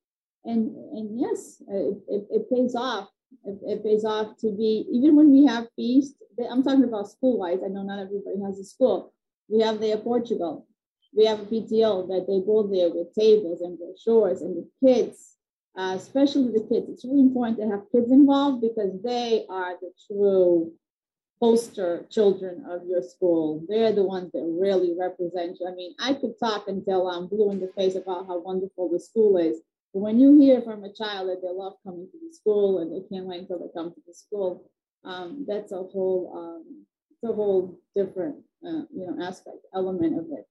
And 0.46 0.76
and 0.94 1.20
yes, 1.20 1.62
it, 1.68 1.98
it, 2.08 2.28
it 2.30 2.50
pays 2.50 2.76
off. 2.76 3.10
It, 3.46 3.84
pays 3.84 4.04
off 4.04 4.38
to 4.40 4.52
be 4.52 4.86
even 4.92 5.16
when 5.16 5.32
we 5.32 5.46
have 5.46 5.68
feast. 5.76 6.16
I'm 6.52 6.64
talking 6.64 6.84
about 6.84 7.10
school 7.10 7.40
wise. 7.40 7.60
I 7.64 7.70
know 7.70 7.84
not 7.84 8.00
everybody 8.00 8.40
has 8.46 8.60
a 8.60 8.64
school. 8.64 9.14
We 9.50 9.62
have 9.62 9.80
there 9.80 9.98
Portugal 9.98 10.68
we 11.18 11.26
have 11.26 11.40
a 11.40 11.46
PTO 11.46 12.08
that 12.10 12.26
they 12.28 12.40
go 12.46 12.64
there 12.64 12.90
with 12.90 13.14
tables 13.14 13.62
and 13.62 13.78
brochures 13.78 14.42
and 14.42 14.56
the 14.56 14.68
kids, 14.86 15.36
uh, 15.78 15.94
especially 15.96 16.52
the 16.52 16.66
kids. 16.70 16.90
It's 16.90 17.06
really 17.06 17.22
important 17.22 17.58
to 17.60 17.68
have 17.70 17.92
kids 17.92 18.12
involved 18.12 18.62
because 18.62 18.92
they 19.04 19.46
are 19.50 19.74
the 19.82 19.92
true 20.06 20.74
poster 21.40 22.06
children 22.10 22.66
of 22.70 22.86
your 22.88 23.02
school. 23.02 23.64
They're 23.68 23.94
the 23.94 24.04
ones 24.04 24.32
that 24.34 24.58
really 24.60 24.96
represent 24.98 25.58
you. 25.60 25.68
I 25.68 25.74
mean, 25.74 25.96
I 26.00 26.14
could 26.14 26.40
talk 26.40 26.68
until 26.68 27.08
I'm 27.08 27.28
blue 27.28 27.52
in 27.52 27.60
the 27.60 27.72
face 27.76 27.96
about 27.96 28.28
how 28.28 28.40
wonderful 28.40 28.90
the 28.90 29.00
school 29.00 29.38
is. 29.38 29.58
But 29.94 30.00
when 30.02 30.20
you 30.20 30.40
hear 30.40 30.62
from 30.62 30.84
a 30.84 30.94
child 30.94 31.30
that 31.30 31.42
they 31.42 31.50
love 31.52 31.74
coming 31.84 32.08
to 32.12 32.18
the 32.18 32.34
school 32.34 32.80
and 32.80 32.92
they 32.92 33.08
can't 33.08 33.26
wait 33.26 33.42
until 33.42 33.60
they 33.60 33.74
come 33.74 33.94
to 33.94 34.02
the 34.06 34.14
school, 34.14 34.70
um, 35.04 35.46
that's 35.48 35.72
a 35.72 35.78
whole 35.78 36.34
um, 36.36 36.86
it's 37.12 37.24
a 37.24 37.34
whole 37.34 37.80
different 37.96 38.38
uh, 38.66 38.84
you 38.94 39.08
know 39.08 39.26
aspect 39.26 39.58
element 39.74 40.20
of 40.20 40.26
it. 40.32 40.48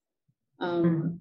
Um, 0.59 0.83
mm-hmm. 0.83 1.15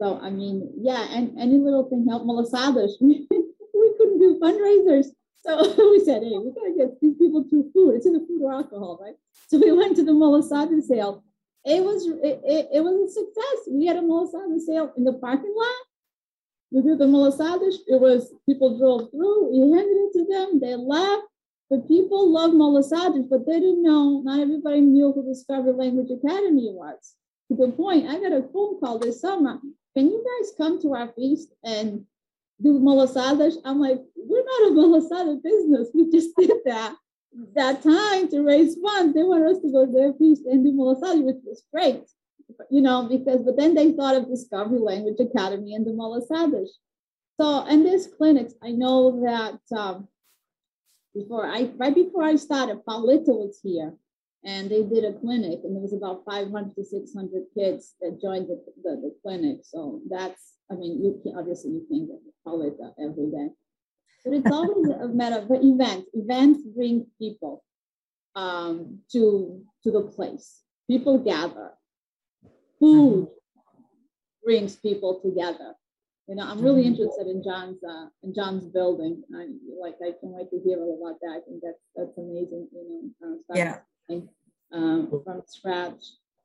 So 0.00 0.18
I 0.20 0.30
mean, 0.30 0.72
yeah, 0.80 1.06
and 1.10 1.38
any 1.38 1.58
little 1.58 1.88
thing 1.88 2.06
help 2.08 2.24
Malasadas. 2.24 2.92
we 3.00 3.94
couldn't 3.98 4.18
do 4.18 4.38
fundraisers 4.40 5.06
so 5.42 5.90
we 5.90 6.04
said, 6.04 6.22
hey, 6.22 6.36
we 6.38 6.52
gotta 6.52 6.74
get 6.76 7.00
these 7.00 7.16
people 7.16 7.44
through 7.48 7.70
food. 7.72 7.94
It's 7.94 8.06
either 8.06 8.20
food 8.20 8.42
or 8.42 8.52
alcohol, 8.52 8.98
right? 9.02 9.14
So 9.48 9.58
we 9.58 9.72
went 9.72 9.96
to 9.96 10.04
the 10.04 10.12
Malasada 10.12 10.80
sale. 10.82 11.24
It 11.64 11.82
was 11.82 12.06
it, 12.06 12.40
it, 12.44 12.68
it, 12.72 12.80
was 12.80 13.10
a 13.10 13.12
success. 13.12 13.68
We 13.70 13.86
had 13.86 13.96
a 13.96 14.00
Malasada 14.00 14.58
sale 14.60 14.92
in 14.96 15.04
the 15.04 15.14
parking 15.14 15.54
lot. 15.56 15.76
We 16.70 16.82
did 16.82 16.98
the 16.98 17.06
Malasada. 17.06 17.72
It 17.88 18.00
was 18.00 18.32
people 18.46 18.78
drove 18.78 19.10
through. 19.10 19.50
We 19.50 19.76
handed 19.76 19.96
it 19.96 20.12
to 20.14 20.26
them. 20.30 20.60
They 20.60 20.76
laughed. 20.76 21.26
But 21.68 21.86
people 21.86 22.30
love 22.30 22.50
Malasada, 22.50 23.28
but 23.28 23.46
they 23.46 23.60
didn't 23.60 23.82
know. 23.82 24.22
Not 24.24 24.40
everybody 24.40 24.80
knew 24.80 25.12
who 25.12 25.24
Discovery 25.24 25.72
Language 25.72 26.10
Academy 26.10 26.70
was. 26.72 27.14
To 27.48 27.56
the 27.56 27.72
point, 27.72 28.08
I 28.08 28.20
got 28.20 28.32
a 28.32 28.42
phone 28.52 28.80
call 28.80 28.98
this 28.98 29.20
summer. 29.20 29.58
Can 29.96 30.06
you 30.06 30.24
guys 30.24 30.52
come 30.56 30.80
to 30.82 30.94
our 30.94 31.12
feast 31.16 31.52
and 31.64 32.06
do 32.62 32.78
malasadas. 32.78 33.56
I'm 33.64 33.80
like, 33.80 34.00
we're 34.16 34.44
not 34.44 34.70
a 34.70 34.74
malasada 34.74 35.42
business. 35.42 35.88
We 35.94 36.10
just 36.10 36.36
did 36.36 36.52
that 36.66 36.96
that 37.54 37.82
time 37.82 38.28
to 38.28 38.42
raise 38.42 38.76
funds. 38.76 39.14
They 39.14 39.22
want 39.22 39.44
us 39.44 39.62
to 39.62 39.70
go 39.70 39.86
to 39.86 39.92
their 39.92 40.12
feast 40.14 40.42
and 40.46 40.64
do 40.64 40.72
malasada, 40.72 41.22
which 41.22 41.36
was 41.44 41.62
great, 41.72 42.02
you 42.70 42.80
know, 42.80 43.08
because 43.08 43.42
but 43.42 43.56
then 43.56 43.74
they 43.74 43.92
thought 43.92 44.16
of 44.16 44.28
Discovery 44.28 44.78
Language 44.78 45.20
Academy 45.20 45.74
and 45.74 45.86
the 45.86 45.92
malasadas. 45.92 46.68
So, 47.40 47.64
and 47.66 47.86
there's 47.86 48.06
clinics. 48.06 48.54
I 48.62 48.72
know 48.72 49.22
that 49.24 49.78
um, 49.78 50.08
before 51.14 51.46
I 51.46 51.70
right 51.76 51.94
before 51.94 52.24
I 52.24 52.36
started, 52.36 52.84
Paulita 52.86 53.28
was 53.28 53.60
here 53.62 53.94
and 54.44 54.70
they 54.70 54.82
did 54.82 55.04
a 55.04 55.12
clinic 55.12 55.60
and 55.64 55.74
there 55.74 55.82
was 55.82 55.92
about 55.92 56.22
500 56.24 56.74
to 56.74 56.84
600 56.84 57.42
kids 57.56 57.94
that 58.00 58.20
joined 58.20 58.48
the, 58.48 58.62
the, 58.82 58.90
the 58.96 59.14
clinic. 59.22 59.58
So 59.62 60.00
that's 60.08 60.54
I 60.70 60.74
mean, 60.74 61.02
you 61.02 61.20
can 61.22 61.36
obviously 61.36 61.72
you 61.72 61.86
can 61.88 62.08
call 62.44 62.62
it 62.62 62.76
every 63.02 63.30
day, 63.30 63.48
but 64.24 64.34
it's 64.34 64.50
always 64.50 64.88
a 64.88 65.08
matter 65.08 65.36
of 65.36 65.50
events. 65.50 66.08
Events 66.14 66.62
bring 66.74 67.06
people 67.18 67.64
um, 68.36 69.00
to 69.12 69.62
to 69.84 69.90
the 69.90 70.02
place. 70.02 70.60
People 70.88 71.18
gather. 71.18 71.72
Food 72.80 73.28
brings 74.44 74.76
people 74.76 75.20
together. 75.20 75.74
You 76.26 76.36
know, 76.36 76.44
I'm 76.44 76.60
really 76.60 76.82
mm-hmm. 76.82 77.02
interested 77.02 77.26
in 77.26 77.42
John's 77.42 77.82
uh, 77.84 78.06
in 78.22 78.34
John's 78.34 78.64
building. 78.64 79.22
I 79.34 79.48
like 79.80 79.96
I 80.02 80.10
can't 80.10 80.32
wait 80.34 80.50
to 80.50 80.60
hear 80.64 80.78
all 80.78 80.98
about 81.00 81.20
that. 81.20 81.38
I 81.38 81.40
think 81.44 81.62
that's 81.62 81.82
that's 81.94 82.18
amazing. 82.18 82.68
You 82.72 83.12
know, 83.20 83.38
uh, 83.50 83.54
yeah. 83.54 83.78
Um, 84.72 85.08
from 85.24 85.42
scratch 85.46 86.02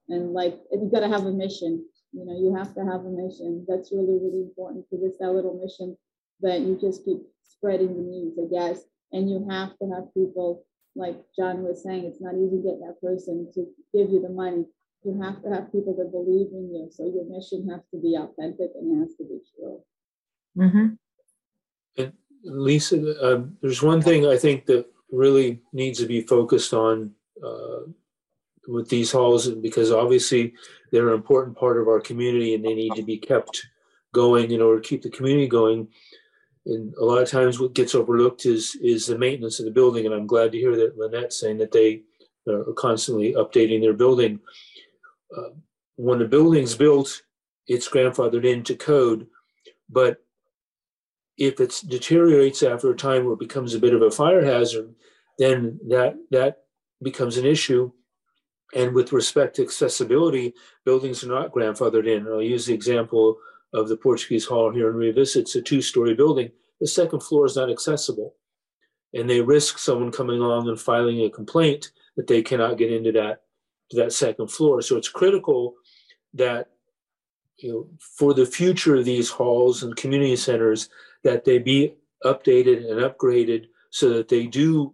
and 0.09 0.33
like 0.33 0.59
you 0.71 0.89
got 0.91 1.01
to 1.01 1.07
have 1.07 1.25
a 1.25 1.31
mission 1.31 1.85
you 2.15 2.25
know, 2.25 2.37
you 2.39 2.55
have 2.55 2.73
to 2.75 2.85
have 2.85 3.03
a 3.05 3.09
mission. 3.09 3.65
That's 3.67 3.91
really, 3.91 4.17
really 4.23 4.47
important 4.47 4.85
because 4.89 5.03
it's 5.03 5.19
that 5.19 5.33
little 5.33 5.59
mission 5.59 5.97
that 6.39 6.61
you 6.61 6.79
just 6.79 7.03
keep 7.03 7.19
spreading 7.43 7.93
the 7.93 8.01
news, 8.01 8.39
I 8.39 8.47
guess. 8.47 8.83
And 9.11 9.29
you 9.29 9.45
have 9.49 9.77
to 9.79 9.91
have 9.93 10.13
people, 10.13 10.65
like 10.95 11.17
John 11.37 11.63
was 11.63 11.83
saying, 11.83 12.05
it's 12.05 12.21
not 12.21 12.35
easy 12.35 12.55
to 12.55 12.63
get 12.63 12.79
that 12.79 13.01
person 13.01 13.51
to 13.53 13.67
give 13.93 14.09
you 14.09 14.21
the 14.21 14.29
money. 14.29 14.65
You 15.05 15.21
have 15.21 15.41
to 15.43 15.49
have 15.49 15.71
people 15.71 15.95
that 15.97 16.11
believe 16.11 16.47
in 16.51 16.73
you. 16.73 16.89
So 16.91 17.05
your 17.05 17.25
mission 17.25 17.69
has 17.69 17.81
to 17.91 18.01
be 18.01 18.15
authentic 18.15 18.71
and 18.75 19.01
has 19.01 19.15
to 19.17 19.23
be 19.23 19.39
true. 19.55 19.81
Mm-hmm. 20.57 20.87
And 21.97 22.13
Lisa, 22.43 23.21
uh, 23.21 23.43
there's 23.61 23.83
one 23.83 24.01
thing 24.01 24.25
I 24.25 24.37
think 24.37 24.65
that 24.65 24.87
really 25.11 25.61
needs 25.73 25.99
to 25.99 26.07
be 26.07 26.21
focused 26.21 26.73
on 26.73 27.11
uh, 27.43 27.81
with 28.67 28.89
these 28.89 29.11
halls 29.11 29.47
because 29.47 29.91
obviously 29.91 30.53
they're 30.91 31.09
an 31.09 31.15
important 31.15 31.57
part 31.57 31.79
of 31.79 31.87
our 31.87 31.99
community 31.99 32.55
and 32.55 32.65
they 32.65 32.73
need 32.73 32.93
to 32.95 33.03
be 33.03 33.17
kept 33.17 33.65
going 34.13 34.51
in 34.51 34.61
order 34.61 34.81
to 34.81 34.87
keep 34.87 35.01
the 35.01 35.09
community 35.09 35.47
going. 35.47 35.87
And 36.65 36.95
a 36.95 37.05
lot 37.05 37.21
of 37.21 37.29
times 37.29 37.59
what 37.59 37.75
gets 37.75 37.93
overlooked 37.93 38.45
is 38.47 38.75
is 38.81 39.05
the 39.05 39.17
maintenance 39.17 39.59
of 39.59 39.65
the 39.65 39.71
building. 39.71 40.05
And 40.05 40.15
I'm 40.15 40.25
glad 40.25 40.51
to 40.51 40.57
hear 40.57 40.75
that 40.75 40.97
Lynette 40.97 41.31
saying 41.31 41.59
that 41.59 41.71
they 41.71 42.01
are 42.47 42.73
constantly 42.73 43.33
updating 43.33 43.81
their 43.81 43.93
building. 43.93 44.39
Uh, 45.35 45.49
when 45.95 46.19
the 46.19 46.25
building's 46.25 46.75
built, 46.75 47.21
it's 47.67 47.89
grandfathered 47.89 48.45
into 48.45 48.75
code, 48.75 49.27
but 49.89 50.17
if 51.37 51.59
it 51.59 51.81
deteriorates 51.87 52.63
after 52.63 52.91
a 52.91 52.95
time 52.95 53.23
where 53.25 53.33
it 53.33 53.39
becomes 53.39 53.73
a 53.73 53.79
bit 53.79 53.93
of 53.93 54.01
a 54.01 54.11
fire 54.11 54.43
hazard, 54.43 54.93
then 55.37 55.79
that 55.87 56.15
that 56.31 56.63
becomes 57.01 57.37
an 57.37 57.45
issue 57.45 57.91
and 58.73 58.93
with 58.93 59.13
respect 59.13 59.55
to 59.55 59.63
accessibility, 59.63 60.53
buildings 60.85 61.23
are 61.23 61.27
not 61.27 61.51
grandfathered 61.51 62.07
in. 62.07 62.27
I'll 62.27 62.41
use 62.41 62.65
the 62.65 62.73
example 62.73 63.37
of 63.73 63.87
the 63.89 63.97
Portuguese 63.97 64.45
Hall 64.45 64.71
here 64.71 64.89
in 64.89 64.95
Rio 64.95 65.13
Vista. 65.13 65.39
It's 65.39 65.55
a 65.55 65.61
two 65.61 65.81
story 65.81 66.13
building. 66.13 66.51
The 66.81 66.87
second 66.87 67.21
floor 67.21 67.45
is 67.45 67.55
not 67.55 67.69
accessible. 67.69 68.35
And 69.13 69.29
they 69.29 69.39
risk 69.39 69.77
someone 69.77 70.11
coming 70.11 70.41
along 70.41 70.67
and 70.67 70.79
filing 70.79 71.21
a 71.21 71.29
complaint 71.29 71.91
that 72.17 72.27
they 72.27 72.41
cannot 72.41 72.77
get 72.77 72.91
into 72.91 73.11
that, 73.13 73.43
that 73.95 74.13
second 74.13 74.49
floor. 74.49 74.81
So 74.81 74.97
it's 74.97 75.09
critical 75.09 75.75
that 76.33 76.69
you 77.57 77.71
know, 77.71 77.87
for 77.99 78.33
the 78.33 78.45
future 78.45 78.95
of 78.95 79.05
these 79.05 79.29
halls 79.29 79.83
and 79.83 79.95
community 79.95 80.35
centers, 80.35 80.89
that 81.23 81.45
they 81.45 81.57
be 81.57 81.95
updated 82.23 82.89
and 82.89 82.99
upgraded 82.99 83.67
so 83.89 84.09
that 84.09 84.27
they 84.27 84.45
do 84.45 84.93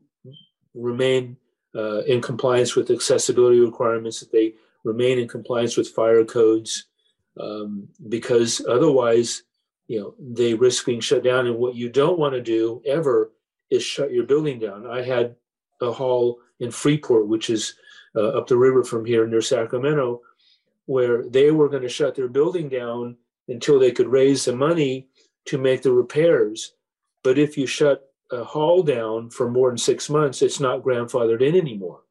remain 0.73 1.37
uh, 1.75 2.01
in 2.01 2.21
compliance 2.21 2.75
with 2.75 2.91
accessibility 2.91 3.59
requirements, 3.59 4.19
that 4.19 4.31
they 4.31 4.53
remain 4.83 5.19
in 5.19 5.27
compliance 5.27 5.77
with 5.77 5.87
fire 5.87 6.23
codes, 6.23 6.85
um, 7.39 7.87
because 8.09 8.61
otherwise, 8.67 9.43
you 9.87 9.99
know, 9.99 10.13
they 10.19 10.53
risk 10.53 10.85
being 10.85 10.99
shut 10.99 11.23
down. 11.23 11.47
And 11.47 11.57
what 11.57 11.75
you 11.75 11.89
don't 11.89 12.19
want 12.19 12.33
to 12.33 12.41
do 12.41 12.81
ever 12.85 13.31
is 13.69 13.83
shut 13.83 14.11
your 14.11 14.25
building 14.25 14.59
down. 14.59 14.85
I 14.85 15.01
had 15.01 15.35
a 15.81 15.91
hall 15.91 16.39
in 16.59 16.71
Freeport, 16.71 17.27
which 17.27 17.49
is 17.49 17.75
uh, 18.16 18.30
up 18.30 18.47
the 18.47 18.57
river 18.57 18.84
from 18.84 19.05
here 19.05 19.26
near 19.28 19.41
Sacramento, 19.41 20.22
where 20.86 21.24
they 21.30 21.51
were 21.51 21.70
going 21.70 21.84
to 21.84 21.89
shut 21.89 22.16
their 22.16 22.28
building 22.28 22.70
down 22.70 23.18
until 23.47 23.80
they 23.80 23.91
could 23.91 24.07
raise 24.07 24.45
the 24.45 24.55
money 24.55 25.07
to 25.45 25.57
make 25.57 25.82
the 25.82 25.91
repairs. 25.91 26.74
But 27.24 27.38
if 27.38 27.57
you 27.57 27.66
shut 27.66 28.12
a 28.32 28.43
hall 28.43 28.84
down 28.84 29.30
for 29.30 29.49
more 29.49 29.70
than 29.70 29.78
six 29.78 30.09
months, 30.09 30.41
it's 30.41 30.59
not 30.59 30.84
grandfathered 30.84 31.41
in 31.41 31.55
anymore. 31.55 32.01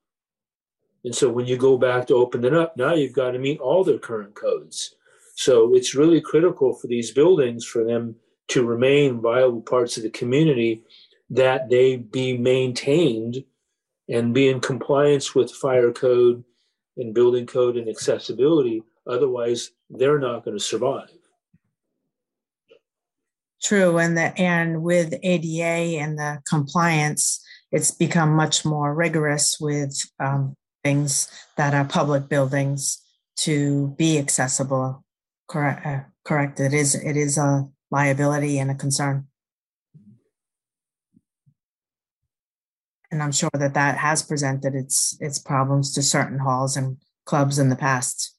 And 1.05 1.15
so 1.15 1.31
when 1.31 1.47
you 1.47 1.57
go 1.57 1.79
back 1.79 2.07
to 2.09 2.15
open 2.15 2.45
it 2.45 2.55
up, 2.55 2.77
now 2.77 2.95
you've 2.95 3.15
got 3.15 3.31
to 3.31 3.39
meet 3.39 3.61
all 3.61 3.85
their 3.85 3.99
current 3.99 4.35
codes. 4.35 4.95
So 5.35 5.75
it's 5.75 5.95
really 5.95 6.21
critical 6.21 6.75
for 6.75 6.87
these 6.87 7.13
buildings 7.13 7.65
for 7.65 7.85
them 7.85 8.17
to 8.49 8.67
remain 8.67 9.21
viable 9.21 9.63
parts 9.63 9.97
of 9.97 10.03
the 10.03 10.11
community 10.11 10.83
that 11.31 11.71
they 11.71 11.97
be 11.97 12.37
maintained 12.37 13.45
and 14.11 14.35
be 14.35 14.49
in 14.49 14.61
compliance 14.61 15.35
with 15.35 15.53
fire 15.53 15.93
code 15.93 16.45
and 16.97 17.15
building 17.15 17.47
code 17.47 17.77
and 17.77 17.89
accessibility. 17.89 18.83
Otherwise, 19.07 19.71
they're 19.89 20.19
not 20.19 20.45
going 20.45 20.57
to 20.57 20.63
survive. 20.63 21.09
True, 23.63 23.99
and 23.99 24.17
the 24.17 24.39
and 24.41 24.83
with 24.83 25.15
ADA 25.23 26.01
and 26.01 26.19
the 26.19 26.41
compliance, 26.49 27.45
it's 27.71 27.91
become 27.91 28.31
much 28.31 28.65
more 28.65 28.95
rigorous 28.95 29.59
with 29.61 29.95
um, 30.19 30.55
things 30.83 31.31
that 31.57 31.75
are 31.75 31.85
public 31.85 32.29
buildings 32.29 33.03
to 33.37 33.95
be 33.99 34.19
accessible. 34.19 35.05
Correct. 35.47 35.87
Uh, 35.87 36.01
correct. 36.25 36.59
It 36.59 36.73
is. 36.73 36.95
It 36.95 37.17
is 37.17 37.37
a 37.37 37.69
liability 37.91 38.59
and 38.59 38.71
a 38.71 38.75
concern. 38.75 39.27
And 43.11 43.23
I'm 43.23 43.33
sure 43.33 43.51
that 43.55 43.75
that 43.75 43.99
has 43.99 44.23
presented 44.23 44.75
its 44.75 45.17
its 45.21 45.39
problems 45.39 45.93
to 45.95 46.03
certain 46.03 46.39
halls 46.39 46.77
and 46.77 46.99
clubs 47.25 47.59
in 47.59 47.69
the 47.69 47.77
past. 47.77 48.37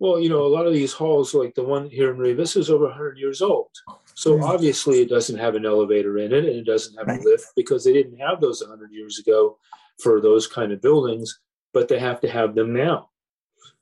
Well, 0.00 0.20
you 0.20 0.28
know, 0.28 0.46
a 0.46 0.54
lot 0.54 0.66
of 0.66 0.72
these 0.72 0.92
halls, 0.92 1.34
like 1.34 1.54
the 1.54 1.64
one 1.64 1.90
here 1.90 2.12
in 2.12 2.18
Rio 2.18 2.36
Vista, 2.36 2.60
is 2.60 2.70
over 2.70 2.84
100 2.84 3.18
years 3.18 3.42
old. 3.42 3.70
So 4.14 4.36
mm. 4.36 4.42
obviously, 4.42 5.00
it 5.00 5.08
doesn't 5.08 5.38
have 5.38 5.56
an 5.56 5.66
elevator 5.66 6.18
in 6.18 6.32
it, 6.32 6.44
and 6.44 6.56
it 6.56 6.66
doesn't 6.66 6.96
have 6.96 7.08
right. 7.08 7.20
a 7.20 7.24
lift 7.24 7.48
because 7.56 7.84
they 7.84 7.92
didn't 7.92 8.18
have 8.18 8.40
those 8.40 8.60
100 8.60 8.92
years 8.92 9.18
ago 9.18 9.58
for 10.00 10.20
those 10.20 10.46
kind 10.46 10.72
of 10.72 10.80
buildings. 10.80 11.40
But 11.72 11.88
they 11.88 11.98
have 11.98 12.20
to 12.20 12.30
have 12.30 12.54
them 12.54 12.72
now. 12.72 13.10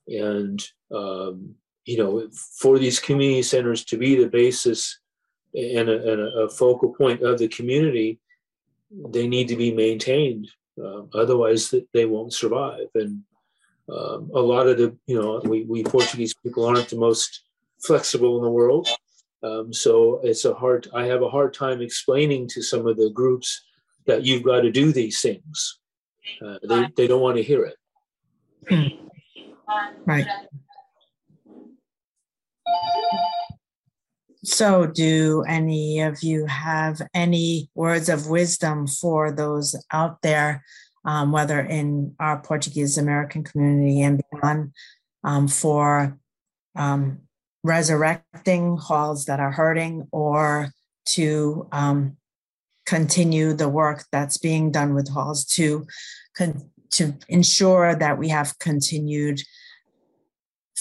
And, 0.09 0.63
um, 0.93 1.55
you 1.85 1.99
know, 1.99 2.29
for 2.59 2.79
these 2.79 2.99
community 2.99 3.43
centers 3.43 3.85
to 3.87 3.97
be 3.97 4.17
the 4.17 4.29
basis 4.29 4.99
and 5.55 5.89
a, 5.89 6.13
and 6.13 6.21
a 6.21 6.49
focal 6.49 6.95
point 6.95 7.23
of 7.23 7.39
the 7.39 7.49
community, 7.49 8.21
they 8.91 9.27
need 9.27 9.49
to 9.49 9.57
be 9.57 9.73
maintained. 9.73 10.49
Uh, 10.83 11.03
otherwise, 11.15 11.75
they 11.93 12.05
won't 12.05 12.33
survive. 12.33 12.89
And 12.95 13.23
um, 13.89 14.31
a 14.35 14.41
lot 14.41 14.67
of 14.67 14.79
the, 14.79 14.97
you 15.07 15.21
know, 15.21 15.41
we, 15.45 15.63
we 15.63 15.83
Portuguese 15.83 16.35
people 16.35 16.65
aren't 16.65 16.89
the 16.89 16.97
most 16.97 17.43
flexible 17.81 18.37
in 18.39 18.43
the 18.45 18.51
world. 18.51 18.89
Um, 19.43 19.73
so 19.73 20.21
it's 20.23 20.45
a 20.45 20.55
hard, 20.55 20.89
I 20.95 21.05
have 21.05 21.23
a 21.23 21.31
hard 21.31 21.55
time 21.55 21.81
explaining 21.81 22.49
to 22.49 22.63
some 22.63 22.87
of 22.87 22.97
the 22.97 23.11
groups 23.11 23.65
that 24.07 24.25
you've 24.25 24.43
got 24.43 24.61
to 24.61 24.71
do 24.71 24.93
these 24.93 25.21
things. 25.21 25.79
Uh, 26.45 26.59
they, 26.69 26.89
they 26.97 27.07
don't 27.07 27.21
want 27.21 27.37
to 27.37 27.43
hear 27.43 27.65
it. 27.65 27.77
Right. 30.05 30.27
So, 34.47 34.87
do 34.87 35.43
any 35.49 36.01
of 36.03 36.23
you 36.23 36.47
have 36.47 37.03
any 37.13 37.69
words 37.75 38.09
of 38.09 38.29
wisdom 38.29 38.87
for 38.87 39.33
those 39.33 39.75
out 39.93 40.23
there, 40.23 40.65
um, 41.05 41.33
whether 41.33 41.59
in 41.59 42.15
our 42.21 42.41
Portuguese 42.41 42.97
American 42.97 43.43
community 43.43 44.03
and 44.03 44.23
beyond, 44.31 44.73
um, 45.25 45.49
for 45.49 46.17
um, 46.77 47.23
resurrecting 47.65 48.77
halls 48.77 49.25
that 49.25 49.41
are 49.41 49.51
hurting 49.51 50.07
or 50.13 50.71
to 51.07 51.69
um, 51.73 52.17
continue 52.87 53.53
the 53.53 53.69
work 53.69 54.05
that's 54.13 54.39
being 54.39 54.71
done 54.71 54.95
with 54.95 55.09
halls 55.09 55.45
to 55.45 55.89
con- 56.37 56.71
to 56.93 57.15
ensure 57.29 57.97
that 57.97 58.17
we 58.17 58.29
have 58.29 58.57
continued 58.61 59.41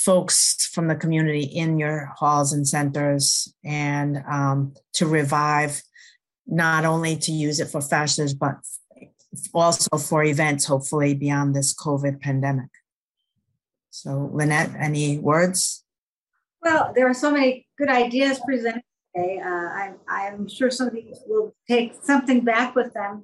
folks 0.06 0.70
from 0.72 0.88
the 0.88 0.96
community 0.96 1.42
in 1.44 1.80
your 1.80 2.14
halls 2.16 2.54
and 2.54 2.68
centers 2.68 3.52
and 3.66 4.24
um, 4.30 4.74
to 4.94 5.08
revive 5.08 5.82
not 6.46 6.86
only 6.86 7.18
to 7.18 7.32
use 7.32 7.60
it 7.60 7.66
for 7.66 7.82
fashions 7.82 8.34
but 8.34 8.56
also 9.54 9.98
for 9.98 10.24
events 10.24 10.66
hopefully 10.66 11.16
beyond 11.16 11.56
this 11.56 11.74
covid 11.74 12.22
pandemic. 12.22 12.70
So 13.90 14.30
lynette 14.32 14.72
any 14.80 15.18
words? 15.18 15.84
Well 16.62 16.92
there 16.96 17.10
are 17.10 17.14
so 17.16 17.32
many 17.32 17.68
good 17.76 17.90
ideas 17.90 18.40
presented 18.46 18.84
today. 19.16 19.40
Uh, 19.44 19.70
I'm, 19.82 19.96
I'm 20.08 20.48
sure 20.48 20.70
somebody 20.70 21.12
will 21.26 21.56
take 21.68 21.96
something 22.04 22.42
back 22.42 22.76
with 22.76 22.94
them. 22.94 23.24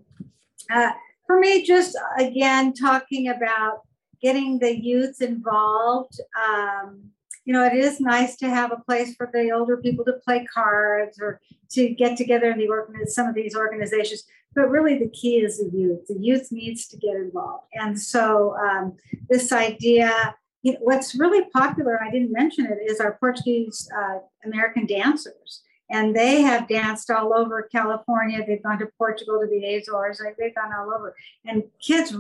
Uh, 0.70 0.92
for 1.28 1.40
me 1.40 1.64
just 1.64 1.96
again 2.18 2.74
talking 2.74 3.30
about 3.30 3.82
getting 4.22 4.60
the 4.60 4.78
youths 4.80 5.22
involved. 5.22 6.20
Um, 6.48 7.12
you 7.46 7.54
know, 7.54 7.66
it 7.66 7.74
is 7.74 8.00
nice 8.00 8.36
to 8.38 8.50
have 8.50 8.72
a 8.72 8.78
place 8.78 9.16
for 9.16 9.30
the 9.34 9.52
older 9.52 9.78
people 9.78 10.06
to 10.06 10.14
play 10.24 10.46
cards 10.46 11.20
or 11.20 11.42
to 11.72 11.90
get 11.90 12.18
together 12.18 12.52
in 12.52 12.60
the 12.60 12.68
organ- 12.68 13.08
some 13.08 13.28
of 13.28 13.36
these 13.36 13.56
organizations. 13.56 14.24
But 14.54 14.70
really, 14.70 15.00
the 15.00 15.10
key 15.10 15.38
is 15.38 15.58
the 15.58 15.70
youth. 15.76 16.06
The 16.08 16.20
youth 16.20 16.52
needs 16.52 16.88
to 16.90 16.98
get 16.98 17.16
involved. 17.16 17.66
And 17.74 18.00
so, 18.00 18.56
um, 18.58 18.98
this 19.30 19.52
idea, 19.52 20.36
you 20.62 20.74
know, 20.74 20.80
what's 20.82 21.16
really 21.16 21.50
popular, 21.52 22.00
I 22.04 22.12
didn't 22.12 22.32
mention 22.32 22.66
it, 22.66 22.78
is 22.86 23.00
our 23.00 23.18
Portuguese 23.20 23.90
uh, 23.98 24.20
American 24.46 24.86
dancers 24.86 25.62
and 25.92 26.16
they 26.16 26.42
have 26.42 26.70
danced 26.70 27.12
all 27.12 27.34
over 27.34 27.68
California. 27.72 28.44
They've 28.46 28.64
gone 28.64 28.80
to 28.80 28.88
Portugal, 28.98 29.42
to 29.42 29.48
the 29.48 29.76
Azores. 29.76 30.22
They've 30.40 30.56
gone 30.56 30.72
all 30.74 30.94
over. 30.94 31.16
And 31.46 31.64
kids, 31.86 32.16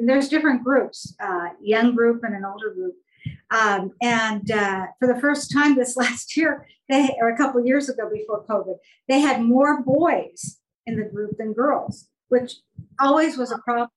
there's 0.00 0.28
different 0.28 0.62
groups, 0.62 1.14
uh, 1.20 1.48
young 1.60 1.96
group 1.96 2.22
and 2.22 2.34
an 2.34 2.44
older 2.44 2.70
group. 2.70 2.94
Um, 3.50 3.92
and 4.00 4.50
uh, 4.50 4.86
for 5.00 5.12
the 5.12 5.20
first 5.20 5.52
time 5.52 5.74
this 5.74 5.96
last 6.04 6.36
year, 6.36 6.66
they 6.88 7.16
or 7.20 7.28
a 7.28 7.36
couple 7.36 7.64
years 7.64 7.88
ago 7.88 8.08
before 8.10 8.44
COVID, 8.44 8.76
they 9.08 9.18
had 9.18 9.42
more 9.42 9.82
boys 9.82 10.58
in 10.86 10.96
the 10.96 11.04
group 11.04 11.36
than 11.38 11.52
girls, 11.52 12.08
which 12.28 12.54
always 13.00 13.36
was 13.36 13.50
a 13.50 13.58
problem 13.58 13.90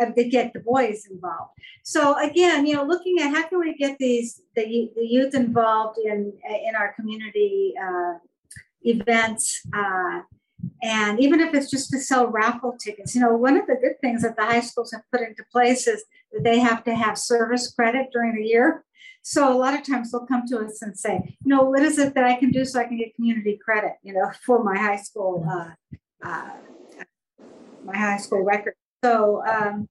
to 0.00 0.28
get 0.28 0.52
the 0.52 0.60
boys 0.60 1.04
involved. 1.10 1.50
So 1.82 2.16
again, 2.24 2.64
you 2.64 2.76
know, 2.76 2.84
looking 2.84 3.18
at 3.18 3.34
how 3.34 3.48
can 3.48 3.58
we 3.58 3.74
get 3.74 3.98
these 3.98 4.40
the, 4.54 4.90
the 4.94 5.04
youth 5.04 5.34
involved 5.34 5.98
in 5.98 6.32
in 6.48 6.76
our 6.76 6.94
community 6.94 7.74
uh, 7.82 8.14
events. 8.82 9.66
Uh, 9.72 10.20
and 10.82 11.20
even 11.20 11.40
if 11.40 11.54
it's 11.54 11.70
just 11.70 11.90
to 11.90 11.98
sell 11.98 12.26
raffle 12.26 12.76
tickets, 12.78 13.14
you 13.14 13.20
know, 13.20 13.36
one 13.36 13.56
of 13.56 13.66
the 13.66 13.76
good 13.76 14.00
things 14.00 14.22
that 14.22 14.36
the 14.36 14.44
high 14.44 14.60
schools 14.60 14.92
have 14.92 15.02
put 15.12 15.20
into 15.20 15.44
place 15.52 15.86
is 15.86 16.04
that 16.32 16.44
they 16.44 16.58
have 16.58 16.84
to 16.84 16.94
have 16.94 17.16
service 17.16 17.72
credit 17.72 18.08
during 18.12 18.34
the 18.34 18.44
year. 18.44 18.84
So 19.22 19.52
a 19.52 19.56
lot 19.56 19.74
of 19.74 19.84
times 19.84 20.10
they'll 20.10 20.26
come 20.26 20.46
to 20.48 20.58
us 20.60 20.82
and 20.82 20.98
say, 20.98 21.36
you 21.44 21.54
know, 21.54 21.62
what 21.64 21.82
is 21.82 21.98
it 21.98 22.14
that 22.14 22.24
I 22.24 22.34
can 22.34 22.50
do 22.50 22.64
so 22.64 22.80
I 22.80 22.84
can 22.84 22.96
get 22.96 23.14
community 23.14 23.58
credit, 23.62 23.92
you 24.02 24.14
know, 24.14 24.30
for 24.44 24.62
my 24.62 24.76
high 24.76 24.96
school, 24.96 25.46
uh, 25.48 25.70
uh, 26.22 26.50
my 27.84 27.96
high 27.96 28.16
school 28.16 28.42
record. 28.42 28.74
So, 29.04 29.44
um, 29.46 29.88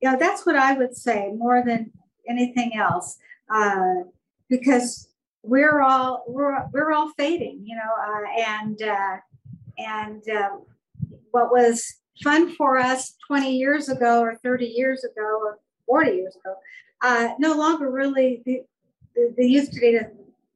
you 0.00 0.10
know, 0.10 0.18
that's 0.18 0.44
what 0.44 0.56
I 0.56 0.74
would 0.74 0.96
say 0.96 1.32
more 1.34 1.62
than 1.64 1.92
anything 2.28 2.76
else, 2.76 3.16
uh, 3.50 4.02
because 4.48 5.07
we're 5.42 5.80
all 5.80 6.24
we're 6.26 6.66
we're 6.72 6.92
all 6.92 7.10
fading, 7.16 7.62
you 7.64 7.76
know, 7.76 7.82
uh, 7.82 8.42
and 8.46 8.82
uh, 8.82 9.16
and 9.78 10.28
uh, 10.28 10.50
what 11.30 11.50
was 11.50 12.00
fun 12.22 12.54
for 12.56 12.78
us 12.78 13.16
20 13.26 13.56
years 13.56 13.88
ago, 13.88 14.20
or 14.20 14.34
30 14.42 14.66
years 14.66 15.04
ago, 15.04 15.40
or 15.42 15.58
40 15.86 16.10
years 16.12 16.36
ago, 16.36 16.54
uh, 17.02 17.34
no 17.38 17.54
longer 17.54 17.90
really 17.90 18.42
the, 18.44 18.62
the, 19.14 19.34
the 19.36 19.46
youth 19.46 19.70
today. 19.70 20.00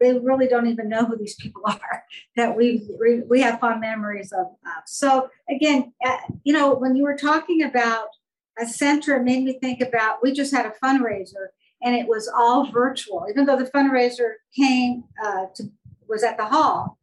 They 0.01 0.19
really 0.19 0.49
don't 0.49 0.67
even 0.67 0.89
know 0.89 1.05
who 1.05 1.17
these 1.17 1.37
people 1.37 1.63
are 1.67 2.05
that 2.37 2.57
we 2.57 2.89
we 3.29 3.41
have 3.41 3.61
fond 3.61 3.81
memories 3.81 4.33
of. 4.33 4.47
So 4.87 5.31
again, 5.49 5.93
uh, 6.05 6.17
you 6.43 6.53
know, 6.53 6.75
when 6.75 6.97
you 6.97 7.05
were 7.05 7.17
talking 7.17 7.63
about 7.63 8.09
a 8.59 8.67
center, 8.67 9.17
it 9.17 9.23
made 9.23 9.45
me 9.45 9.59
think 9.61 9.81
about 9.81 10.23
we 10.23 10.33
just 10.33 10.53
had 10.53 10.67
a 10.67 10.73
fundraiser 10.85 11.49
and 11.83 11.95
it 11.95 12.07
was 12.07 12.29
all 12.29 12.71
virtual. 12.71 13.27
Even 13.29 13.45
though 13.45 13.57
the 13.57 13.71
fundraiser 13.71 14.35
came 14.57 15.05
uh, 15.23 15.47
to 15.55 15.65
was 16.09 16.23
at 16.23 16.37
the 16.37 16.47
hall, 16.47 16.99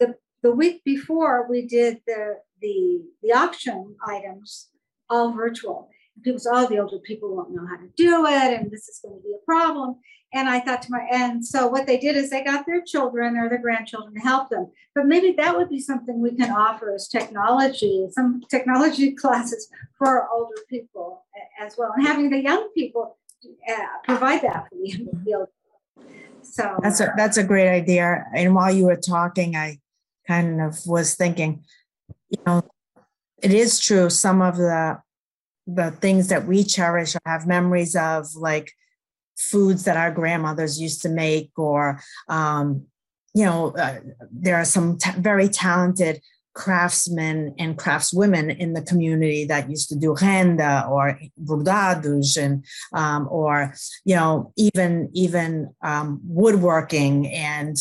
the 0.00 0.16
the 0.42 0.52
week 0.52 0.82
before 0.84 1.46
we 1.48 1.66
did 1.66 2.00
the 2.06 2.36
the 2.60 3.02
the 3.22 3.32
auction 3.32 3.96
items 4.06 4.68
all 5.08 5.32
virtual. 5.32 5.88
People 6.22 6.38
said, 6.38 6.52
"Oh, 6.54 6.68
the 6.68 6.78
older 6.78 6.98
people 6.98 7.34
won't 7.34 7.54
know 7.54 7.66
how 7.66 7.76
to 7.76 7.88
do 7.96 8.26
it, 8.26 8.60
and 8.60 8.70
this 8.70 8.88
is 8.88 9.00
going 9.02 9.16
to 9.16 9.22
be 9.22 9.34
a 9.34 9.44
problem." 9.44 9.96
And 10.32 10.48
I 10.48 10.58
thought 10.58 10.82
to 10.82 10.90
my 10.90 11.06
and 11.12 11.46
so 11.46 11.68
what 11.68 11.86
they 11.86 11.96
did 11.96 12.16
is 12.16 12.28
they 12.28 12.42
got 12.42 12.66
their 12.66 12.82
children 12.82 13.36
or 13.36 13.48
their 13.48 13.62
grandchildren 13.62 14.14
to 14.14 14.20
help 14.20 14.50
them. 14.50 14.70
But 14.94 15.06
maybe 15.06 15.32
that 15.32 15.56
would 15.56 15.68
be 15.68 15.80
something 15.80 16.20
we 16.20 16.34
can 16.34 16.50
offer 16.50 16.92
as 16.92 17.06
technology, 17.06 18.08
some 18.10 18.42
technology 18.50 19.12
classes 19.22 19.68
for 19.96 20.08
our 20.08 20.28
older 20.30 20.60
people 20.68 21.24
as 21.60 21.76
well, 21.78 21.92
and 21.96 22.06
having 22.06 22.30
the 22.30 22.42
young 22.42 22.68
people 22.74 23.16
uh, 23.68 23.86
provide 24.04 24.42
that 24.42 24.68
for 24.68 24.76
the 24.76 25.10
field. 25.24 25.48
So 26.42 26.78
that's 26.82 27.00
a 27.00 27.12
that's 27.16 27.36
a 27.36 27.44
great 27.44 27.68
idea. 27.68 28.24
And 28.34 28.54
while 28.54 28.72
you 28.72 28.84
were 28.86 28.96
talking, 28.96 29.56
I 29.56 29.78
kind 30.26 30.60
of 30.60 30.78
was 30.86 31.14
thinking, 31.14 31.64
you 32.28 32.38
know, 32.46 32.62
it 33.42 33.52
is 33.52 33.80
true. 33.80 34.10
Some 34.10 34.42
of 34.42 34.56
the 34.56 34.98
the 35.66 35.90
things 35.92 36.28
that 36.28 36.46
we 36.46 36.62
cherish 36.62 37.14
or 37.14 37.20
have 37.24 37.46
memories 37.46 37.96
of, 37.96 38.34
like 38.34 38.70
foods 39.38 39.84
that 39.84 39.96
our 39.96 40.10
grandmothers 40.10 40.80
used 40.80 41.02
to 41.02 41.08
make, 41.08 41.50
or 41.56 42.00
um, 42.28 42.86
you 43.34 43.44
know, 43.44 43.70
uh, 43.76 44.00
there 44.30 44.56
are 44.56 44.64
some 44.64 44.98
t- 44.98 45.10
very 45.18 45.48
talented 45.48 46.20
craftsmen 46.54 47.54
and 47.58 47.76
craftswomen 47.76 48.56
in 48.56 48.72
the 48.74 48.82
community 48.82 49.44
that 49.44 49.68
used 49.68 49.88
to 49.88 49.96
do 49.96 50.14
renda 50.14 50.88
or 50.88 51.18
bordados 51.42 52.40
and 52.40 52.64
um, 52.92 53.28
or 53.30 53.74
you 54.04 54.14
know 54.14 54.52
even 54.56 55.10
even 55.12 55.74
um, 55.82 56.20
woodworking 56.24 57.26
and 57.28 57.76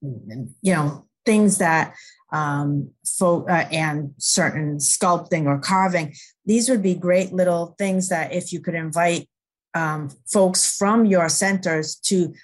you 0.00 0.74
know 0.74 1.04
things 1.26 1.58
that 1.58 1.94
um, 2.32 2.90
folk 3.06 3.48
uh, 3.50 3.64
and 3.70 4.14
certain 4.18 4.78
sculpting 4.78 5.46
or 5.46 5.58
carving. 5.58 6.14
These 6.46 6.68
would 6.68 6.82
be 6.82 6.94
great 6.94 7.32
little 7.32 7.74
things 7.78 8.08
that 8.08 8.32
if 8.32 8.52
you 8.52 8.60
could 8.60 8.74
invite 8.74 9.28
um, 9.74 10.10
folks 10.30 10.76
from 10.76 11.04
your 11.04 11.28
centers 11.28 11.96
to 11.96 12.34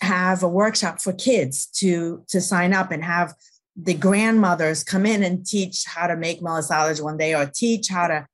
have 0.00 0.42
a 0.42 0.48
workshop 0.48 1.00
for 1.00 1.12
kids 1.12 1.66
to 1.66 2.24
to 2.28 2.40
sign 2.40 2.72
up 2.72 2.90
and 2.90 3.04
have 3.04 3.34
the 3.76 3.94
grandmothers 3.94 4.84
come 4.84 5.06
in 5.06 5.22
and 5.22 5.46
teach 5.46 5.84
how 5.84 6.06
to 6.06 6.16
make 6.16 6.40
malasadas 6.40 7.02
one 7.02 7.16
day 7.16 7.34
or 7.34 7.46
teach 7.46 7.88
how 7.88 8.06
to 8.06 8.26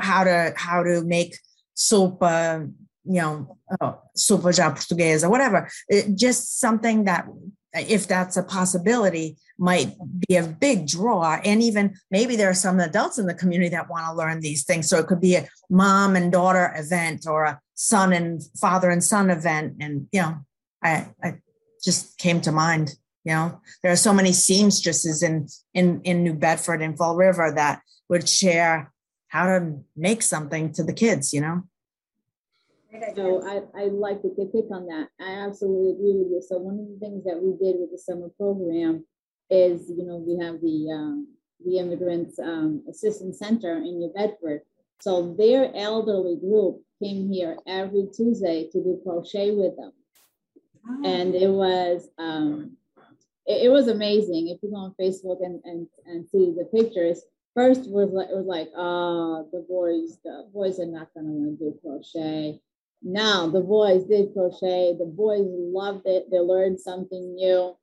how 0.00 0.24
to 0.24 0.52
how 0.56 0.82
to 0.82 1.02
make 1.04 1.38
sopa 1.76 2.62
uh, 2.62 2.66
you 3.04 3.20
know 3.20 3.56
uh, 3.70 3.86
oh, 3.86 4.00
sopa 4.16 4.52
já 4.52 4.70
portuguesa 4.70 5.28
whatever. 5.28 5.68
It, 5.88 6.16
just 6.16 6.60
something 6.60 7.04
that 7.04 7.26
if 7.74 8.06
that's 8.06 8.36
a 8.36 8.42
possibility 8.42 9.36
might 9.58 9.94
be 10.28 10.36
a 10.36 10.42
big 10.42 10.86
draw. 10.86 11.40
And 11.44 11.62
even 11.62 11.94
maybe 12.10 12.36
there 12.36 12.50
are 12.50 12.54
some 12.54 12.80
adults 12.80 13.18
in 13.18 13.26
the 13.26 13.34
community 13.34 13.70
that 13.70 13.88
want 13.88 14.06
to 14.06 14.14
learn 14.14 14.40
these 14.40 14.64
things. 14.64 14.88
So 14.88 14.98
it 14.98 15.06
could 15.06 15.20
be 15.20 15.36
a 15.36 15.46
mom 15.70 16.16
and 16.16 16.30
daughter 16.30 16.72
event 16.76 17.26
or 17.28 17.44
a 17.44 17.60
son 17.74 18.12
and 18.12 18.42
father 18.60 18.90
and 18.90 19.02
son 19.02 19.30
event. 19.30 19.76
And, 19.80 20.08
you 20.12 20.22
know, 20.22 20.36
I, 20.82 21.08
I 21.22 21.34
just 21.82 22.18
came 22.18 22.40
to 22.42 22.52
mind, 22.52 22.94
you 23.24 23.32
know, 23.32 23.60
there 23.82 23.92
are 23.92 23.96
so 23.96 24.12
many 24.12 24.32
seamstresses 24.32 25.22
in, 25.22 25.48
in, 25.72 26.00
in 26.02 26.22
New 26.22 26.34
Bedford 26.34 26.82
and 26.82 26.96
Fall 26.96 27.16
River 27.16 27.52
that 27.56 27.80
would 28.08 28.28
share 28.28 28.92
how 29.28 29.46
to 29.46 29.78
make 29.96 30.22
something 30.22 30.72
to 30.72 30.84
the 30.84 30.92
kids, 30.92 31.32
you 31.32 31.40
know? 31.40 31.62
So 33.16 33.42
I, 33.44 33.82
I 33.82 33.84
like 33.86 34.22
to 34.22 34.28
pick 34.28 34.70
on 34.70 34.86
that. 34.86 35.08
I 35.20 35.46
absolutely 35.46 35.90
agree 35.90 36.14
with 36.18 36.30
you. 36.30 36.42
So 36.46 36.58
one 36.58 36.78
of 36.78 36.86
the 36.86 36.98
things 37.00 37.24
that 37.24 37.42
we 37.42 37.50
did 37.58 37.80
with 37.80 37.90
the 37.90 37.98
summer 37.98 38.28
program 38.38 39.04
is, 39.50 39.90
you 39.90 40.06
know, 40.06 40.16
we 40.16 40.44
have 40.44 40.60
the 40.60 40.92
um, 40.92 41.28
the 41.64 41.78
Immigrants 41.78 42.38
um, 42.38 42.84
Assistance 42.88 43.38
Center 43.38 43.78
in 43.78 43.98
New 43.98 44.12
Bedford. 44.14 44.60
So 45.00 45.34
their 45.36 45.74
elderly 45.74 46.36
group 46.36 46.82
came 47.02 47.30
here 47.30 47.56
every 47.66 48.08
Tuesday 48.14 48.68
to 48.70 48.78
do 48.82 49.00
crochet 49.02 49.50
with 49.50 49.76
them. 49.76 49.92
Oh. 50.88 51.02
And 51.04 51.34
it 51.34 51.50
was 51.50 52.08
um, 52.18 52.76
it, 53.46 53.66
it, 53.66 53.68
was 53.68 53.88
amazing. 53.88 54.48
If 54.48 54.62
you 54.62 54.70
go 54.70 54.76
on 54.76 54.94
Facebook 55.00 55.44
and, 55.44 55.60
and, 55.64 55.86
and 56.06 56.28
see 56.28 56.54
the 56.56 56.64
pictures, 56.72 57.22
first 57.54 57.90
was 57.90 58.10
like 58.10 58.28
it 58.28 58.36
was 58.36 58.46
like, 58.46 58.68
oh, 58.76 59.48
the 59.52 59.64
boys, 59.68 60.18
the 60.24 60.48
boys 60.52 60.78
are 60.80 60.86
not 60.86 61.08
gonna 61.14 61.28
want 61.28 61.58
to 61.58 61.64
do 61.64 61.78
crochet. 61.82 62.60
Now 63.02 63.48
the 63.48 63.60
boys 63.60 64.04
did 64.04 64.32
crochet. 64.32 64.96
The 64.98 65.06
boys 65.06 65.46
loved 65.46 66.06
it. 66.06 66.30
They 66.30 66.38
learned 66.38 66.80
something 66.80 67.34
new. 67.34 67.76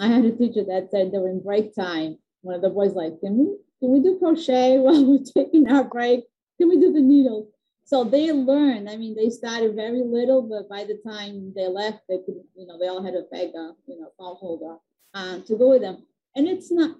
I 0.00 0.08
had 0.08 0.24
a 0.24 0.32
teacher 0.32 0.64
that 0.64 0.90
said 0.90 1.12
during 1.12 1.40
break 1.40 1.74
time, 1.74 2.18
one 2.42 2.56
of 2.56 2.62
the 2.62 2.70
boys 2.70 2.92
like, 2.92 3.20
can 3.20 3.38
we 3.38 3.56
can 3.80 3.92
we 3.92 4.00
do 4.00 4.18
crochet 4.18 4.78
while 4.80 5.04
we're 5.04 5.24
taking 5.24 5.70
our 5.70 5.84
break? 5.84 6.24
Can 6.58 6.68
we 6.68 6.80
do 6.80 6.92
the 6.92 7.00
needles? 7.00 7.48
So 7.84 8.02
they 8.02 8.32
learned. 8.32 8.90
I 8.90 8.96
mean, 8.96 9.14
they 9.14 9.30
started 9.30 9.76
very 9.76 10.02
little, 10.02 10.42
but 10.42 10.68
by 10.68 10.82
the 10.84 10.98
time 11.08 11.52
they 11.54 11.68
left, 11.68 12.00
they 12.08 12.18
could, 12.18 12.42
you 12.56 12.66
know, 12.66 12.78
they 12.80 12.88
all 12.88 13.02
had 13.02 13.14
a 13.14 13.22
bag, 13.30 13.50
you 13.86 14.00
know, 14.00 14.10
palm 14.18 14.36
holder 14.40 14.78
uh, 15.16 15.38
to 15.46 15.56
go 15.56 15.70
with 15.70 15.82
them. 15.82 16.04
And 16.34 16.46
it's 16.46 16.70
not. 16.70 16.96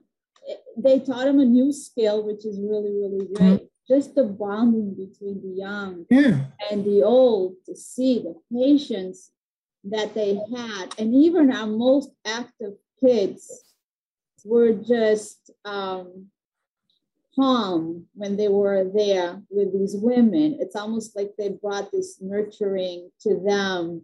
They 0.77 1.01
taught 1.01 1.25
them 1.25 1.41
a 1.41 1.45
new 1.45 1.73
skill, 1.73 2.25
which 2.25 2.47
is 2.47 2.59
really, 2.61 2.93
really 2.93 3.27
great. 3.35 3.69
Just 3.89 4.15
the 4.15 4.25
bonding 4.25 4.95
between 4.95 5.43
the 5.43 5.55
young 5.57 6.07
yeah. 6.11 6.47
and 6.71 6.85
the 6.85 7.03
old 7.03 7.57
to 7.67 7.77
see 7.77 8.21
the 8.21 8.35
patience 8.53 9.31
that 9.85 10.15
they 10.15 10.41
had, 10.57 10.95
and 10.99 11.15
even 11.15 11.53
our 11.53 11.67
most 11.67 12.11
active 12.25 12.75
kids 13.01 13.65
were 14.45 14.73
just 14.73 15.51
um, 15.65 16.27
calm 17.35 18.07
when 18.15 18.37
they 18.37 18.49
were 18.49 18.91
there 18.95 19.43
with 19.51 19.73
these 19.73 19.95
women. 19.97 20.57
It's 20.59 20.77
almost 20.77 21.15
like 21.15 21.33
they 21.37 21.51
brought 21.51 21.93
this 21.93 22.21
nurturing 22.21 23.11
to 23.23 23.41
them, 23.47 24.03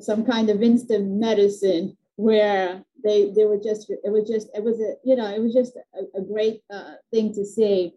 some 0.00 0.24
kind 0.24 0.50
of 0.50 0.62
instant 0.62 1.20
medicine 1.20 1.96
where 2.16 2.84
they 3.02 3.30
they 3.30 3.44
were 3.44 3.58
just 3.58 3.90
it 3.90 4.10
was 4.10 4.28
just 4.28 4.48
it 4.54 4.62
was 4.62 4.80
a 4.80 4.94
you 5.04 5.16
know 5.16 5.32
it 5.32 5.40
was 5.40 5.52
just 5.52 5.76
a, 5.76 6.18
a 6.18 6.22
great 6.22 6.62
uh, 6.72 6.94
thing 7.12 7.32
to 7.34 7.44
see. 7.44 7.94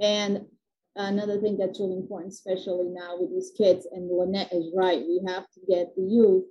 And 0.00 0.46
another 0.96 1.40
thing 1.40 1.56
that's 1.56 1.78
really 1.78 1.96
important 1.96 2.32
especially 2.32 2.88
now 2.88 3.16
with 3.18 3.30
these 3.30 3.52
kids 3.56 3.86
and 3.92 4.10
lynette 4.10 4.52
is 4.52 4.72
right 4.74 4.98
we 4.98 5.20
have 5.26 5.44
to 5.52 5.60
get 5.68 5.94
the 5.96 6.02
youth. 6.02 6.44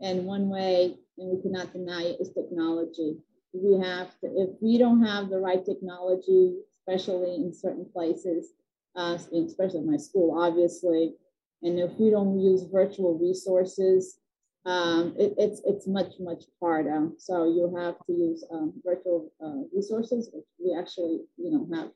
And 0.00 0.24
one 0.24 0.48
way 0.48 0.96
and 1.18 1.36
we 1.36 1.42
cannot 1.42 1.72
deny 1.72 2.02
it 2.02 2.20
is 2.20 2.32
technology. 2.32 3.16
We 3.52 3.78
have 3.86 4.08
to, 4.20 4.26
if 4.34 4.50
we 4.60 4.78
don't 4.78 5.04
have 5.04 5.28
the 5.28 5.38
right 5.38 5.64
technology, 5.64 6.54
especially 6.80 7.36
in 7.36 7.52
certain 7.52 7.86
places, 7.92 8.52
uh, 8.96 9.18
especially 9.34 9.82
my 9.82 9.98
school, 9.98 10.38
obviously, 10.38 11.14
and 11.62 11.78
if 11.78 11.92
we 11.98 12.10
don't 12.10 12.40
use 12.40 12.64
virtual 12.64 13.18
resources, 13.18 14.18
um, 14.64 15.14
it, 15.18 15.34
it's 15.38 15.60
it's 15.64 15.86
much 15.86 16.14
much 16.20 16.44
harder. 16.60 17.10
So 17.18 17.44
you 17.44 17.74
have 17.76 17.96
to 18.06 18.12
use 18.12 18.44
um, 18.52 18.72
virtual 18.84 19.32
uh, 19.44 19.66
resources, 19.74 20.30
which 20.32 20.44
we 20.58 20.76
actually 20.78 21.20
you 21.36 21.50
know 21.50 21.68
have 21.74 21.90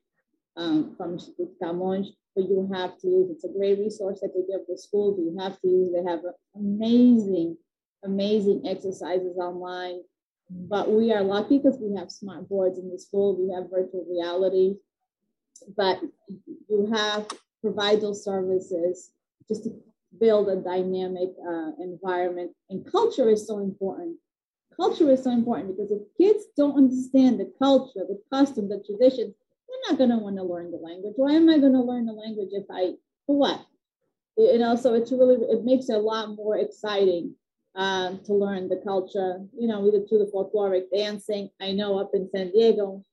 um, 0.57 0.95
from 0.97 1.19
Camões, 1.63 2.09
but 2.35 2.49
you 2.49 2.69
have 2.73 2.99
to 2.99 3.07
use. 3.07 3.31
It's 3.31 3.45
a 3.45 3.57
great 3.57 3.79
resource 3.79 4.21
that 4.21 4.33
they 4.35 4.41
give 4.51 4.67
the 4.69 4.79
schools. 4.79 5.19
You 5.19 5.37
have 5.39 5.61
to 5.61 5.69
use. 5.69 5.93
They 5.93 6.11
have 6.11 6.21
amazing 6.55 7.57
amazing 8.05 8.63
exercises 8.67 9.37
online 9.39 10.01
but 10.49 10.91
we 10.91 11.13
are 11.13 11.23
lucky 11.23 11.59
because 11.59 11.79
we 11.81 11.97
have 11.97 12.11
smart 12.11 12.49
boards 12.49 12.79
in 12.79 12.91
the 12.91 12.99
school, 12.99 13.37
we 13.37 13.53
have 13.53 13.71
virtual 13.71 14.07
reality, 14.09 14.77
but 15.77 16.01
you 16.69 16.91
have 16.93 17.27
provide 17.61 18.01
those 18.01 18.25
services 18.25 19.11
just 19.49 19.65
to 19.65 19.71
build 20.21 20.49
a 20.49 20.57
dynamic 20.57 21.31
uh, 21.47 21.71
environment. 21.81 22.53
And 22.71 22.91
culture 22.91 23.29
is 23.29 23.47
so 23.47 23.59
important. 23.59 24.17
Culture 24.75 25.11
is 25.11 25.25
so 25.25 25.31
important 25.31 25.77
because 25.77 25.91
if 25.91 26.03
kids 26.19 26.45
don't 26.57 26.77
understand 26.77 27.41
the 27.41 27.51
culture, 27.59 28.05
the 28.07 28.21
custom, 28.33 28.69
the 28.69 28.83
traditions, 28.87 29.35
they're 29.69 29.91
not 29.91 29.99
going 29.99 30.11
to 30.11 30.19
want 30.19 30.37
to 30.37 30.43
learn 30.43 30.71
the 30.71 30.79
language. 30.79 31.15
Why 31.17 31.33
am 31.33 31.49
I 31.49 31.59
going 31.59 31.73
to 31.73 31.81
learn 31.81 32.07
the 32.07 32.13
language 32.13 32.51
if 32.53 32.67
I, 32.71 32.95
for 33.27 33.37
what? 33.37 33.65
You 34.37 34.59
know, 34.59 34.77
so 34.77 34.93
it's 34.95 35.11
really, 35.11 35.37
it 35.37 35.65
makes 35.65 35.89
it 35.89 35.95
a 35.95 35.99
lot 35.99 36.37
more 36.37 36.59
exciting 36.59 37.35
um, 37.77 38.21
to 38.25 38.35
learn 38.35 38.69
the 38.69 38.81
culture. 38.85 39.41
You 39.57 39.69
know, 39.69 39.89
did 39.91 40.09
through 40.09 40.19
the 40.19 40.31
folkloric 40.33 40.85
dancing. 40.95 41.51
I 41.61 41.73
know 41.73 41.99
up 41.99 42.11
in 42.15 42.29
San 42.35 42.51
Diego, 42.51 43.05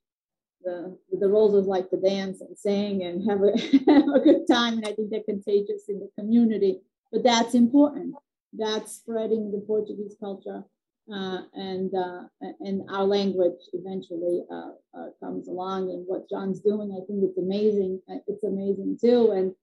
the 0.64 0.97
the 1.12 1.28
Roses 1.28 1.68
like 1.68 1.89
to 1.91 1.97
dance 1.97 2.41
and 2.41 2.58
sing 2.58 3.04
and 3.04 3.30
have 3.30 3.41
a, 3.41 3.51
have 3.91 4.08
a 4.08 4.20
good 4.20 4.47
time, 4.49 4.76
and 4.76 4.88
I 4.88 4.93
think 4.93 5.12
they're 5.12 5.24
contagious 5.24 5.84
in 5.89 5.99
the 5.99 6.10
community. 6.18 6.80
But 7.14 7.24
that's 7.24 7.53
important. 7.53 8.16
That's 8.51 8.91
spreading 8.93 9.51
the 9.51 9.59
Portuguese 9.59 10.16
culture 10.20 10.64
uh, 11.14 11.41
and 11.53 11.93
uh, 11.93 12.24
and 12.59 12.89
our 12.89 13.03
language 13.03 13.59
eventually 13.74 14.43
uh, 14.51 14.72
uh 14.97 15.07
comes 15.20 15.47
along. 15.47 15.91
And 15.91 16.05
what 16.07 16.30
John's 16.30 16.59
doing, 16.59 16.91
I 16.91 17.05
think 17.05 17.24
it's 17.24 17.38
amazing. 17.38 18.01
Uh, 18.09 18.20
it's 18.28 18.43
amazing 18.43 18.97
too. 18.99 19.32
And 19.32 19.53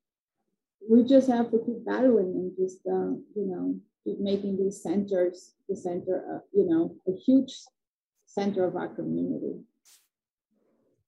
we 0.88 1.03
just 1.05 1.28
have 1.28 1.51
to 1.51 1.59
keep 1.59 1.84
battling 1.84 2.32
and 2.36 2.53
just 2.57 2.78
uh, 2.86 3.18
you 3.34 3.46
know 3.51 3.74
keep 4.05 4.20
making 4.20 4.57
these 4.57 4.82
centers 4.82 5.55
the 5.68 5.76
center, 5.76 6.24
of, 6.34 6.42
you 6.53 6.68
know, 6.68 6.96
a 7.07 7.16
huge 7.16 7.55
center 8.26 8.64
of 8.64 8.76
our 8.76 8.88
community. 8.88 9.61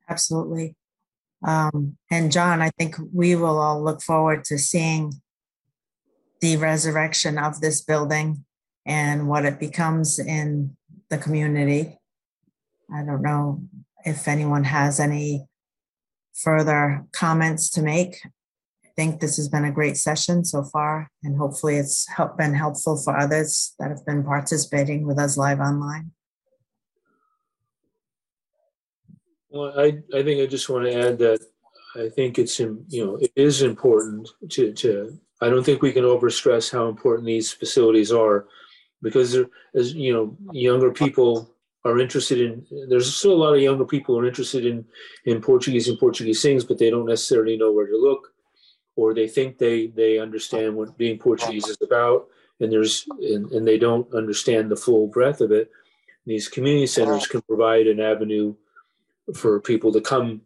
Absolutely. 0.09 0.77
Um, 1.47 1.97
and 2.11 2.31
John, 2.31 2.63
I 2.63 2.71
think 2.71 2.97
we 3.13 3.35
will 3.35 3.59
all 3.59 3.83
look 3.83 4.03
forward 4.03 4.45
to 4.45 4.59
seeing 4.59 5.22
the 6.43 6.59
resurrection 6.59 7.39
of 7.39 7.63
this 7.63 7.81
building 7.81 8.45
and 8.85 9.29
what 9.29 9.47
it 9.47 9.59
becomes 9.59 10.19
in 10.19 10.77
the 11.09 11.17
community. 11.17 11.99
I 12.95 13.03
don't 13.05 13.23
know 13.23 13.63
if 14.05 14.29
anyone 14.29 14.65
has 14.65 15.01
any 15.01 15.47
further 16.35 17.07
comments 17.13 17.71
to 17.71 17.83
make 17.83 18.21
I 18.93 18.95
think 18.95 19.21
this 19.21 19.39
has 19.39 19.49
been 19.49 19.65
a 19.65 19.73
great 19.73 19.97
session 19.97 20.45
so 20.45 20.65
far, 20.65 21.11
and 21.23 21.39
hopefully 21.39 21.77
it's 21.77 22.07
help, 22.09 22.37
been 22.37 22.53
helpful 22.53 22.99
for 22.99 23.17
others 23.17 23.75
that 23.79 23.89
have 23.89 24.05
been 24.05 24.23
participating 24.23 25.07
with 25.07 25.19
us 25.19 25.39
live 25.39 25.61
online. 25.61 26.11
Well, 29.49 29.73
I, 29.81 29.99
I 30.15 30.23
think 30.23 30.43
I 30.43 30.47
just 30.47 30.69
want 30.69 30.85
to 30.85 30.95
add 30.95 31.19
that 31.21 31.41
I 31.97 32.11
think 32.11 32.39
it's, 32.39 32.61
you 32.61 32.85
know, 32.91 33.17
it 33.17 33.33
is 33.35 33.63
important 33.63 34.29
to, 34.51 34.75
to 34.75 35.19
I 35.43 35.51
don't 35.51 35.65
think 35.65 35.83
we 35.83 35.93
can 35.93 36.05
overstress 36.05 36.71
how 36.71 36.89
important 36.89 37.27
these 37.27 37.53
facilities 37.53 38.13
are 38.13 38.47
because 39.03 39.37
as 39.75 39.95
you 39.95 40.13
know, 40.13 40.37
younger 40.53 40.93
people 40.93 41.51
are 41.85 41.99
interested 41.99 42.41
in 42.41 42.65
there's 42.89 43.13
still 43.13 43.33
a 43.33 43.43
lot 43.45 43.55
of 43.55 43.61
younger 43.61 43.85
people 43.85 44.15
who 44.15 44.21
are 44.21 44.27
interested 44.27 44.65
in 44.65 44.85
in 45.25 45.41
Portuguese 45.41 45.89
and 45.89 45.99
Portuguese 45.99 46.41
things, 46.41 46.65
but 46.65 46.79
they 46.79 46.91
don't 46.91 47.09
necessarily 47.09 47.57
know 47.57 47.73
where 47.73 47.89
to 47.89 47.97
look 47.97 48.33
or 48.97 49.15
they 49.15 49.29
think 49.29 49.59
they 49.59 49.89
they 49.89 50.19
understand 50.19 50.75
what 50.75 50.97
being 50.99 51.19
Portuguese 51.19 51.67
is 51.69 51.79
about, 51.83 52.29
and 52.61 52.71
there's 52.71 53.07
and, 53.21 53.51
and 53.53 53.67
they 53.67 53.79
don't 53.79 54.13
understand 54.15 54.71
the 54.71 54.77
full 54.77 55.07
breadth 55.07 55.41
of 55.41 55.53
it. 55.53 55.71
These 56.27 56.49
community 56.49 56.87
centers 56.87 57.27
can 57.27 57.43
provide 57.43 57.87
an 57.87 58.01
avenue 58.01 58.55
for 59.35 59.61
people 59.61 59.93
to 59.93 60.01
come 60.01 60.43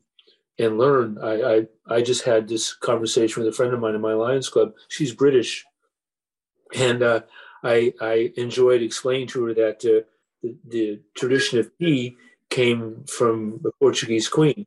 and 0.58 0.78
learn. 0.78 1.18
I, 1.18 1.42
I 1.42 1.66
I 1.96 2.02
just 2.02 2.24
had 2.24 2.48
this 2.48 2.74
conversation 2.74 3.42
with 3.42 3.52
a 3.52 3.56
friend 3.56 3.74
of 3.74 3.80
mine 3.80 3.94
in 3.94 4.00
my 4.00 4.14
Lions 4.14 4.48
Club. 4.48 4.72
She's 4.88 5.14
British, 5.14 5.64
and 6.74 7.02
uh, 7.02 7.20
I 7.62 7.92
I 8.00 8.32
enjoyed 8.36 8.82
explaining 8.82 9.28
to 9.28 9.44
her 9.44 9.54
that 9.54 9.84
uh, 9.84 10.06
the, 10.42 10.56
the 10.68 11.00
tradition 11.14 11.58
of 11.58 11.70
tea 11.78 12.16
came 12.48 13.04
from 13.04 13.60
the 13.62 13.72
Portuguese 13.80 14.28
queen. 14.28 14.66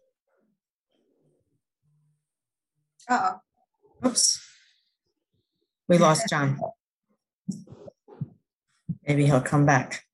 Uh-oh. 3.08 4.08
Oops. 4.08 4.48
We 5.88 5.98
lost 5.98 6.30
John. 6.30 6.60
Maybe 9.08 9.26
he'll 9.26 9.42
come 9.42 9.66
back. 9.66 10.06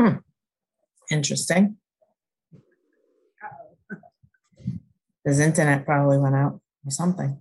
Hmm. 0.00 0.16
Interesting. 1.10 1.76
His 5.24 5.40
internet 5.40 5.84
probably 5.84 6.18
went 6.18 6.34
out. 6.34 6.60
or 6.84 6.90
something. 6.90 7.38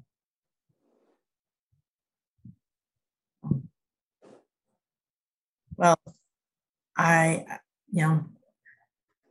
Well, 5.78 5.98
I, 6.96 7.46
you 7.92 8.02
know, 8.04 8.26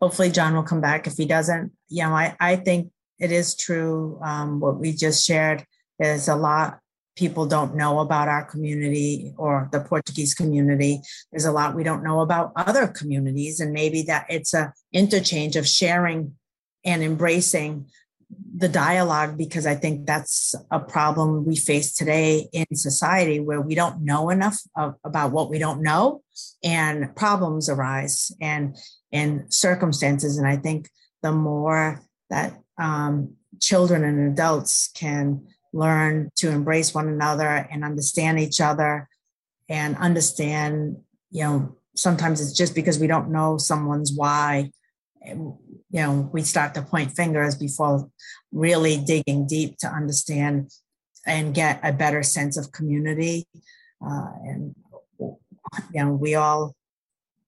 hopefully 0.00 0.30
John 0.30 0.54
will 0.54 0.64
come 0.64 0.80
back. 0.80 1.06
If 1.06 1.16
he 1.16 1.26
doesn't, 1.26 1.72
you 1.88 2.02
know, 2.02 2.10
I, 2.10 2.36
I 2.40 2.56
think 2.56 2.90
it 3.20 3.30
is 3.30 3.54
true 3.54 4.18
um, 4.22 4.58
what 4.58 4.78
we 4.80 4.92
just 4.92 5.24
shared. 5.24 5.64
is 6.00 6.26
a 6.26 6.34
lot 6.34 6.80
people 7.16 7.44
don't 7.44 7.76
know 7.76 8.00
about 8.00 8.28
our 8.28 8.44
community 8.44 9.34
or 9.36 9.68
the 9.72 9.80
Portuguese 9.80 10.34
community. 10.34 11.00
There's 11.30 11.44
a 11.44 11.52
lot 11.52 11.74
we 11.74 11.84
don't 11.84 12.02
know 12.02 12.20
about 12.20 12.52
other 12.56 12.88
communities, 12.88 13.60
and 13.60 13.72
maybe 13.72 14.02
that 14.02 14.26
it's 14.28 14.54
a 14.54 14.72
interchange 14.92 15.54
of 15.54 15.68
sharing 15.68 16.34
and 16.84 17.02
embracing 17.02 17.86
the 18.54 18.68
dialogue 18.68 19.38
because 19.38 19.66
I 19.66 19.74
think 19.74 20.06
that's 20.06 20.54
a 20.70 20.78
problem 20.80 21.44
we 21.44 21.56
face 21.56 21.94
today 21.94 22.48
in 22.52 22.66
society 22.74 23.40
where 23.40 23.60
we 23.60 23.74
don't 23.74 24.04
know 24.04 24.30
enough 24.30 24.60
of, 24.76 24.96
about 25.04 25.32
what 25.32 25.50
we 25.50 25.58
don't 25.58 25.82
know 25.82 26.22
and 26.62 27.14
problems 27.16 27.68
arise 27.68 28.32
and 28.40 28.76
and 29.12 29.52
circumstances. 29.52 30.36
And 30.38 30.46
I 30.46 30.56
think 30.56 30.88
the 31.22 31.32
more 31.32 32.02
that 32.28 32.54
um, 32.78 33.34
children 33.60 34.04
and 34.04 34.32
adults 34.32 34.90
can 34.94 35.46
learn 35.72 36.30
to 36.36 36.50
embrace 36.50 36.94
one 36.94 37.08
another 37.08 37.66
and 37.70 37.84
understand 37.84 38.38
each 38.38 38.60
other 38.60 39.08
and 39.68 39.96
understand 39.96 40.96
you 41.30 41.44
know 41.44 41.76
sometimes 41.94 42.40
it's 42.40 42.52
just 42.52 42.74
because 42.74 42.98
we 42.98 43.06
don't 43.06 43.30
know 43.30 43.56
someone's 43.56 44.12
why 44.12 44.70
you 45.90 46.00
know 46.00 46.30
we 46.32 46.42
start 46.42 46.74
to 46.74 46.82
point 46.82 47.12
fingers 47.12 47.54
before 47.56 48.08
really 48.52 48.96
digging 48.96 49.46
deep 49.46 49.76
to 49.78 49.88
understand 49.88 50.70
and 51.26 51.54
get 51.54 51.80
a 51.82 51.92
better 51.92 52.22
sense 52.22 52.56
of 52.56 52.72
community. 52.72 53.46
Uh, 54.04 54.32
and 54.44 54.74
you 55.20 56.04
know 56.04 56.12
we 56.12 56.34
all 56.34 56.74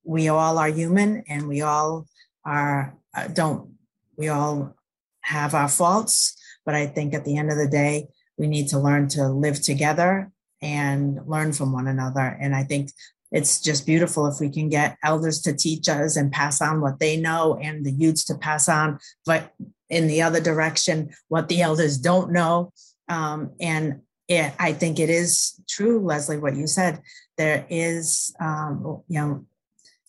we 0.05 0.29
all 0.29 0.59
are 0.59 0.69
human 0.69 1.23
and 1.29 1.49
we 1.49 1.63
all 1.63 2.07
are 2.45 2.95
uh, 3.17 3.29
don't 3.29 3.71
we 4.17 4.29
all 4.29 4.75
have 5.23 5.55
our 5.55 5.69
faults 5.69 6.37
but 6.67 6.75
i 6.75 6.87
think 6.87 7.15
at 7.15 7.25
the 7.25 7.37
end 7.37 7.51
of 7.51 7.57
the 7.57 7.69
day 7.69 8.07
we 8.37 8.47
need 8.47 8.69
to 8.69 8.79
learn 8.79 9.09
to 9.09 9.29
live 9.29 9.61
together 9.63 10.31
and 10.63 11.19
learn 11.27 11.53
from 11.53 11.73
one 11.73 11.89
another. 11.89 12.39
And 12.41 12.55
i 12.55 12.63
think 12.63 12.91
it's 13.33 13.61
just 13.61 13.87
beautiful 13.87 14.27
if 14.27 14.39
we 14.41 14.51
can 14.51 14.69
get 14.69 14.99
elders 15.03 15.41
to 15.43 15.53
teach 15.53 15.89
us 15.89 16.17
and 16.17 16.31
pass 16.31 16.61
on 16.61 16.81
what 16.81 17.01
they 17.01 17.17
know 17.17 17.59
and 17.61 17.85
the 17.85 17.91
youths 17.91 18.25
to 18.25 18.35
pass 18.37 18.69
on 18.69 18.99
but 19.27 19.53
in 19.93 20.07
the 20.07 20.23
other 20.23 20.41
direction 20.41 21.11
what 21.29 21.49
the 21.49 21.61
elders 21.61 21.99
don't 21.99 22.33
know. 22.33 22.73
Um, 23.09 23.53
and 23.61 24.01
it, 24.29 24.55
i 24.59 24.73
think 24.73 25.01
it 25.01 25.11
is 25.11 25.61
true 25.69 26.01
leslie 26.01 26.39
what 26.39 26.57
you 26.57 26.67
said. 26.67 27.01
There 27.37 27.67
is 27.69 28.35
um, 28.41 29.03
you 29.09 29.21
know 29.21 29.47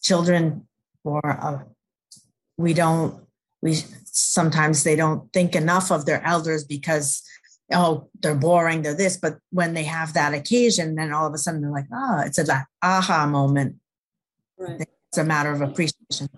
children 0.02 0.68
or 1.04 1.22
uh, 1.26 1.60
we 2.58 2.74
don't 2.74 3.24
we 3.62 3.76
sometimes 4.06 4.84
they 4.84 4.96
don't 4.96 5.32
think 5.34 5.56
enough 5.56 5.92
of 5.92 6.06
their 6.06 6.24
elders 6.26 6.64
because 6.64 7.24
oh, 7.72 8.10
they're 8.22 8.36
boring, 8.36 8.82
they're 8.82 8.96
this. 8.96 9.18
But 9.18 9.38
when 9.52 9.74
they 9.74 9.84
have 9.84 10.14
that 10.14 10.34
occasion, 10.34 10.96
then 10.96 11.14
all 11.14 11.28
of 11.28 11.34
a 11.34 11.38
sudden 11.38 11.62
they're 11.62 11.72
like, 11.72 11.88
oh, 11.94 12.22
it's 12.26 12.38
a 12.38 12.44
that 12.44 12.68
aha 12.82 13.26
moment. 13.26 13.78
Right. 14.58 14.82
It's 14.82 15.18
a 15.18 15.24
matter 15.24 15.52
of 15.52 15.62
appreciation. 15.62 16.30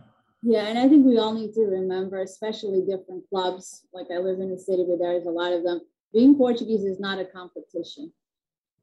Yeah, 0.42 0.68
and 0.68 0.78
I 0.78 0.88
think 0.88 1.06
we 1.06 1.18
all 1.18 1.34
need 1.34 1.54
to 1.54 1.62
remember, 1.62 2.22
especially 2.22 2.82
different 2.82 3.28
clubs. 3.30 3.84
Like 3.94 4.08
I 4.14 4.18
live 4.18 4.40
in 4.40 4.52
a 4.52 4.60
city 4.60 4.84
where 4.84 4.98
there's 4.98 5.26
a 5.26 5.32
lot 5.32 5.54
of 5.54 5.64
them. 5.64 5.82
Being 6.14 6.36
Portuguese 6.36 6.84
is 6.84 7.00
not 7.00 7.20
a 7.20 7.26
competition. 7.26 8.14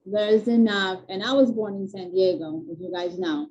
There's 0.04 0.48
enough, 0.48 1.00
and 1.08 1.22
I 1.22 1.32
was 1.32 1.52
born 1.52 1.76
in 1.76 1.88
San 1.88 2.10
Diego, 2.10 2.62
as 2.70 2.80
you 2.80 2.90
guys 2.92 3.18
know. 3.18 3.46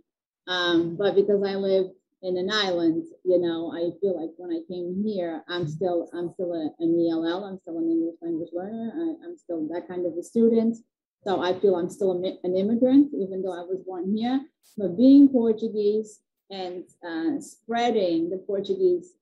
Um, 0.47 0.97
but 0.97 1.15
because 1.15 1.41
I 1.41 1.55
live 1.55 1.85
in 2.23 2.37
an 2.37 2.51
island, 2.51 3.03
you 3.23 3.39
know, 3.39 3.73
I 3.73 3.97
feel 3.99 4.19
like 4.19 4.31
when 4.37 4.51
I 4.51 4.61
came 4.71 5.01
here, 5.03 5.43
I'm 5.49 5.67
still 5.67 6.09
I'm 6.13 6.31
still 6.33 6.53
a, 6.53 6.69
an 6.83 7.07
ELL, 7.09 7.43
I'm 7.43 7.59
still 7.59 7.79
an 7.79 7.89
English 7.89 8.15
language 8.21 8.49
learner, 8.53 8.91
I, 8.95 9.25
am 9.25 9.37
still 9.37 9.67
that 9.73 9.87
kind 9.87 10.05
of 10.05 10.13
a 10.17 10.23
student. 10.23 10.77
So 11.23 11.41
I 11.41 11.59
feel 11.59 11.75
I'm 11.75 11.89
still 11.89 12.11
a, 12.11 12.47
an 12.47 12.55
immigrant, 12.55 13.11
even 13.13 13.41
though 13.41 13.53
I 13.53 13.63
was 13.63 13.83
born 13.85 14.15
here. 14.15 14.41
But 14.77 14.97
being 14.97 15.29
Portuguese 15.29 16.19
and 16.49 16.83
uh, 17.05 17.39
spreading 17.41 18.29
the 18.29 18.37
Portuguese 18.37 19.13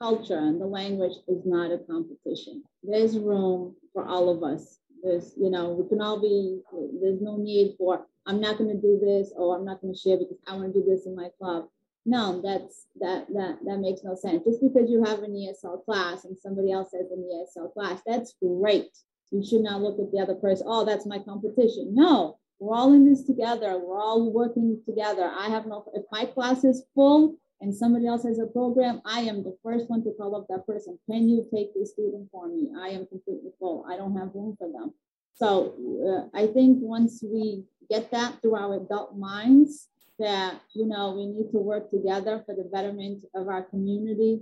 culture 0.00 0.38
and 0.38 0.60
the 0.60 0.66
language 0.66 1.16
is 1.26 1.44
not 1.44 1.72
a 1.72 1.78
competition. 1.78 2.62
There's 2.82 3.18
room 3.18 3.74
for 3.92 4.06
all 4.06 4.28
of 4.28 4.42
us. 4.42 4.78
There's, 5.02 5.32
you 5.36 5.50
know, 5.50 5.70
we 5.70 5.88
can 5.88 6.00
all 6.00 6.20
be, 6.20 6.60
there's 7.00 7.20
no 7.20 7.36
need 7.36 7.76
for, 7.78 8.06
I'm 8.26 8.40
not 8.40 8.58
going 8.58 8.70
to 8.70 8.80
do 8.80 8.98
this 9.02 9.32
or 9.36 9.56
I'm 9.56 9.64
not 9.64 9.80
going 9.80 9.94
to 9.94 9.98
share 9.98 10.18
because 10.18 10.38
I 10.46 10.54
want 10.54 10.74
to 10.74 10.80
do 10.80 10.86
this 10.86 11.06
in 11.06 11.14
my 11.14 11.28
club 11.38 11.68
no, 12.06 12.40
that's 12.40 12.86
that 13.00 13.26
that 13.34 13.58
that 13.64 13.78
makes 13.78 14.02
no 14.04 14.14
sense. 14.14 14.44
Just 14.44 14.62
because 14.62 14.88
you 14.88 15.04
have 15.04 15.24
an 15.24 15.32
ESL 15.32 15.84
class 15.84 16.24
and 16.24 16.38
somebody 16.38 16.70
else 16.70 16.90
has 16.94 17.10
an 17.10 17.28
ESL 17.28 17.72
class, 17.72 18.00
that's 18.06 18.34
great. 18.40 18.96
You 19.32 19.44
should 19.44 19.62
not 19.62 19.82
look 19.82 19.98
at 19.98 20.12
the 20.12 20.20
other 20.20 20.36
person. 20.36 20.66
Oh, 20.70 20.84
that's 20.84 21.04
my 21.04 21.18
competition. 21.18 21.94
No, 21.94 22.38
we're 22.60 22.76
all 22.76 22.94
in 22.94 23.04
this 23.04 23.24
together. 23.24 23.78
We're 23.78 24.00
all 24.00 24.32
working 24.32 24.80
together. 24.86 25.30
I 25.36 25.48
have 25.48 25.66
no. 25.66 25.84
If 25.94 26.04
my 26.12 26.26
class 26.26 26.62
is 26.62 26.84
full 26.94 27.36
and 27.60 27.74
somebody 27.74 28.06
else 28.06 28.22
has 28.22 28.38
a 28.38 28.46
program, 28.46 29.02
I 29.04 29.20
am 29.22 29.42
the 29.42 29.56
first 29.64 29.90
one 29.90 30.04
to 30.04 30.12
call 30.12 30.36
up 30.36 30.46
that 30.48 30.64
person. 30.64 30.98
Can 31.10 31.28
you 31.28 31.44
take 31.52 31.74
this 31.74 31.90
student 31.90 32.28
for 32.30 32.46
me? 32.46 32.70
I 32.78 32.90
am 32.90 33.06
completely 33.06 33.50
full. 33.58 33.84
I 33.90 33.96
don't 33.96 34.16
have 34.16 34.30
room 34.32 34.56
for 34.58 34.70
them. 34.70 34.94
So 35.34 35.74
uh, 36.06 36.38
I 36.38 36.46
think 36.46 36.78
once 36.80 37.22
we 37.22 37.64
get 37.90 38.12
that 38.12 38.40
through 38.40 38.54
our 38.54 38.76
adult 38.76 39.16
minds, 39.18 39.88
that 40.18 40.60
you 40.74 40.86
know 40.86 41.14
we 41.16 41.26
need 41.26 41.50
to 41.52 41.58
work 41.58 41.90
together 41.90 42.42
for 42.46 42.54
the 42.54 42.64
betterment 42.64 43.24
of 43.34 43.48
our 43.48 43.62
community, 43.62 44.40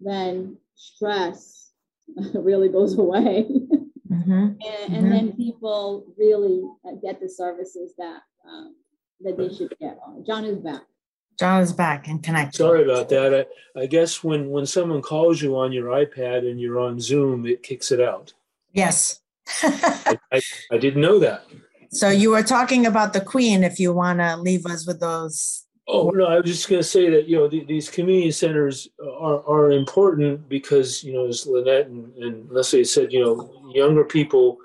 then 0.00 0.56
stress 0.74 1.72
really 2.34 2.68
goes 2.68 2.98
away. 2.98 3.46
Mm-hmm. 4.10 4.32
and, 4.32 4.56
and 4.60 4.94
mm-hmm. 4.94 5.10
then 5.10 5.32
people 5.32 6.06
really 6.16 6.62
uh, 6.86 6.94
get 7.02 7.20
the 7.20 7.28
services 7.28 7.92
that 7.98 8.20
um, 8.48 8.76
that 9.20 9.36
they 9.36 9.52
should 9.52 9.74
get. 9.80 9.98
John 10.26 10.44
is 10.44 10.58
back. 10.58 10.82
John 11.38 11.60
is 11.60 11.72
back 11.72 12.08
and 12.08 12.22
connected. 12.22 12.56
Sorry 12.56 12.84
about 12.84 13.08
that. 13.10 13.46
I, 13.76 13.80
I 13.80 13.86
guess 13.86 14.24
when 14.24 14.48
when 14.48 14.64
someone 14.64 15.02
calls 15.02 15.42
you 15.42 15.56
on 15.56 15.72
your 15.72 15.88
iPad 15.88 16.48
and 16.48 16.60
you're 16.60 16.78
on 16.78 17.00
Zoom, 17.00 17.46
it 17.46 17.62
kicks 17.62 17.90
it 17.90 18.00
out. 18.00 18.32
Yes. 18.72 19.20
I, 19.62 20.18
I, 20.32 20.40
I 20.72 20.78
didn't 20.78 21.02
know 21.02 21.18
that. 21.18 21.44
So 21.90 22.08
you 22.08 22.30
were 22.30 22.42
talking 22.42 22.86
about 22.86 23.12
the 23.12 23.20
Queen. 23.20 23.64
If 23.64 23.78
you 23.78 23.92
want 23.92 24.18
to 24.20 24.36
leave 24.36 24.66
us 24.66 24.86
with 24.86 25.00
those. 25.00 25.66
Oh 25.88 26.10
no, 26.10 26.26
I 26.26 26.40
was 26.40 26.50
just 26.50 26.68
going 26.68 26.80
to 26.80 26.88
say 26.88 27.08
that 27.10 27.28
you 27.28 27.36
know 27.36 27.48
the, 27.48 27.64
these 27.64 27.88
community 27.88 28.32
centers 28.32 28.88
uh, 29.00 29.18
are 29.18 29.48
are 29.48 29.70
important 29.70 30.48
because 30.48 31.04
you 31.04 31.12
know 31.12 31.26
as 31.26 31.46
Lynette 31.46 31.86
and, 31.86 32.12
and 32.16 32.50
Leslie 32.50 32.84
said, 32.84 33.12
you 33.12 33.22
know 33.22 33.70
younger 33.72 34.04
people 34.04 34.58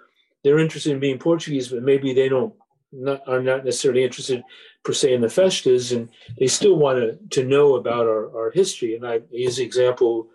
they're 0.43 0.59
interested 0.59 0.93
in 0.93 0.99
being 0.99 1.19
Portuguese, 1.19 1.67
but 1.67 1.83
maybe 1.83 2.13
they 2.13 2.27
don't 2.27 2.53
not 2.91 3.21
are 3.27 3.41
not 3.41 3.63
necessarily 3.63 4.03
interested 4.03 4.43
per 4.83 4.93
se 4.93 5.13
in 5.13 5.21
the 5.21 5.29
festas, 5.29 5.91
and 5.91 6.09
they 6.39 6.47
still 6.47 6.75
want 6.75 6.99
to 6.99 7.41
to 7.41 7.47
know 7.47 7.75
about 7.75 8.07
our 8.07 8.35
our 8.35 8.51
history. 8.51 8.95
And 8.95 9.05
I 9.05 9.21
use 9.29 9.57
the 9.57 9.63
example 9.63 10.27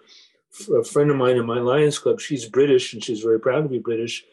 a 0.75 0.85
friend 0.85 1.11
of 1.11 1.17
mine 1.17 1.37
in 1.37 1.47
my 1.47 1.59
Lions 1.59 1.99
Club. 1.99 2.21
She's 2.21 2.49
British 2.49 2.93
and 2.93 3.05
she's 3.05 3.21
very 3.21 3.39
proud 3.39 3.63
to 3.63 3.69
be 3.69 3.79
British 3.79 4.25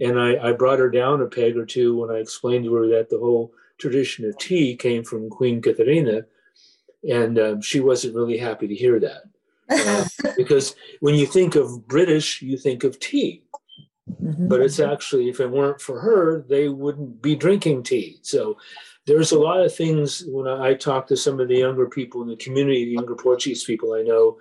and 0.00 0.18
I, 0.18 0.48
I 0.48 0.52
brought 0.52 0.78
her 0.78 0.90
down 0.90 1.22
a 1.22 1.26
peg 1.26 1.56
or 1.56 1.66
two 1.66 1.96
when 1.96 2.10
I 2.10 2.18
explained 2.18 2.64
to 2.64 2.74
her 2.74 2.88
that 2.88 3.08
the 3.08 3.18
whole 3.18 3.52
tradition 3.78 4.24
of 4.24 4.38
tea 4.38 4.76
came 4.76 5.04
from 5.04 5.30
Queen 5.30 5.60
Katharina, 5.60 6.26
and 7.08 7.38
um, 7.38 7.62
she 7.62 7.80
wasn't 7.80 8.14
really 8.14 8.38
happy 8.38 8.66
to 8.68 8.74
hear 8.74 9.00
that. 9.00 9.22
Uh, 9.70 10.32
because 10.36 10.74
when 11.00 11.14
you 11.14 11.26
think 11.26 11.54
of 11.54 11.86
British, 11.86 12.42
you 12.42 12.56
think 12.56 12.84
of 12.84 12.98
tea. 13.00 13.42
Mm-hmm. 14.22 14.48
But 14.48 14.60
it's 14.60 14.78
actually, 14.78 15.28
if 15.28 15.40
it 15.40 15.50
weren't 15.50 15.80
for 15.80 16.00
her, 16.00 16.44
they 16.48 16.68
wouldn't 16.68 17.20
be 17.20 17.34
drinking 17.34 17.82
tea. 17.82 18.18
So 18.22 18.56
there's 19.06 19.32
a 19.32 19.38
lot 19.38 19.60
of 19.60 19.74
things 19.74 20.24
when 20.26 20.46
I 20.46 20.74
talk 20.74 21.06
to 21.08 21.16
some 21.16 21.40
of 21.40 21.48
the 21.48 21.56
younger 21.56 21.86
people 21.86 22.22
in 22.22 22.28
the 22.28 22.36
community, 22.36 22.84
the 22.84 22.92
younger 22.92 23.14
Portuguese 23.14 23.64
people 23.64 23.94
I 23.94 24.02
know, 24.02 24.38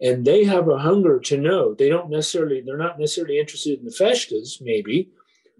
and 0.00 0.24
they 0.24 0.44
have 0.44 0.68
a 0.68 0.78
hunger 0.78 1.18
to 1.20 1.36
know. 1.36 1.74
They 1.74 1.88
don't 1.88 2.10
necessarily, 2.10 2.60
they're 2.60 2.76
not 2.76 2.98
necessarily 2.98 3.38
interested 3.38 3.78
in 3.78 3.84
the 3.84 3.90
festas, 3.90 4.58
maybe, 4.60 5.10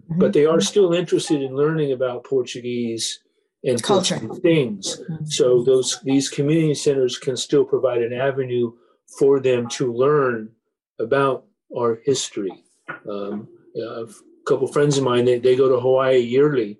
mm-hmm. 0.03 0.19
but 0.19 0.33
they 0.33 0.45
are 0.45 0.61
still 0.61 0.93
interested 0.93 1.41
in 1.41 1.55
learning 1.55 1.91
about 1.91 2.23
Portuguese 2.23 3.19
and 3.63 3.81
culture 3.81 4.19
things. 4.41 4.97
Mm-hmm. 4.97 5.25
So 5.25 5.63
those 5.63 5.99
these 6.03 6.29
community 6.29 6.75
centers 6.75 7.17
can 7.17 7.35
still 7.35 7.65
provide 7.65 8.01
an 8.01 8.13
avenue 8.13 8.73
for 9.17 9.39
them 9.39 9.67
to 9.69 9.91
learn 9.91 10.51
about 10.99 11.45
our 11.75 11.99
history. 12.05 12.63
Um, 13.09 13.47
a 13.75 14.05
couple 14.45 14.67
friends 14.67 14.97
of 14.97 15.03
mine, 15.03 15.25
they, 15.25 15.39
they 15.39 15.55
go 15.55 15.69
to 15.69 15.79
Hawaii 15.79 16.19
yearly, 16.19 16.79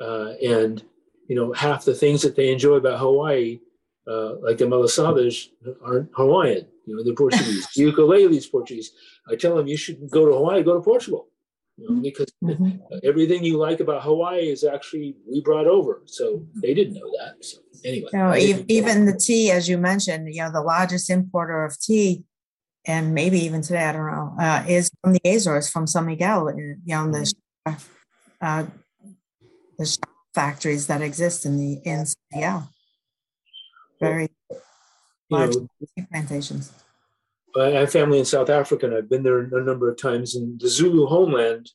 uh, 0.00 0.32
and 0.42 0.82
you 1.28 1.36
know 1.36 1.52
half 1.52 1.84
the 1.84 1.94
things 1.94 2.22
that 2.22 2.36
they 2.36 2.50
enjoy 2.50 2.74
about 2.76 2.98
Hawaii, 2.98 3.60
uh, 4.06 4.36
like 4.36 4.58
the 4.58 4.64
malasadas, 4.64 5.48
aren't 5.84 6.10
Hawaiian. 6.14 6.66
You 6.86 6.96
know, 6.96 7.02
they're 7.04 7.14
Portuguese. 7.14 7.66
ukulele 7.76 8.36
is 8.36 8.46
Portuguese. 8.46 8.90
I 9.30 9.36
tell 9.36 9.56
them 9.56 9.66
you 9.66 9.76
should 9.76 9.98
go 10.10 10.26
to 10.26 10.32
Hawaii, 10.34 10.62
go 10.62 10.74
to 10.74 10.80
Portugal. 10.80 11.28
you 11.76 11.90
know, 11.90 12.00
because 12.00 12.30
Mhm. 12.40 12.80
everything 13.02 13.42
you 13.42 13.56
like 13.58 13.80
about 13.80 14.04
Hawaii 14.04 14.48
is 14.48 14.62
actually 14.62 15.16
we 15.28 15.40
brought 15.40 15.66
over. 15.66 16.02
So 16.06 16.46
they 16.62 16.72
didn't 16.72 16.94
know 16.94 17.10
that. 17.18 17.44
So 17.44 17.56
anyway, 17.84 18.10
You 18.12 18.18
know, 18.20 18.28
I 18.28 18.38
e- 18.38 18.64
even 18.68 19.06
the 19.06 19.16
tea, 19.26 19.50
as 19.50 19.68
you 19.68 19.76
mentioned, 19.76 20.32
you 20.32 20.42
know, 20.42 20.52
the 20.52 20.60
largest 20.62 21.10
importer 21.10 21.64
of 21.64 21.76
tea, 21.80 22.24
and 22.86 23.12
maybe 23.12 23.40
even 23.40 23.60
today, 23.60 23.86
I 23.86 23.92
don't 23.92 24.06
know, 24.16 24.36
uh, 24.38 24.64
is 24.68 24.88
from 25.00 25.14
the 25.14 25.20
Azores, 25.24 25.68
from 25.68 25.88
San 25.88 26.06
Miguel, 26.06 26.46
uh, 26.48 26.52
you 26.54 26.76
know, 26.94 27.10
the, 27.10 27.24
uh, 28.40 28.66
the 29.78 29.98
factories 30.32 30.86
that 30.86 31.02
exist 31.02 31.44
in 31.44 31.56
the, 31.56 31.72
in 31.84 32.06
San 32.06 32.22
Miguel. 32.32 32.70
Very 34.00 34.28
large 35.30 35.54
know, 35.54 35.68
plantations. 36.10 36.72
I 37.56 37.66
have 37.70 37.92
family 37.92 38.18
in 38.18 38.24
South 38.24 38.50
Africa, 38.50 38.86
and 38.86 38.94
I've 38.94 39.08
been 39.08 39.22
there 39.22 39.38
a 39.38 39.64
number 39.64 39.88
of 39.88 39.96
times. 39.96 40.34
And 40.34 40.60
the 40.60 40.68
Zulu 40.68 41.06
homeland 41.06 41.70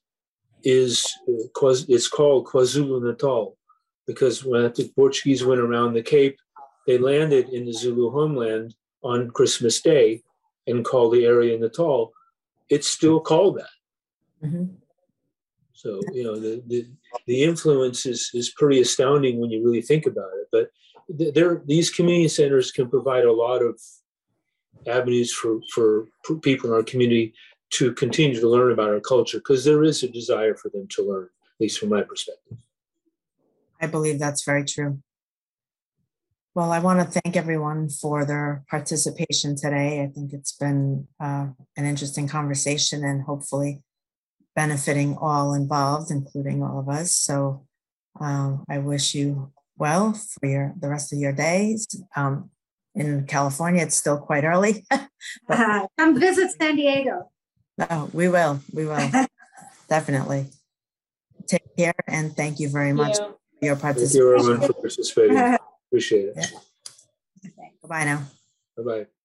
is 0.63 1.05
uh, 1.27 1.73
it's 1.87 2.07
called 2.07 2.47
KwaZulu 2.47 3.01
Natal 3.01 3.57
because 4.05 4.43
when 4.43 4.63
the 4.75 4.91
Portuguese 4.95 5.45
went 5.45 5.61
around 5.61 5.93
the 5.93 6.01
Cape, 6.01 6.37
they 6.85 6.97
landed 6.97 7.49
in 7.49 7.65
the 7.65 7.71
Zulu 7.71 8.11
homeland 8.11 8.75
on 9.03 9.29
Christmas 9.29 9.81
Day 9.81 10.21
and 10.67 10.83
called 10.83 11.13
the 11.13 11.25
area 11.25 11.57
Natal. 11.57 12.11
It's 12.69 12.87
still 12.87 13.19
called 13.19 13.59
that. 13.59 14.47
Mhm. 14.47 14.75
So 15.73 16.01
you 16.11 16.23
know 16.23 16.37
the 16.37 16.61
the, 16.67 16.87
the 17.25 17.43
influence 17.43 18.05
is 18.05 18.31
is 18.33 18.49
pretty 18.49 18.81
astounding 18.81 19.39
when 19.39 19.49
you 19.49 19.63
really 19.63 19.81
think 19.81 20.05
about 20.05 20.31
it. 20.41 20.47
But 20.51 20.71
there 21.09 21.61
these 21.65 21.89
community 21.89 22.27
centers 22.27 22.71
can 22.71 22.89
provide 22.89 23.25
a 23.25 23.31
lot 23.31 23.61
of 23.61 23.79
avenues 24.87 25.33
for 25.33 25.59
for 25.73 26.05
people 26.41 26.69
in 26.69 26.75
our 26.75 26.83
community 26.83 27.33
to 27.71 27.93
continue 27.93 28.39
to 28.39 28.49
learn 28.49 28.71
about 28.71 28.89
our 28.89 28.99
culture 28.99 29.37
because 29.39 29.63
there 29.63 29.83
is 29.83 30.03
a 30.03 30.09
desire 30.09 30.55
for 30.55 30.69
them 30.69 30.87
to 30.89 31.03
learn, 31.03 31.25
at 31.25 31.61
least 31.61 31.79
from 31.79 31.89
my 31.89 32.01
perspective. 32.01 32.57
I 33.81 33.87
believe 33.87 34.19
that's 34.19 34.43
very 34.43 34.65
true. 34.65 34.99
Well, 36.55 36.71
I 36.71 36.79
want 36.79 36.99
to 36.99 37.21
thank 37.21 37.37
everyone 37.37 37.89
for 37.89 38.25
their 38.25 38.63
participation 38.69 39.55
today. 39.55 40.01
I 40.01 40.07
think 40.07 40.33
it's 40.33 40.51
been 40.51 41.07
uh, 41.19 41.47
an 41.77 41.85
interesting 41.85 42.27
conversation 42.27 43.05
and 43.05 43.21
hopefully 43.23 43.83
benefiting 44.55 45.15
all 45.21 45.53
involved, 45.53 46.11
including 46.11 46.63
all 46.63 46.79
of 46.79 46.89
us. 46.89 47.13
So 47.13 47.65
um, 48.19 48.65
I 48.67 48.79
wish 48.79 49.13
you 49.13 49.51
well 49.79 50.13
for 50.13 50.45
your 50.47 50.73
the 50.79 50.89
rest 50.89 51.13
of 51.13 51.19
your 51.19 51.31
days. 51.33 51.87
Um, 52.15 52.51
in 52.95 53.25
California, 53.27 53.83
it's 53.83 53.95
still 53.97 54.19
quite 54.19 54.43
early. 54.43 54.85
Uh, 55.49 55.85
come 55.97 56.17
visit 56.17 56.49
San 56.59 56.75
Diego. 56.77 57.29
no, 57.77 58.09
we 58.13 58.29
will. 58.29 58.61
We 58.73 58.85
will 58.85 59.11
definitely. 59.89 60.47
Take 61.45 61.75
care 61.77 61.93
and 62.07 62.35
thank 62.37 62.59
you 62.59 62.69
very 62.69 62.93
much 62.93 63.17
Yeah. 63.19 63.31
for 63.59 63.65
your 63.65 63.75
participation. 63.75 63.75
Thank 63.75 63.81
participation. 63.81 64.21
you 64.21 64.39
everyone 64.39 64.67
for 64.67 64.73
participating. 64.73 65.57
Appreciate 65.91 66.25
it. 66.35 66.53
Bye 67.83 67.87
bye 67.89 68.05
now. 68.05 68.23
Bye 68.77 68.83
bye. 68.83 69.18